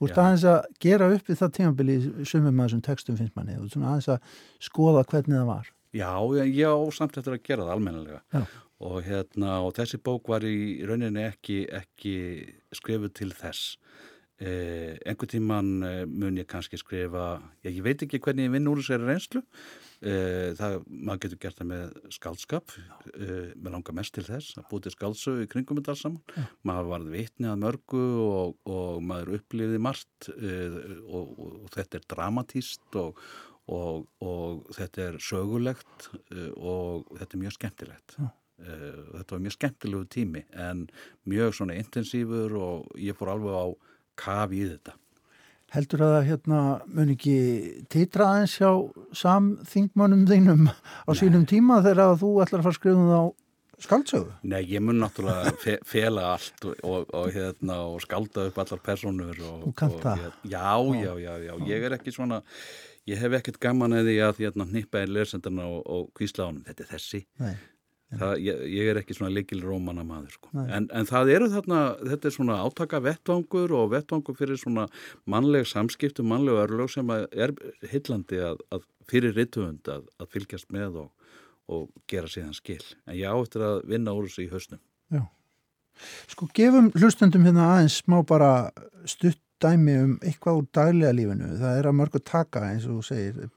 Þú 0.00 0.08
ert 0.08 0.16
Já. 0.16 0.22
aðeins 0.24 0.46
að 0.48 0.58
gera 0.80 1.10
upp 1.14 1.28
við 1.28 1.38
það 1.42 1.52
tímabili 1.58 1.96
sumum 2.24 2.56
að 2.62 2.66
þessum 2.66 2.82
textum 2.86 3.18
finnst 3.20 3.36
manni. 3.36 3.58
Þú 3.58 3.66
ert 3.68 3.76
svona 3.76 3.92
aðeins 3.92 4.10
að 4.14 4.34
skoða 4.64 5.04
hvernig 5.12 5.36
það 5.36 5.50
var. 5.50 5.70
Já, 5.90 6.10
ég, 6.38 6.52
ég 6.54 6.70
á 6.70 6.78
samt 6.94 7.18
eftir 7.18 7.34
að 7.34 7.44
gera 7.46 7.66
það 7.66 7.74
almennilega 7.74 8.20
Já. 8.30 8.44
og, 8.86 8.96
hérna, 9.06 9.56
og 9.66 9.72
þessi 9.74 9.98
bók 10.06 10.30
var 10.30 10.46
í 10.46 10.80
rauninni 10.86 11.24
ekki, 11.26 11.64
ekki 11.80 12.14
skrifuð 12.78 13.12
til 13.18 13.30
þess. 13.34 13.74
Eh, 14.40 14.96
einhvern 15.04 15.28
tíman 15.28 15.66
eh, 15.84 16.06
mun 16.08 16.38
ég 16.40 16.46
kannski 16.48 16.78
skrifa, 16.80 17.34
ég, 17.60 17.74
ég 17.76 17.84
veit 17.84 18.00
ekki 18.06 18.22
hvernig 18.24 18.46
ég 18.46 18.54
vinn 18.54 18.70
úr 18.70 18.80
þessari 18.80 19.04
reynslu, 19.04 19.42
eh, 20.00 20.54
það, 20.56 20.78
maður 20.88 21.20
getur 21.26 21.40
gert 21.42 21.58
það 21.58 21.68
með 21.68 21.98
skaldskap, 22.16 22.72
eh, 23.12 23.50
með 23.60 23.74
langar 23.74 23.98
mest 23.98 24.14
til 24.16 24.24
þess, 24.24 24.56
að 24.56 24.70
búið 24.70 24.86
til 24.86 24.94
skáldsögu 24.94 25.44
í 25.44 25.50
kringum 25.52 25.82
þetta 25.82 25.92
alls 25.92 26.06
saman, 26.06 26.48
maður 26.64 26.88
varð 26.94 27.12
vitni 27.12 27.50
að 27.52 27.60
mörgu 27.66 28.06
og, 28.24 28.56
og 28.64 29.04
maður 29.10 29.36
upplifði 29.42 29.82
margt. 29.90 30.30
Eh, 30.32 30.80
og, 31.04 31.36
og, 31.36 31.54
og 31.66 31.70
þetta 31.76 32.00
er 32.00 32.08
dramatíst 32.14 33.00
og, 33.02 33.20
og, 33.68 34.08
og 34.24 34.72
þetta 34.76 35.06
er 35.10 35.20
sögulegt 35.22 36.10
uh, 36.32 36.50
og 36.56 37.12
þetta 37.18 37.36
er 37.36 37.42
mjög 37.44 37.56
skemmtilegt. 37.58 38.16
Uh, 38.60 39.04
þetta 39.18 39.36
var 39.36 39.44
mjög 39.44 39.56
skemmtilegu 39.56 40.08
tími 40.16 40.42
en 40.64 40.86
mjög 41.28 41.54
svona 41.60 41.76
intensífur 41.80 42.56
og 42.58 42.90
ég 43.00 43.16
fór 43.16 43.34
alveg 43.36 43.56
á 43.56 43.66
kaf 44.20 44.52
í 44.56 44.62
þetta. 44.68 44.96
Heldur 45.70 46.02
að 46.02 46.12
það 46.16 46.24
hérna 46.28 46.60
mun 46.90 47.10
ekki 47.14 47.34
titra 47.94 48.26
aðeins 48.34 48.56
hjá 48.58 48.70
samþingmönnum 49.20 50.24
þínum 50.28 50.64
á 50.70 51.10
sínum 51.14 51.44
tíma 51.46 51.78
þegar 51.84 52.08
að 52.10 52.16
þú 52.24 52.30
ætlar 52.42 52.62
að 52.62 52.66
fara 52.66 52.74
að 52.74 52.78
skrifa 52.80 52.98
um 52.98 53.10
það 53.10 53.22
á 53.22 53.26
skaldsögu? 53.80 54.32
Nei, 54.50 54.60
ég 54.68 54.82
mun 54.84 54.98
náttúrulega 55.00 55.52
fe 55.62 55.76
fela 55.88 56.24
allt 56.34 56.66
og, 56.68 56.74
og, 56.84 57.06
og, 57.16 57.30
hérna, 57.36 57.78
og 57.88 58.02
skalda 58.04 58.48
upp 58.50 58.58
allar 58.64 58.82
personur. 58.84 59.38
Og, 59.46 59.62
hér- 60.18 60.34
Já, 60.52 60.74
já, 61.00 61.12
já, 61.22 61.32
já, 61.46 61.54
ég 61.70 61.86
er 61.88 61.96
ekki 61.96 62.12
svona, 62.12 62.42
ég 63.08 63.22
hef 63.22 63.38
ekkert 63.40 63.60
gaman 63.62 63.94
að 63.96 64.10
því 64.10 64.16
að 64.26 64.42
hérna, 64.44 64.66
hnippa 64.74 65.04
í 65.06 65.08
lesendarna 65.14 65.70
og, 65.70 65.80
og 65.86 66.10
kvísla 66.18 66.44
á 66.44 66.48
honum, 66.50 66.66
þetta 66.66 66.84
er 66.88 66.90
þessi. 66.96 67.22
Nei. 67.40 67.54
Það, 68.10 68.32
ég, 68.42 68.62
ég 68.74 68.88
er 68.90 68.98
ekki 68.98 69.14
svona 69.14 69.30
leikil 69.30 69.60
rómana 69.62 70.02
maður 70.02 70.32
sko. 70.34 70.48
En, 70.64 70.88
en 70.90 71.06
það 71.06 71.32
eru 71.36 71.48
þarna 71.52 71.80
þetta 72.00 72.26
er 72.26 72.34
svona 72.34 72.56
átaka 72.64 72.98
vettvangur 73.04 73.74
og 73.78 73.92
vettvangur 73.92 74.38
fyrir 74.38 74.58
svona 74.58 74.88
mannleg 75.30 75.68
samskiptu 75.70 76.24
mannleg 76.26 76.58
örlög 76.64 76.90
sem 76.90 77.12
er 77.14 77.54
hillandi 77.92 78.40
að, 78.48 78.64
að 78.74 78.86
fyrir 79.10 79.36
rittuhund 79.38 79.90
að, 79.94 80.08
að 80.18 80.32
fylgjast 80.34 80.74
með 80.74 81.04
og, 81.04 81.36
og 81.70 81.86
gera 82.10 82.30
síðan 82.30 82.56
skil 82.58 82.82
en 83.06 83.14
ég 83.20 83.30
á 83.30 83.36
eftir 83.38 83.62
að 83.68 83.84
vinna 83.92 84.16
úr 84.16 84.26
þessu 84.26 84.48
í 84.48 84.50
hausnum 84.50 84.82
Já. 85.10 85.22
Sko 86.30 86.48
gefum 86.56 86.90
hlustendum 86.96 87.46
hérna 87.46 87.68
aðeins 87.76 88.00
smá 88.02 88.20
bara 88.26 88.50
stutt 89.08 89.38
dæmi 89.60 89.96
um 90.00 90.12
eitthvað 90.24 90.60
úr 90.60 90.66
daglega 90.74 91.14
lífinu. 91.16 91.52
Það 91.60 91.78
er 91.78 91.88
að 91.90 91.96
mörgu 91.98 92.20
taka 92.24 92.64
eins 92.70 92.86
og 92.88 93.00
þú 93.00 93.06
segir. 93.10 93.50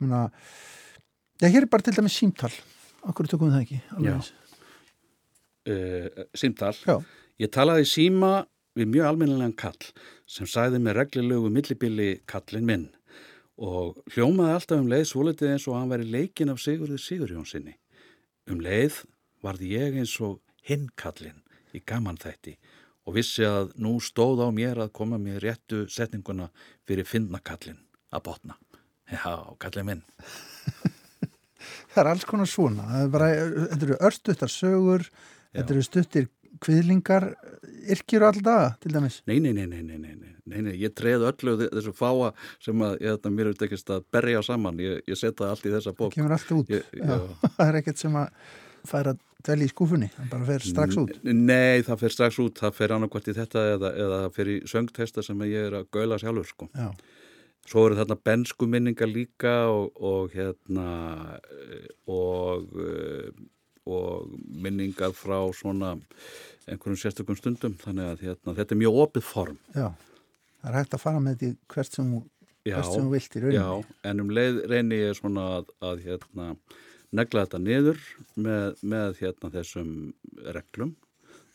Já, 1.41 1.47
hér 1.47 1.61
er 1.63 1.69
bara 1.71 1.85
til 1.85 1.95
dæmis 1.97 2.17
símtal. 2.19 2.51
Akkur 3.03 3.27
tökum 3.27 3.49
við 3.49 3.55
það 3.55 3.65
ekki? 3.65 3.79
alveg 3.97 4.17
eins? 4.17 4.31
Uh, 5.69 6.25
Simtal 6.35 6.73
Já. 6.83 6.97
ég 7.41 7.51
talaði 7.53 7.87
síma 7.89 8.33
við 8.77 8.89
mjög 8.95 9.09
almennilegan 9.11 9.55
kall 9.57 9.91
sem 10.29 10.49
sæði 10.49 10.81
með 10.81 10.97
reglilegu 11.01 11.51
millibili 11.53 12.09
kallin 12.29 12.67
minn 12.67 12.85
og 13.61 13.99
hljómaði 14.15 14.55
alltaf 14.57 14.81
um 14.81 14.89
leið 14.89 15.07
svolítið 15.11 15.53
eins 15.53 15.67
og 15.69 15.77
hann 15.77 15.91
væri 15.91 16.09
leikin 16.09 16.49
af 16.49 16.61
Sigurði 16.61 16.97
Sigurjónsinni. 16.97 17.75
Um 18.49 18.61
leið 18.63 19.03
varði 19.45 19.75
ég 19.77 19.99
eins 20.01 20.15
og 20.25 20.39
hinn 20.65 20.89
kallin 20.97 21.43
í 21.73 21.81
gaman 21.85 22.17
þætti 22.17 22.57
og 23.03 23.17
vissi 23.17 23.45
að 23.45 23.73
nú 23.83 23.97
stóð 24.01 24.41
á 24.41 24.49
mér 24.55 24.81
að 24.85 24.93
koma 24.95 25.19
mér 25.21 25.43
réttu 25.43 25.83
setninguna 25.91 26.49
fyrir 26.87 27.07
finna 27.07 27.41
kallin 27.43 27.81
að 28.13 28.25
botna. 28.29 28.57
Já, 29.11 29.55
kallin 29.59 29.89
minn. 29.89 30.03
Það 31.93 32.01
er 32.01 32.09
alls 32.09 32.25
konar 32.27 32.49
svona. 32.49 33.03
Bara, 33.11 33.29
þetta 33.73 33.85
eru 33.87 33.97
örstuttar 34.07 34.51
sögur, 34.51 35.05
Þetta 35.53 35.75
eru 35.75 35.85
stuttir 35.85 36.29
kviðlingar 36.63 37.29
yrkjur 37.93 38.25
alltaf 38.29 38.77
til 38.83 38.93
dæmis? 38.93 39.19
Nei, 39.29 39.39
nei, 39.43 39.53
nei, 39.55 39.67
nei, 39.67 39.83
nei, 39.83 39.97
nei, 39.99 40.61
nei. 40.61 40.75
ég 40.79 40.93
treð 40.97 41.27
öllu 41.29 41.55
þessu 41.63 41.93
fáa 41.97 42.31
sem 42.63 42.85
að 42.85 42.97
ég, 42.99 43.17
þetta, 43.17 43.33
mér 43.33 43.49
hefur 43.51 43.61
tekist 43.63 43.93
að 43.93 44.07
berja 44.13 44.43
saman, 44.45 44.81
ég, 44.83 45.03
ég 45.09 45.19
setja 45.19 45.49
allt 45.49 45.67
í 45.67 45.73
þessa 45.73 45.93
bók. 45.93 46.13
Það 46.13 46.19
kemur 46.19 46.35
allt 46.37 46.55
út, 46.57 46.73
ég, 46.73 46.89
það 47.57 47.67
er 47.67 47.79
ekkert 47.81 48.03
sem 48.03 48.19
að 48.19 48.51
færa 48.87 49.15
dveli 49.43 49.67
í 49.67 49.71
skúfunni, 49.71 50.09
það 50.13 50.29
bara 50.31 50.47
fer 50.47 50.65
strax 50.69 50.99
út. 51.01 51.17
Nei, 51.27 51.83
það 51.83 52.03
fer 52.05 52.15
strax 52.15 52.39
út, 52.43 52.61
það 52.63 52.77
fer 52.79 52.95
annarkvæmt 52.95 53.27
í 53.27 53.35
þetta 53.39 53.65
eða, 53.73 53.91
eða 54.05 54.21
það 54.23 54.37
fer 54.37 54.53
í 54.53 54.57
söngtesta 54.71 55.25
sem 55.25 55.43
ég 55.49 55.67
er 55.69 55.77
að 55.81 55.89
gauðla 55.95 56.19
sjálfur 56.21 56.49
sko. 56.49 56.69
Já. 56.71 56.87
Svo 57.63 57.85
eru 57.87 57.95
þarna 57.95 58.17
bensku 58.19 58.67
minningar 58.67 59.07
líka 59.07 59.53
og, 59.71 59.93
og 60.03 60.33
hérna 60.35 60.87
eh, 61.39 61.85
og 62.11 62.73
eh, 62.75 63.29
og 63.89 64.31
minningar 64.63 65.13
frá 65.17 65.37
svona 65.55 65.95
einhverjum 66.69 66.99
sérstökum 66.99 67.37
stundum, 67.37 67.75
þannig 67.81 68.11
að 68.13 68.25
hérna, 68.27 68.55
þetta 68.59 68.75
er 68.75 68.81
mjög 68.81 68.99
opið 69.03 69.27
form. 69.27 69.59
Já. 69.75 69.89
Það 70.61 70.69
er 70.69 70.77
hægt 70.79 70.95
að 70.95 71.03
fara 71.03 71.23
með 71.23 71.39
því 71.41 71.49
hvert 71.73 71.97
sem, 71.97 72.11
þú 72.63 73.05
vilt 73.11 73.35
í 73.35 73.43
rauninni. 73.43 73.59
Já, 73.59 73.95
en 74.09 74.23
um 74.23 74.33
leið 74.37 74.59
reyni 74.71 74.99
ég 75.01 75.17
svona 75.19 75.47
að, 75.57 75.73
að 75.83 76.03
hérna, 76.05 76.49
negla 77.11 77.43
þetta 77.45 77.63
niður 77.65 78.03
með, 78.35 78.77
með 78.93 79.19
hérna, 79.19 79.51
þessum 79.57 79.91
reglum, 80.55 80.93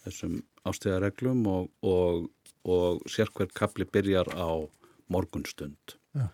þessum 0.04 0.36
ástíðareglum 0.68 1.46
og, 1.48 1.70
og, 1.86 2.28
og 2.68 3.00
sérkver 3.08 3.48
kapli 3.56 3.88
byrjar 3.88 4.28
á 4.36 4.68
morgunstund 5.08 5.96
Já. 6.12 6.28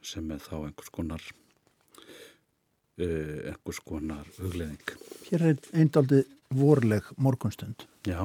sem 0.00 0.32
er 0.32 0.40
þá 0.40 0.54
einhvers 0.62 0.92
konar 0.94 1.28
einhvers 2.98 3.80
konar 3.86 4.26
hugleðing. 4.38 4.96
Hér 5.30 5.46
er 5.52 5.62
eindaldi 5.72 6.22
vorleg 6.52 7.06
morgunstund. 7.16 7.86
Já. 8.04 8.20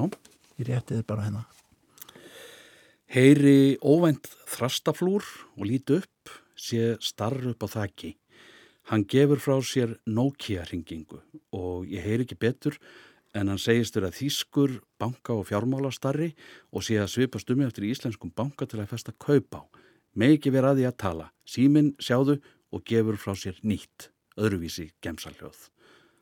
Ég 0.58 0.68
rétti 0.68 0.98
þið 0.98 1.06
bara 1.08 1.28
hérna. 1.28 1.44
Heyri 3.08 3.78
óvænt 3.80 4.26
þrastaflúr 4.50 5.24
og 5.56 5.64
líti 5.64 5.96
upp, 6.02 6.32
sé 6.58 6.98
starr 7.00 7.54
upp 7.54 7.64
á 7.64 7.68
þakki. 7.78 8.16
Hann 8.92 9.06
gefur 9.08 9.40
frá 9.40 9.56
sér 9.64 9.94
Nokia-ringingu 10.08 11.20
og 11.56 11.88
ég 11.88 12.04
heyri 12.04 12.26
ekki 12.26 12.36
betur 12.40 12.76
en 13.36 13.48
hann 13.52 13.60
segist 13.60 13.96
vera 13.96 14.10
þýskur, 14.12 14.78
banka 15.00 15.36
og 15.36 15.46
fjármálastarri 15.48 16.30
og 16.72 16.84
sé 16.84 16.96
að 17.00 17.12
svipast 17.12 17.50
um 17.52 17.64
eftir 17.64 17.88
íslenskum 17.88 18.32
banka 18.34 18.66
til 18.68 18.80
að 18.80 18.90
festa 18.92 19.12
kaup 19.16 19.56
á. 19.56 19.62
Meg 20.16 20.38
ekki 20.38 20.52
vera 20.52 20.72
að 20.72 20.80
því 20.80 20.86
að 20.88 20.98
tala. 21.04 21.26
Símin 21.48 21.92
sjáðu 22.00 22.38
og 22.72 22.84
gefur 22.88 23.20
frá 23.20 23.36
sér 23.36 23.60
nýtt, 23.64 24.10
öðruvísi 24.38 24.92
gemsaljóð. 25.04 25.68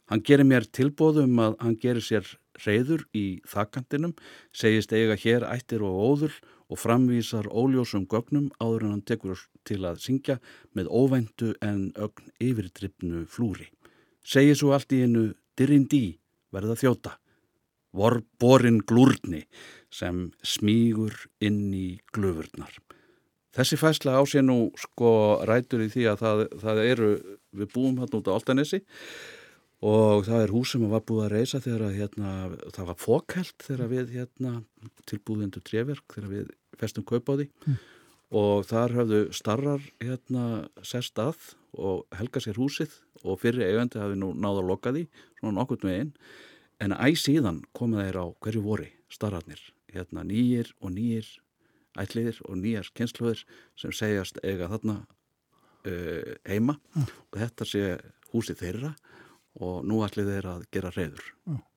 Hann 0.06 0.22
gerir 0.22 0.46
mér 0.46 0.66
tilbóðum 0.70 1.38
að 1.42 1.56
hann 1.62 1.78
gerir 1.82 2.04
sér 2.04 2.28
reyður 2.62 3.02
í 3.16 3.40
þakkandinum, 3.50 4.14
segist 4.54 4.94
eiga 4.94 5.16
hér 5.18 5.46
ættir 5.48 5.82
og 5.84 5.96
óðul 5.98 6.32
og 6.70 6.78
framvísar 6.78 7.48
óljósum 7.50 8.06
gögnum 8.10 8.48
áður 8.62 8.86
en 8.86 8.94
hann 8.94 9.04
tekur 9.06 9.42
til 9.66 9.82
að 9.86 10.00
syngja 10.04 10.38
með 10.78 10.90
óvæntu 10.90 11.52
en 11.62 11.90
ögn 11.98 12.30
yfirdryfnu 12.42 13.26
flúri. 13.30 13.68
Segir 14.22 14.58
svo 14.58 14.72
allt 14.74 14.94
í 14.94 15.02
einu 15.06 15.28
dirindi 15.58 16.18
verða 16.54 16.78
þjóta. 16.78 17.16
Vor 17.96 18.20
borin 18.38 18.82
glúrni 18.84 19.46
sem 19.90 20.28
smígur 20.44 21.14
inn 21.40 21.72
í 21.74 21.88
glöfurnar. 22.12 22.85
Þessi 23.56 23.78
fæsla 23.80 24.18
á 24.20 24.22
sér 24.28 24.44
nú 24.44 24.58
sko 24.76 25.10
rætur 25.48 25.86
í 25.86 25.88
því 25.92 26.04
að 26.12 26.22
það, 26.22 26.44
það 26.60 26.82
eru, 26.84 27.10
við 27.56 27.72
búum 27.72 27.98
hann 28.02 28.16
út 28.18 28.28
á 28.28 28.36
Altanesi 28.36 28.82
og 29.86 30.24
það 30.26 30.42
er 30.42 30.54
hús 30.54 30.72
sem 30.72 30.86
var 30.90 31.04
búið 31.08 31.24
að 31.26 31.34
reysa 31.34 31.60
þegar 31.64 31.84
að 31.88 31.98
hérna, 32.00 32.32
það 32.72 32.88
var 32.90 32.98
fókælt 33.00 33.66
þegar 33.66 33.92
við 33.92 34.14
hérna, 34.16 34.52
tilbúðindu 35.08 35.62
trefverk 35.64 36.16
þegar 36.16 36.32
við 36.32 36.50
festum 36.80 37.06
kaup 37.08 37.28
á 37.28 37.34
því 37.36 37.46
mm. 37.48 37.78
og 38.40 38.66
þar 38.68 38.96
höfðu 39.00 39.22
starrar 39.36 39.88
hérna 40.04 40.46
sest 40.84 41.20
að 41.20 41.52
og 41.76 42.04
helga 42.16 42.40
sér 42.40 42.60
húsið 42.60 42.92
og 43.24 43.40
fyrir 43.40 43.68
eigandi 43.68 44.00
hafi 44.00 44.16
nú 44.20 44.32
náða 44.36 44.64
að 44.64 44.70
loka 44.70 44.92
því 44.96 45.06
svona 45.40 45.56
nokkurt 45.58 45.84
með 45.84 45.98
einn 46.00 46.12
en 46.84 46.96
æg 46.96 47.16
síðan 47.20 47.62
koma 47.76 48.04
þeir 48.04 48.20
á 48.20 48.26
hverju 48.44 48.64
vori 48.64 48.90
starrarnir, 49.12 49.60
hérna 49.92 50.24
nýjir 50.26 50.72
og 50.80 50.92
nýjir 50.96 51.28
ætliðir 52.00 52.40
og 52.46 52.58
nýjar 52.60 52.90
kynsluðir 52.96 53.44
sem 53.78 53.94
segjast 53.94 54.40
eiga 54.42 54.70
þarna 54.72 54.98
uh, 55.02 56.34
heima 56.48 56.76
mm. 56.94 57.08
og 57.32 57.40
þetta 57.40 57.68
sé 57.68 57.86
húsið 58.32 58.62
þeirra 58.64 58.92
og 59.64 59.86
nú 59.88 60.02
ætlið 60.04 60.34
þeir 60.34 60.50
að 60.52 60.66
gera 60.74 60.92
reyður. 60.92 61.30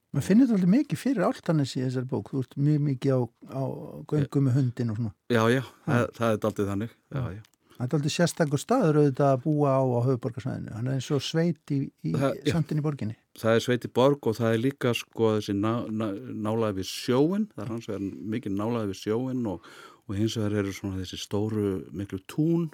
Mér 0.09 0.25
finnir 0.25 0.47
þetta 0.49 0.57
alveg 0.57 0.73
mikið 0.73 0.99
fyrir 0.99 1.27
áltanis 1.27 1.75
í 1.77 1.83
þessari 1.83 2.09
bók, 2.09 2.31
þú 2.33 2.41
ert 2.41 2.55
mjög 2.57 2.79
mikið 2.87 3.13
á, 3.13 3.19
á 3.53 3.63
göngum 4.09 4.47
með 4.47 4.55
hundin 4.57 4.91
og 4.91 4.97
svona. 4.99 5.11
Já, 5.29 5.41
já, 5.53 5.61
það, 5.85 6.05
það 6.17 6.31
er 6.31 6.47
aldrei 6.49 6.69
þannig. 6.71 6.95
Já, 7.13 7.21
já. 7.35 7.41
Það 7.79 7.85
er 7.85 7.95
aldrei 7.95 8.11
sérstakur 8.11 8.59
staður 8.59 8.97
auðvitað 8.99 9.29
að 9.33 9.43
búa 9.45 9.71
á 9.71 9.83
á 9.87 9.99
höfuborgarsvæðinu, 10.03 10.71
hann 10.75 10.87
er 10.89 10.95
eins 10.97 11.05
og 11.15 11.21
sveit 11.23 11.71
í, 11.71 11.77
í 12.03 12.11
í 12.11 12.83
borginni. 12.83 13.15
Það 13.39 13.55
er 13.55 13.63
sveit 13.63 13.85
í 13.87 13.91
borg 13.95 14.27
og 14.27 14.35
það 14.35 14.55
er 14.55 14.59
líka 14.65 14.91
sko 14.99 15.29
þessi 15.37 15.55
ná, 15.55 15.69
ná, 15.87 16.09
nálaði 16.43 16.81
við 16.81 16.89
sjóin, 16.89 17.45
það 17.53 17.63
er 17.63 17.71
hans 17.71 17.87
vegar 17.87 18.01
mikið 18.33 18.57
nálaði 18.57 18.89
við 18.89 18.99
sjóin 18.99 19.47
og, 19.47 19.69
og 20.09 20.17
hins 20.17 20.35
vegar 20.35 20.57
eru 20.59 20.73
svona 20.75 20.99
þessi 20.99 21.21
stóru 21.21 21.69
miklu 21.95 22.19
tún 22.27 22.65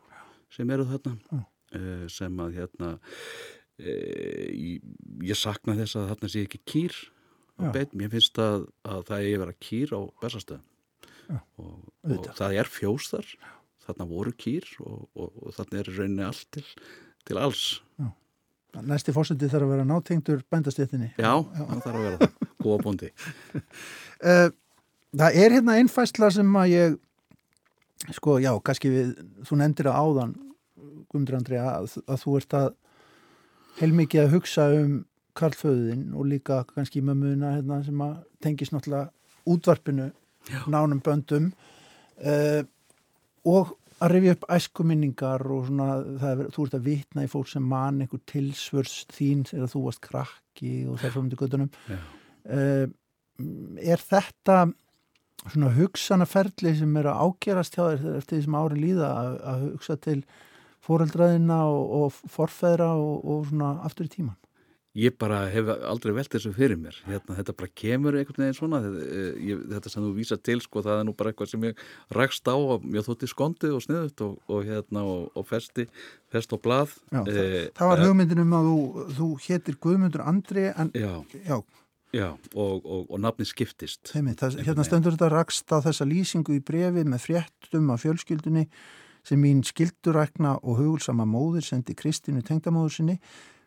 sem 0.56 0.74
eru 0.74 0.88
þarna, 0.90 1.44
uh, 1.78 2.08
sem 2.10 2.42
að 2.42 2.58
hérna 2.58 2.90
ég, 3.78 4.82
ég 5.22 5.38
sakna 5.38 5.76
þess 5.84 6.00
að 6.00 6.16
þarna 6.16 6.32
sé 6.34 6.48
ekki 6.48 6.64
kýr. 6.66 6.98
Beit, 7.76 7.94
mér 7.94 8.10
finnst 8.12 8.42
að, 8.42 8.66
að 8.84 9.06
það 9.12 9.22
er 9.22 9.36
að 9.36 9.46
vera 9.46 9.60
kýr 9.64 9.94
á 9.94 10.02
bestastöðum 10.26 10.66
og, 11.62 11.78
og 12.10 12.26
það 12.36 12.58
er 12.60 12.70
fjós 12.70 13.14
þar 13.14 13.30
þarna 13.88 14.08
voru 14.10 14.34
kýr 14.36 14.68
og, 14.84 15.08
og, 15.16 15.32
og 15.42 15.56
þarna 15.58 15.82
er 15.82 15.90
rauninni 15.94 16.26
allt 16.26 16.46
til, 16.56 16.66
til 17.28 17.42
alls. 17.42 17.66
Já. 18.02 18.12
Næsti 18.76 19.14
fórsöndi 19.16 19.48
þarf 19.48 19.70
að 19.70 19.72
vera 19.72 19.88
nátengtur 19.88 20.42
bændastéttinni. 20.52 21.14
Já, 21.16 21.32
það 21.56 21.84
þarf 21.86 21.96
að 21.96 22.06
vera 22.06 22.18
það, 22.20 22.54
góða 22.66 22.80
búndi 22.84 23.12
uh, 23.16 24.48
Það 25.20 25.38
er 25.40 25.54
hérna 25.56 25.78
einfastla 25.80 26.28
sem 26.34 26.58
að 26.60 26.72
ég 26.74 26.96
sko, 28.18 28.36
já, 28.44 28.52
kannski 28.68 28.92
við 28.92 29.14
þú 29.48 29.60
nefndir 29.62 29.88
að 29.88 30.00
áðan 30.02 30.34
Guðmundur 31.08 31.38
Andri 31.38 31.60
að, 31.62 31.94
að 32.04 32.20
þú 32.26 32.34
ert 32.42 32.56
að 32.58 32.68
heilmikið 33.80 34.26
að 34.26 34.34
hugsa 34.36 34.68
um 34.76 34.98
Karlföðin 35.36 36.10
og 36.16 36.28
líka 36.32 36.62
kannski 36.74 37.04
mömmuna 37.04 37.56
hérna, 37.58 37.82
sem 37.84 38.04
að 38.04 38.18
tengis 38.44 38.72
náttúrulega 38.72 39.12
útvarpinu 39.52 40.10
Já. 40.52 40.60
nánum 40.72 41.02
böndum. 41.04 41.50
Uh, 42.20 42.64
og 43.46 43.76
að 44.04 44.12
rifja 44.12 44.36
upp 44.36 44.48
æskuminningar 44.52 45.46
og 45.56 45.68
svona 45.70 45.90
er, 46.32 46.46
þú 46.54 46.66
ert 46.66 46.78
að 46.78 46.88
vitna 46.90 47.26
í 47.26 47.32
fólk 47.32 47.50
sem 47.52 47.68
mann 47.72 48.02
einhver 48.04 48.22
tilsvörst 48.28 49.14
þín 49.16 49.46
þegar 49.48 49.72
þú 49.72 49.84
varst 49.86 50.04
krakki 50.04 50.74
og 50.90 51.00
þær 51.02 51.14
frum 51.14 51.30
til 51.32 51.40
göttunum 51.40 51.70
uh, 51.94 52.88
er 53.80 54.04
þetta 54.04 54.58
svona 55.46 55.72
hugsanaferli 55.76 56.74
sem 56.80 56.98
er 57.00 57.12
að 57.12 57.22
ágerast 57.30 57.78
hjá 57.78 57.86
þér 57.86 58.20
eftir 58.20 58.38
því 58.38 58.44
sem 58.48 58.60
ári 58.60 58.82
líða 58.82 59.12
að, 59.14 59.38
að 59.52 59.66
hugsa 59.70 59.98
til 60.02 60.20
fóreldraðina 60.86 61.60
og, 61.70 61.84
og 62.00 62.34
forfæðra 62.34 62.92
og, 63.00 63.16
og 63.24 63.48
svona 63.50 63.76
aftur 63.88 64.10
í 64.10 64.14
tíman? 64.18 64.38
Ég 64.96 65.12
bara 65.20 65.42
hef 65.52 65.68
aldrei 65.84 66.14
velt 66.16 66.32
þessu 66.32 66.54
fyrir 66.56 66.78
mér. 66.80 66.96
Hérna, 67.04 67.36
þetta 67.36 67.54
bara 67.60 67.68
kemur 67.76 68.16
einhvern 68.16 68.46
veginn 68.46 68.56
svona. 68.56 68.80
Þetta, 68.86 69.22
ég, 69.44 69.64
þetta 69.74 69.92
sem 69.92 70.06
þú 70.06 70.12
vísa 70.16 70.38
til, 70.40 70.56
sko, 70.64 70.84
það 70.86 71.00
er 71.02 71.08
nú 71.10 71.14
bara 71.20 71.34
eitthvað 71.34 71.50
sem 71.52 71.66
ég 71.68 71.82
rækst 72.16 72.48
á 72.48 72.56
og 72.56 72.86
mjög 72.88 73.10
þótti 73.10 73.28
skondið 73.28 73.74
og 73.76 73.82
sniðut 73.84 74.24
og, 74.24 74.38
og, 74.48 74.62
hérna, 74.64 75.04
og 75.36 75.48
festi, 75.50 75.84
fest 76.32 76.56
og 76.56 76.62
blað. 76.64 76.94
Já, 77.10 77.26
það, 77.26 77.40
eh, 77.44 77.66
það 77.76 77.92
var 77.92 78.04
hugmyndin 78.06 78.44
um 78.46 78.56
að 78.56 78.70
þú, 78.70 79.08
þú 79.18 79.28
héttir 79.50 79.78
Guðmundur 79.84 80.24
Andri 80.24 80.64
en... 80.72 80.92
Já, 80.96 81.42
já. 81.44 81.58
já 82.16 82.28
og, 82.56 82.88
og 82.88 83.20
nafni 83.20 83.48
skiptist. 83.50 84.14
Heimi, 84.16 84.38
það, 84.40 84.62
hérna 84.70 84.86
stendur 84.88 85.18
þetta 85.18 85.34
rækst 85.34 85.76
á 85.76 85.84
þessa 85.90 86.08
lýsingu 86.08 86.56
í 86.56 86.62
brefi 86.64 87.04
með 87.04 87.26
fréttum 87.26 87.92
af 87.92 88.06
fjölskyldunni 88.08 88.70
sem 89.26 89.44
mín 89.44 89.60
skildurækna 89.66 90.56
og 90.62 90.80
hugulsama 90.80 91.28
móður 91.28 91.68
sendi 91.68 91.98
Kristínu 91.98 92.46
tengdamóður 92.48 92.96
sinni. 92.96 93.18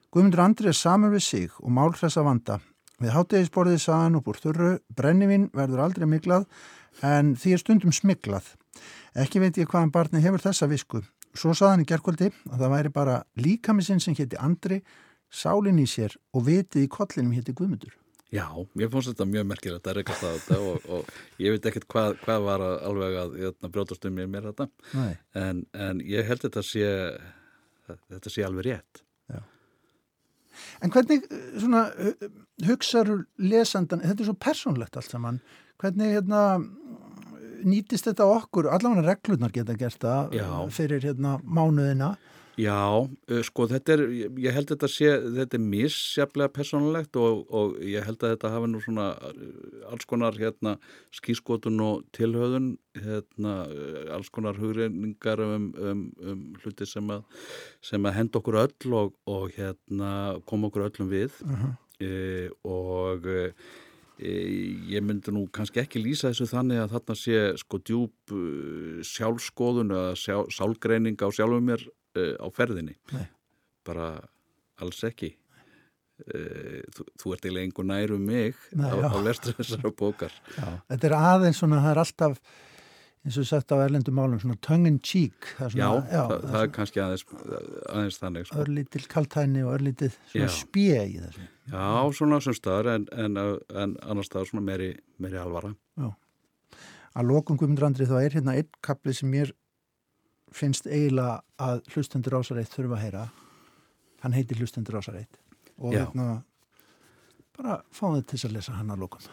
Guðmundur 0.09 0.41
Andri 0.41 0.71
er 0.71 0.77
saman 0.77 1.13
við 1.13 1.21
sig 1.21 1.57
og 1.61 1.73
málhressa 1.77 2.23
vanda. 2.25 2.55
Við 2.97 3.13
háttegisborðið 3.13 3.83
saðan 3.83 4.15
upp 4.17 4.31
úr 4.33 4.39
þurru, 4.41 4.69
brennivinn 4.97 5.51
verður 5.53 5.83
aldrei 5.85 6.07
miklað 6.09 6.47
en 7.05 7.35
því 7.37 7.51
er 7.53 7.61
stundum 7.61 7.93
smiklað. 7.93 8.47
Ekki 9.21 9.43
veit 9.43 9.59
ég 9.61 9.69
hvaðan 9.69 9.93
barni 9.93 10.23
hefur 10.25 10.41
þessa 10.41 10.69
visku. 10.71 11.03
Svo 11.37 11.53
saðan 11.53 11.85
í 11.85 11.87
gerkvöldi 11.91 12.31
að 12.49 12.55
það 12.63 12.73
væri 12.73 12.93
bara 12.95 13.17
líkamisinn 13.37 14.01
sem 14.01 14.17
hétti 14.17 14.39
Andri, 14.41 14.79
sálinn 15.29 15.83
í 15.83 15.85
sér 15.85 16.17
og 16.33 16.47
vitið 16.47 16.87
í 16.87 16.93
kollinum 16.95 17.35
hétti 17.37 17.53
Guðmundur. 17.59 17.93
Já, 18.33 18.47
ég 18.81 18.89
fannst 18.93 19.11
þetta 19.13 19.27
mjög 19.29 19.45
merkilegt 19.51 19.91
að 19.93 19.99
rekast 19.99 20.25
á 20.25 20.29
þetta 20.29 20.59
og, 20.71 20.89
og 20.89 21.13
ég 21.45 21.53
veit 21.53 21.69
ekkert 21.69 21.87
hvað, 21.93 22.17
hvað 22.25 22.49
var 22.49 22.65
að 22.65 22.79
alveg 22.89 23.19
að 23.27 23.37
hérna, 23.43 23.71
brjótast 23.77 24.09
um 24.09 24.17
mér 24.19 24.49
þetta 24.51 24.67
en, 25.45 25.63
en 25.73 26.03
ég 26.05 26.29
held 26.29 26.43
þetta 26.45 26.65
sé 26.65 26.89
þetta 28.09 28.33
sé 28.33 28.49
alveg 28.49 28.69
rétt. 28.71 29.03
En 30.85 30.93
hvernig 30.95 31.25
svona, 31.59 31.87
hugsaður 32.67 33.25
lesandan 33.41 34.05
þetta 34.05 34.25
er 34.25 34.31
svo 34.31 34.39
persónlegt 34.39 34.99
allt 34.99 35.13
saman. 35.13 35.41
Hvernig 35.79 36.17
hérna, 36.17 36.43
nýtist 37.69 38.09
þetta 38.09 38.27
okkur, 38.39 38.71
allavega 38.73 39.07
reglurnar 39.07 39.55
geta 39.55 39.77
gert 39.79 40.01
það 40.03 40.35
fyrir 40.75 41.05
hérna, 41.07 41.39
mánuðina 41.43 42.17
Já, 42.59 43.07
sko 43.47 43.69
þetta 43.71 43.95
er, 43.95 44.01
ég 44.43 44.55
held 44.55 44.67
að 44.67 44.73
þetta 44.73 44.89
sé, 44.91 45.11
þetta 45.37 45.59
er 45.59 45.63
missjaflega 45.63 46.51
personlegt 46.51 47.19
og, 47.21 47.45
og 47.55 47.77
ég 47.87 48.03
held 48.03 48.25
að 48.25 48.33
þetta 48.35 48.51
hafa 48.51 48.71
nú 48.71 48.81
svona 48.83 49.07
alls 49.87 50.09
konar 50.11 50.35
hérna 50.41 50.75
skískotun 51.15 51.79
og 51.85 52.09
tilhauðun, 52.17 52.73
hérna 52.99 53.53
alls 54.17 54.31
konar 54.35 54.59
hugreiningar 54.59 55.43
um, 55.45 55.69
um, 55.79 56.01
um 56.19 56.41
hluti 56.65 56.89
sem 56.89 57.13
að, 57.15 57.45
sem 57.85 58.09
að 58.11 58.17
henda 58.19 58.41
okkur 58.41 58.59
öll 58.65 58.97
og, 59.05 59.15
og 59.31 59.55
hérna 59.55 60.11
koma 60.51 60.73
okkur 60.73 60.89
öllum 60.89 61.13
við 61.15 61.39
uh 61.47 61.61
-huh. 61.63 61.77
e, 62.03 62.51
og 62.67 63.27
e, 63.27 63.53
ég 64.19 65.03
myndi 65.07 65.31
nú 65.31 65.47
kannski 65.47 65.79
ekki 65.79 66.03
lýsa 66.03 66.33
þessu 66.33 66.51
þannig 66.51 66.83
að 66.83 66.91
þarna 66.97 67.15
sé 67.15 67.37
sko 67.57 67.79
djúb 67.79 68.35
sjálfskoðun 69.07 69.95
eða 69.95 70.15
sjá, 70.19 70.43
sálgreining 70.51 71.23
á 71.23 71.31
sjálfum 71.31 71.71
mér 71.71 71.87
uh, 72.19 72.33
á 72.43 72.47
ferðinni 72.55 72.97
Nei. 73.15 73.27
bara 73.87 74.09
alls 74.83 75.03
ekki 75.09 75.33
uh, 75.35 76.81
þú, 76.95 77.09
þú 77.19 77.35
ert 77.37 77.47
eiginlega 77.49 77.69
einhver 77.69 77.89
næru 77.91 78.19
mig 78.23 78.59
Nei, 78.73 78.89
á, 78.91 78.97
já. 78.99 79.09
á 79.15 79.19
lestri 79.25 79.55
þessara 79.59 79.95
bókar 79.99 80.35
Já, 80.57 80.67
þetta 80.91 81.11
er 81.11 81.19
aðeins 81.21 81.63
svona, 81.63 81.83
það 81.85 81.95
er 81.95 82.03
alltaf 82.05 82.43
eins 83.27 83.37
og 83.43 83.49
sagt 83.49 83.73
á 83.75 83.77
erlendum 83.83 84.15
málum 84.17 84.41
svona 84.41 84.57
tongue 84.65 84.89
in 84.93 85.01
cheek 85.05 85.51
það 85.59 85.67
er 85.67 85.75
já, 85.75 85.89
svona, 85.89 86.13
já, 86.13 86.23
það, 86.31 86.45
það 86.53 86.63
er 86.63 86.71
kannski 86.77 87.03
aðeins, 87.03 87.25
aðeins 87.93 88.21
þannig 88.23 88.47
sko. 88.49 88.61
örlítil 88.63 89.05
kaltæni 89.11 89.65
og 89.67 89.75
örlítið 89.75 90.17
svona 90.31 90.47
Já. 90.47 90.55
spjö 90.55 91.03
í 91.03 91.19
þessu 91.25 91.45
já, 91.75 91.89
svona 92.21 92.41
sem 92.47 92.57
staðar 92.57 92.93
en, 92.95 93.09
en, 93.13 93.43
en 93.75 93.97
annars 94.07 94.31
staðar 94.31 94.53
svona 94.53 94.65
meiri, 94.71 94.93
meiri 95.21 95.41
alvara 95.43 95.75
að 97.19 97.33
lokum 97.33 97.59
Guðmundur 97.59 97.89
Andri 97.89 98.07
þá 98.09 98.19
er 98.23 98.39
hérna 98.39 98.55
einn 98.59 98.71
kapli 98.85 99.15
sem 99.17 99.31
mér 99.33 99.51
finnst 100.55 100.87
eiginlega 100.87 101.41
að 101.61 101.83
hlustendur 101.95 102.39
ásareitt 102.41 102.73
þurfa 102.75 102.99
að 102.99 103.05
heyra 103.07 103.25
hann 104.23 104.37
heitir 104.37 104.61
hlustendur 104.63 104.99
ásareitt 105.01 105.39
og 105.79 105.95
Já. 105.95 106.05
hérna 106.05 106.43
bara 107.59 107.81
fáum 107.93 108.17
þið 108.19 108.27
til 108.33 108.41
að 108.49 108.57
lesa 108.59 108.77
hann 108.79 108.95
að 108.95 109.05
lokum 109.05 109.29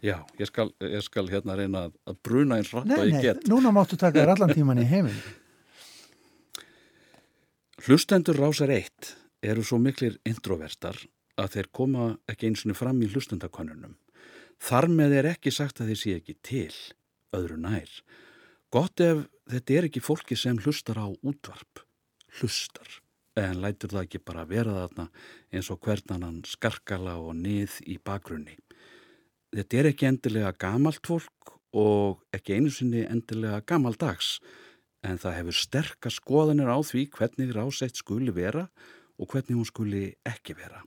já, 0.00 0.16
ég 0.40 0.48
skal, 0.48 0.70
ég 0.80 1.04
skal 1.04 1.28
hérna 1.28 1.56
reyna 1.58 1.86
að, 1.88 1.96
að 2.08 2.20
bruna 2.24 2.60
eins 2.60 2.72
rætt 2.72 2.88
Nei, 2.88 2.98
ég 3.10 3.14
nei, 3.16 3.22
get 3.28 3.48
núna 3.48 3.72
máttu 3.74 3.98
taka 4.00 4.22
þér 4.22 4.34
allan 4.36 4.54
tíman 4.56 4.80
í 4.80 4.88
heiminn 4.88 5.20
Hlustendur 7.80 8.36
rásar 8.36 8.68
eitt 8.74 9.14
eru 9.40 9.62
svo 9.64 9.78
miklir 9.80 10.18
introvertar 10.28 10.98
að 11.40 11.54
þeir 11.54 11.68
koma 11.72 12.06
ekki 12.28 12.50
eins 12.50 12.64
og 12.66 12.76
fram 12.76 12.98
í 13.00 13.08
hlustendakonunum. 13.08 13.94
Þar 14.60 14.88
með 14.92 15.14
er 15.20 15.28
ekki 15.30 15.52
sagt 15.54 15.80
að 15.80 15.92
þeir 15.92 16.00
sé 16.00 16.16
ekki 16.18 16.34
til, 16.44 16.74
öðru 17.36 17.56
nær. 17.62 17.94
Gott 18.70 19.02
ef 19.02 19.24
þetta 19.50 19.74
er 19.74 19.86
ekki 19.88 20.02
fólki 20.02 20.36
sem 20.38 20.58
hlustar 20.62 21.00
á 21.02 21.10
útvarp, 21.10 21.80
hlustar, 22.38 22.86
en 23.34 23.58
lætur 23.64 23.90
það 23.90 24.04
ekki 24.06 24.20
bara 24.22 24.44
vera 24.46 24.84
þarna 24.84 25.06
eins 25.50 25.70
og 25.74 25.80
hvernan 25.82 26.36
skarkala 26.46 27.16
og 27.18 27.34
nið 27.40 27.80
í 27.90 27.98
bakgrunni. 27.98 28.54
Þetta 29.50 29.80
er 29.80 29.90
ekki 29.90 30.06
endilega 30.06 30.54
gamalt 30.54 31.02
fólk 31.02 31.56
og 31.74 32.22
ekki 32.36 32.60
einu 32.60 32.70
sinni 32.70 33.02
endilega 33.02 33.58
gamaldags, 33.66 34.38
en 35.02 35.18
það 35.18 35.38
hefur 35.40 35.58
sterkar 35.64 36.14
skoðanir 36.14 36.70
á 36.70 36.78
því 36.78 37.08
hvernig 37.16 37.54
ráseitt 37.56 37.98
skuli 37.98 38.30
vera 38.36 38.68
og 39.18 39.34
hvernig 39.34 39.58
hún 39.58 39.66
skuli 39.66 40.04
ekki 40.22 40.54
vera. 40.54 40.84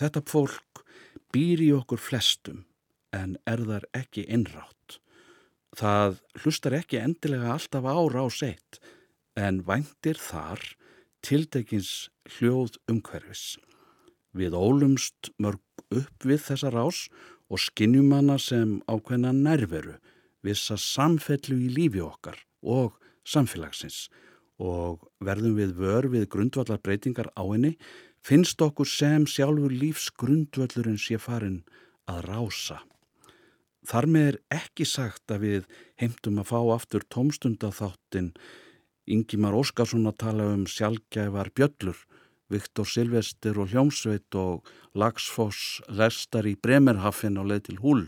Þetta 0.00 0.24
fólk 0.24 0.86
býr 1.28 1.60
í 1.60 1.74
okkur 1.76 2.00
flestum 2.00 2.64
en 3.12 3.36
er 3.44 3.68
þar 3.68 3.84
ekki 3.92 4.24
innrátt. 4.32 5.02
Það 5.76 6.20
hlustar 6.40 6.74
ekki 6.78 7.00
endilega 7.02 7.52
alltaf 7.52 7.84
á 7.84 7.96
ráseitt 8.08 8.78
en 9.36 9.60
væntir 9.66 10.16
þar 10.16 10.62
tildekins 11.20 12.08
hljóð 12.36 12.78
umhverfis. 12.88 13.58
Við 14.32 14.56
ólumst 14.56 15.32
mörg 15.36 15.60
upp 15.92 16.24
við 16.24 16.40
þessa 16.46 16.72
rás 16.72 17.06
og 17.52 17.60
skinnjum 17.60 18.14
hana 18.16 18.38
sem 18.40 18.78
ákveðna 18.88 19.34
nærveru, 19.36 19.98
vissa 20.40 20.78
samfellu 20.80 21.58
í 21.66 21.68
lífi 21.76 22.00
okkar 22.00 22.40
og 22.64 22.96
samfélagsins 23.28 24.06
og 24.56 25.04
verðum 25.20 25.58
við 25.60 25.76
vör 25.76 26.08
við 26.08 26.28
grundvallar 26.32 26.80
breytingar 26.80 27.28
á 27.36 27.44
henni, 27.44 27.76
finnst 28.24 28.62
okkur 28.64 28.88
sem 28.88 29.26
sjálfur 29.28 29.72
lífs 29.72 30.08
grundvallurinn 30.16 30.96
sé 30.96 31.20
farin 31.20 31.60
að 32.08 32.24
rása. 32.30 32.80
Þar 33.86 34.06
með 34.10 34.28
er 34.28 34.38
ekki 34.56 34.86
sagt 34.88 35.30
að 35.30 35.44
við 35.44 35.66
heimtum 36.00 36.40
að 36.42 36.48
fá 36.50 36.58
aftur 36.74 37.04
tómstundaþáttin 37.14 38.32
Ingimar 39.06 39.54
Óskarsson 39.54 40.08
að 40.10 40.18
tala 40.24 40.48
um 40.56 40.64
sjálfgæfar 40.66 41.52
bjöllur, 41.54 41.98
Viktor 42.50 42.86
Silvester 42.86 43.58
og 43.62 43.70
Hljómsveit 43.70 44.34
og 44.38 44.66
Lagsfoss 44.98 45.80
lestar 45.86 46.46
í 46.46 46.56
Bremerhaffin 46.58 47.38
á 47.38 47.42
leið 47.46 47.62
til 47.68 47.78
húl. 47.82 48.02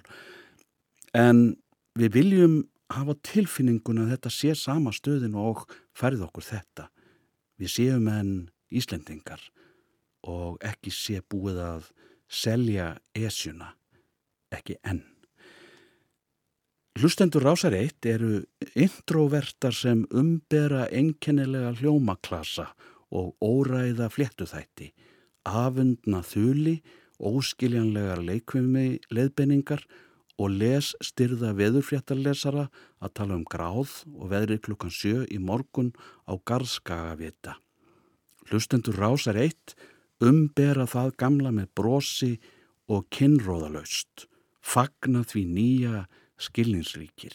En 1.14 1.58
við 1.98 2.14
viljum 2.18 2.56
hafa 2.90 3.14
tilfinningun 3.26 4.02
að 4.02 4.14
þetta 4.14 4.32
sé 4.34 4.54
sama 4.58 4.94
stöðin 4.94 5.36
og 5.38 5.66
færð 5.94 6.26
okkur 6.26 6.46
þetta. 6.46 6.88
Við 7.58 7.74
séum 7.74 8.10
enn 8.10 8.32
Íslendingar 8.74 9.42
og 10.26 10.58
ekki 10.66 10.90
sé 10.94 11.22
búið 11.22 11.62
að 11.62 11.92
selja 12.28 12.96
esjuna, 13.16 13.72
ekki 14.54 14.76
enn. 14.82 15.17
Hlustendur 16.99 17.44
rásar 17.46 17.76
eitt 17.78 18.07
eru 18.11 18.40
introvertar 18.74 19.70
sem 19.70 20.01
umbera 20.11 20.88
einkennilega 20.90 21.70
hljómaklasa 21.78 22.72
og 23.14 23.36
óræða 23.38 24.09
fléttuþætti, 24.11 24.88
afundna 25.46 26.24
þuli, 26.26 26.80
óskiljanlegar 27.22 28.24
leikvimi 28.26 28.99
leðbenningar 29.14 29.86
og 30.42 30.59
les 30.59 30.90
styrða 30.99 31.55
veðurfléttarlesara 31.61 32.66
að 32.99 33.14
tala 33.14 33.38
um 33.38 33.46
gráð 33.46 33.94
og 34.16 34.34
veðri 34.34 34.59
klukkan 34.59 34.90
sjö 34.90 35.22
í 35.30 35.38
morgun 35.38 35.94
á 36.26 36.34
Garðskagavita. 36.34 37.61
Hlustendur 38.51 38.99
rásar 38.99 39.38
eitt 39.38 39.78
umbera 40.18 40.90
það 40.90 41.14
gamla 41.14 41.55
með 41.55 41.74
brosi 41.78 42.36
og 42.90 43.07
kinnróðalaust, 43.14 44.26
fagna 44.59 45.22
því 45.22 45.51
nýja 45.55 46.09
skilningsríkir. 46.41 47.34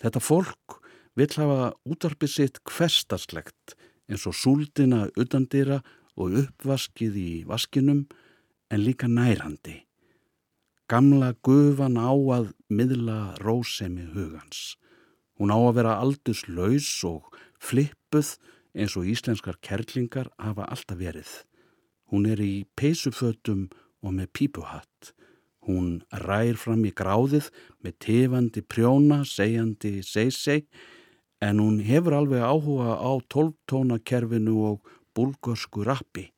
Þetta 0.00 0.20
fólk 0.20 0.80
vill 1.18 1.32
hafa 1.38 1.72
útarpið 1.86 2.30
sitt 2.30 2.60
hverstarslegt 2.68 3.76
eins 4.10 4.26
og 4.28 4.36
súldina 4.36 5.06
utandýra 5.20 5.80
og 6.20 6.36
uppvaskið 6.44 7.18
í 7.18 7.30
vaskinum 7.48 8.04
en 8.70 8.84
líka 8.84 9.08
nærandi. 9.08 9.82
Gamla 10.90 11.32
gufan 11.46 11.96
á 11.96 12.12
að 12.12 12.50
miðla 12.68 13.36
rósemi 13.40 14.04
hugans. 14.12 14.76
Hún 15.38 15.50
á 15.50 15.58
að 15.58 15.76
vera 15.78 15.94
aldurslaus 16.02 16.90
og 17.08 17.32
flippuð 17.58 18.36
eins 18.74 18.96
og 18.98 19.08
íslenskar 19.08 19.58
kerlingar 19.64 20.28
hafa 20.38 20.68
alltaf 20.68 21.00
verið. 21.00 21.30
Hún 22.12 22.28
er 22.28 22.42
í 22.42 22.66
peysufötum 22.76 23.70
og 24.04 24.12
með 24.12 24.28
pípuhatt. 24.36 24.93
Hún 25.64 26.02
rær 26.12 26.58
fram 26.60 26.84
í 26.84 26.92
gráðið 26.92 27.48
með 27.84 27.96
tefandi 28.04 28.62
prjóna, 28.62 29.22
segjandi 29.24 30.02
seg-seg, 30.04 30.66
en 31.44 31.60
hún 31.60 31.80
hefur 31.84 32.16
alveg 32.18 32.44
áhuga 32.44 32.96
á 33.00 33.12
tólftónakerfinu 33.32 34.56
og 34.68 34.94
búlgörsku 35.16 35.84
rappi, 35.86 36.30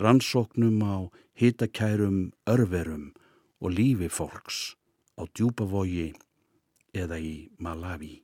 rannsóknum 0.00 0.82
á 0.82 0.96
hitakærum 1.38 2.32
örverum 2.46 3.12
og 3.60 3.74
lífi 3.74 4.10
fólks 4.10 4.74
á 5.18 5.26
djúpavogi 5.30 6.12
eða 6.94 7.18
í 7.18 7.34
Malawi. 7.58 8.22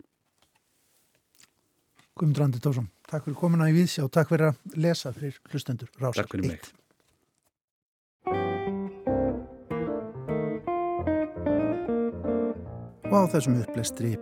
Guðmundur 2.19 2.45
Andri 2.45 2.61
Tórsson, 2.61 2.91
takk 3.09 3.25
fyrir 3.27 3.39
komuna 3.39 3.71
í 3.71 3.75
Víðsjá 3.79 4.05
og 4.05 4.13
takk 4.15 4.35
fyrir 4.35 4.51
að 4.51 4.77
lesa 4.77 5.15
fyrir 5.17 5.39
hlustendur 5.51 5.91
Rásar 5.97 6.27
Takk 6.27 6.35
fyrir 6.35 6.53
mig. 6.53 6.67
1. 6.69 6.80
Og 13.11 13.27
á 13.27 13.33
þessum 13.33 13.57
upplestri 13.59 14.13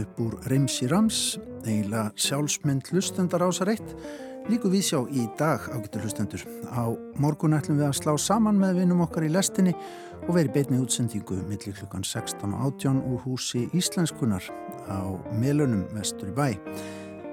upp 0.00 0.20
úr 0.24 0.34
Reymsi 0.48 0.86
Rams, 0.88 1.36
eiginlega 1.60 2.06
sjálfsmynd 2.16 2.88
hlustendar 2.88 3.42
Rásar 3.44 3.68
1, 3.68 3.90
líku 4.48 4.70
Víðsjá 4.72 5.02
í 5.12 5.26
dag 5.36 5.66
ágættur 5.68 6.06
hlustendur. 6.06 6.46
Á 6.72 6.88
morgun 7.20 7.58
ætlum 7.58 7.76
við 7.76 7.90
að 7.90 7.98
slá 7.98 8.14
saman 8.16 8.56
með 8.56 8.80
vinum 8.80 9.04
okkar 9.04 9.26
í 9.28 9.30
lestinni 9.34 9.74
og 10.24 10.32
veri 10.38 10.54
beitni 10.54 10.80
útsendingu 10.80 11.36
millir 11.50 11.76
klukkan 11.82 12.00
16 12.00 12.56
og 12.56 12.64
18 12.80 13.04
úr 13.12 13.20
húsi 13.26 13.66
Íslenskunar 13.76 14.48
á 14.88 15.04
Melunum 15.36 15.84
vestur 15.92 16.32
í 16.32 16.36
bæ 16.40 16.48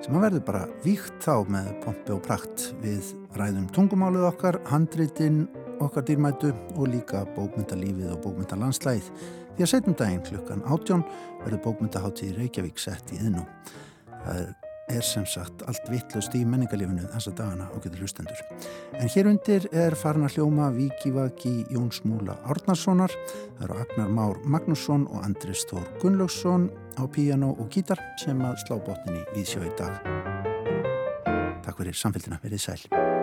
sem 0.03 0.11
að 0.11 0.27
verður 0.27 0.45
bara 0.51 0.67
víkt 0.83 1.23
þá 1.23 1.47
með 1.47 1.71
pompi 1.87 2.17
og 2.17 2.23
prakt 2.27 2.67
við 2.83 3.15
ræðum 3.39 3.71
tungumálið 3.71 4.27
okkar, 4.27 4.59
handritin 4.67 5.45
okkar 5.79 6.03
dýrmætu 6.03 6.51
og 6.75 6.91
líka 6.91 7.23
bókmyndalífið 7.37 8.11
og 8.11 8.25
bókmyndalandslæð 8.27 9.13
því 9.57 9.65
að 9.65 9.71
setjum 9.71 9.97
daginn 9.97 10.23
klukkan 10.25 10.63
18 10.69 11.03
verður 11.41 11.61
bókmyndaháttíð 11.65 12.37
Reykjavík 12.37 12.79
sett 12.81 13.09
í 13.15 13.17
yðnú. 13.17 13.41
Það 14.11 14.41
er, 14.43 14.51
er 14.93 15.05
sem 15.07 15.25
sagt 15.27 15.63
allt 15.67 15.89
vittlust 15.89 16.35
í 16.37 16.43
menningarlífinu 16.45 17.07
þessa 17.15 17.33
dagana 17.39 17.65
og 17.73 17.81
getur 17.81 18.05
hlustendur. 18.05 18.43
En 19.01 19.09
hér 19.09 19.31
undir 19.31 19.65
er 19.73 19.97
farin 19.97 20.27
að 20.27 20.37
hljóma 20.37 20.69
Víkivaki 20.77 21.55
Jóns 21.73 22.03
Múla 22.05 22.37
Árnarssonar, 22.45 23.13
það 23.57 23.65
eru 23.65 23.81
Agnar 23.81 24.13
Már 24.19 24.41
Magnússon 24.45 25.09
og 25.09 25.25
Andris 25.25 25.65
Þór 25.71 25.89
Gunnlaugsson 26.03 26.69
á 27.01 27.03
píjano 27.09 27.55
og 27.57 27.73
gítar 27.73 28.01
sem 28.21 28.45
að 28.45 28.61
slá 28.67 28.77
botninni 28.77 29.25
við 29.33 29.55
sjó 29.55 29.65
í 29.65 29.73
dag. 29.79 29.97
Takk 31.65 31.81
fyrir 31.81 31.97
samfélgina, 31.97 32.37
verið 32.45 32.67
sæl. 32.69 33.16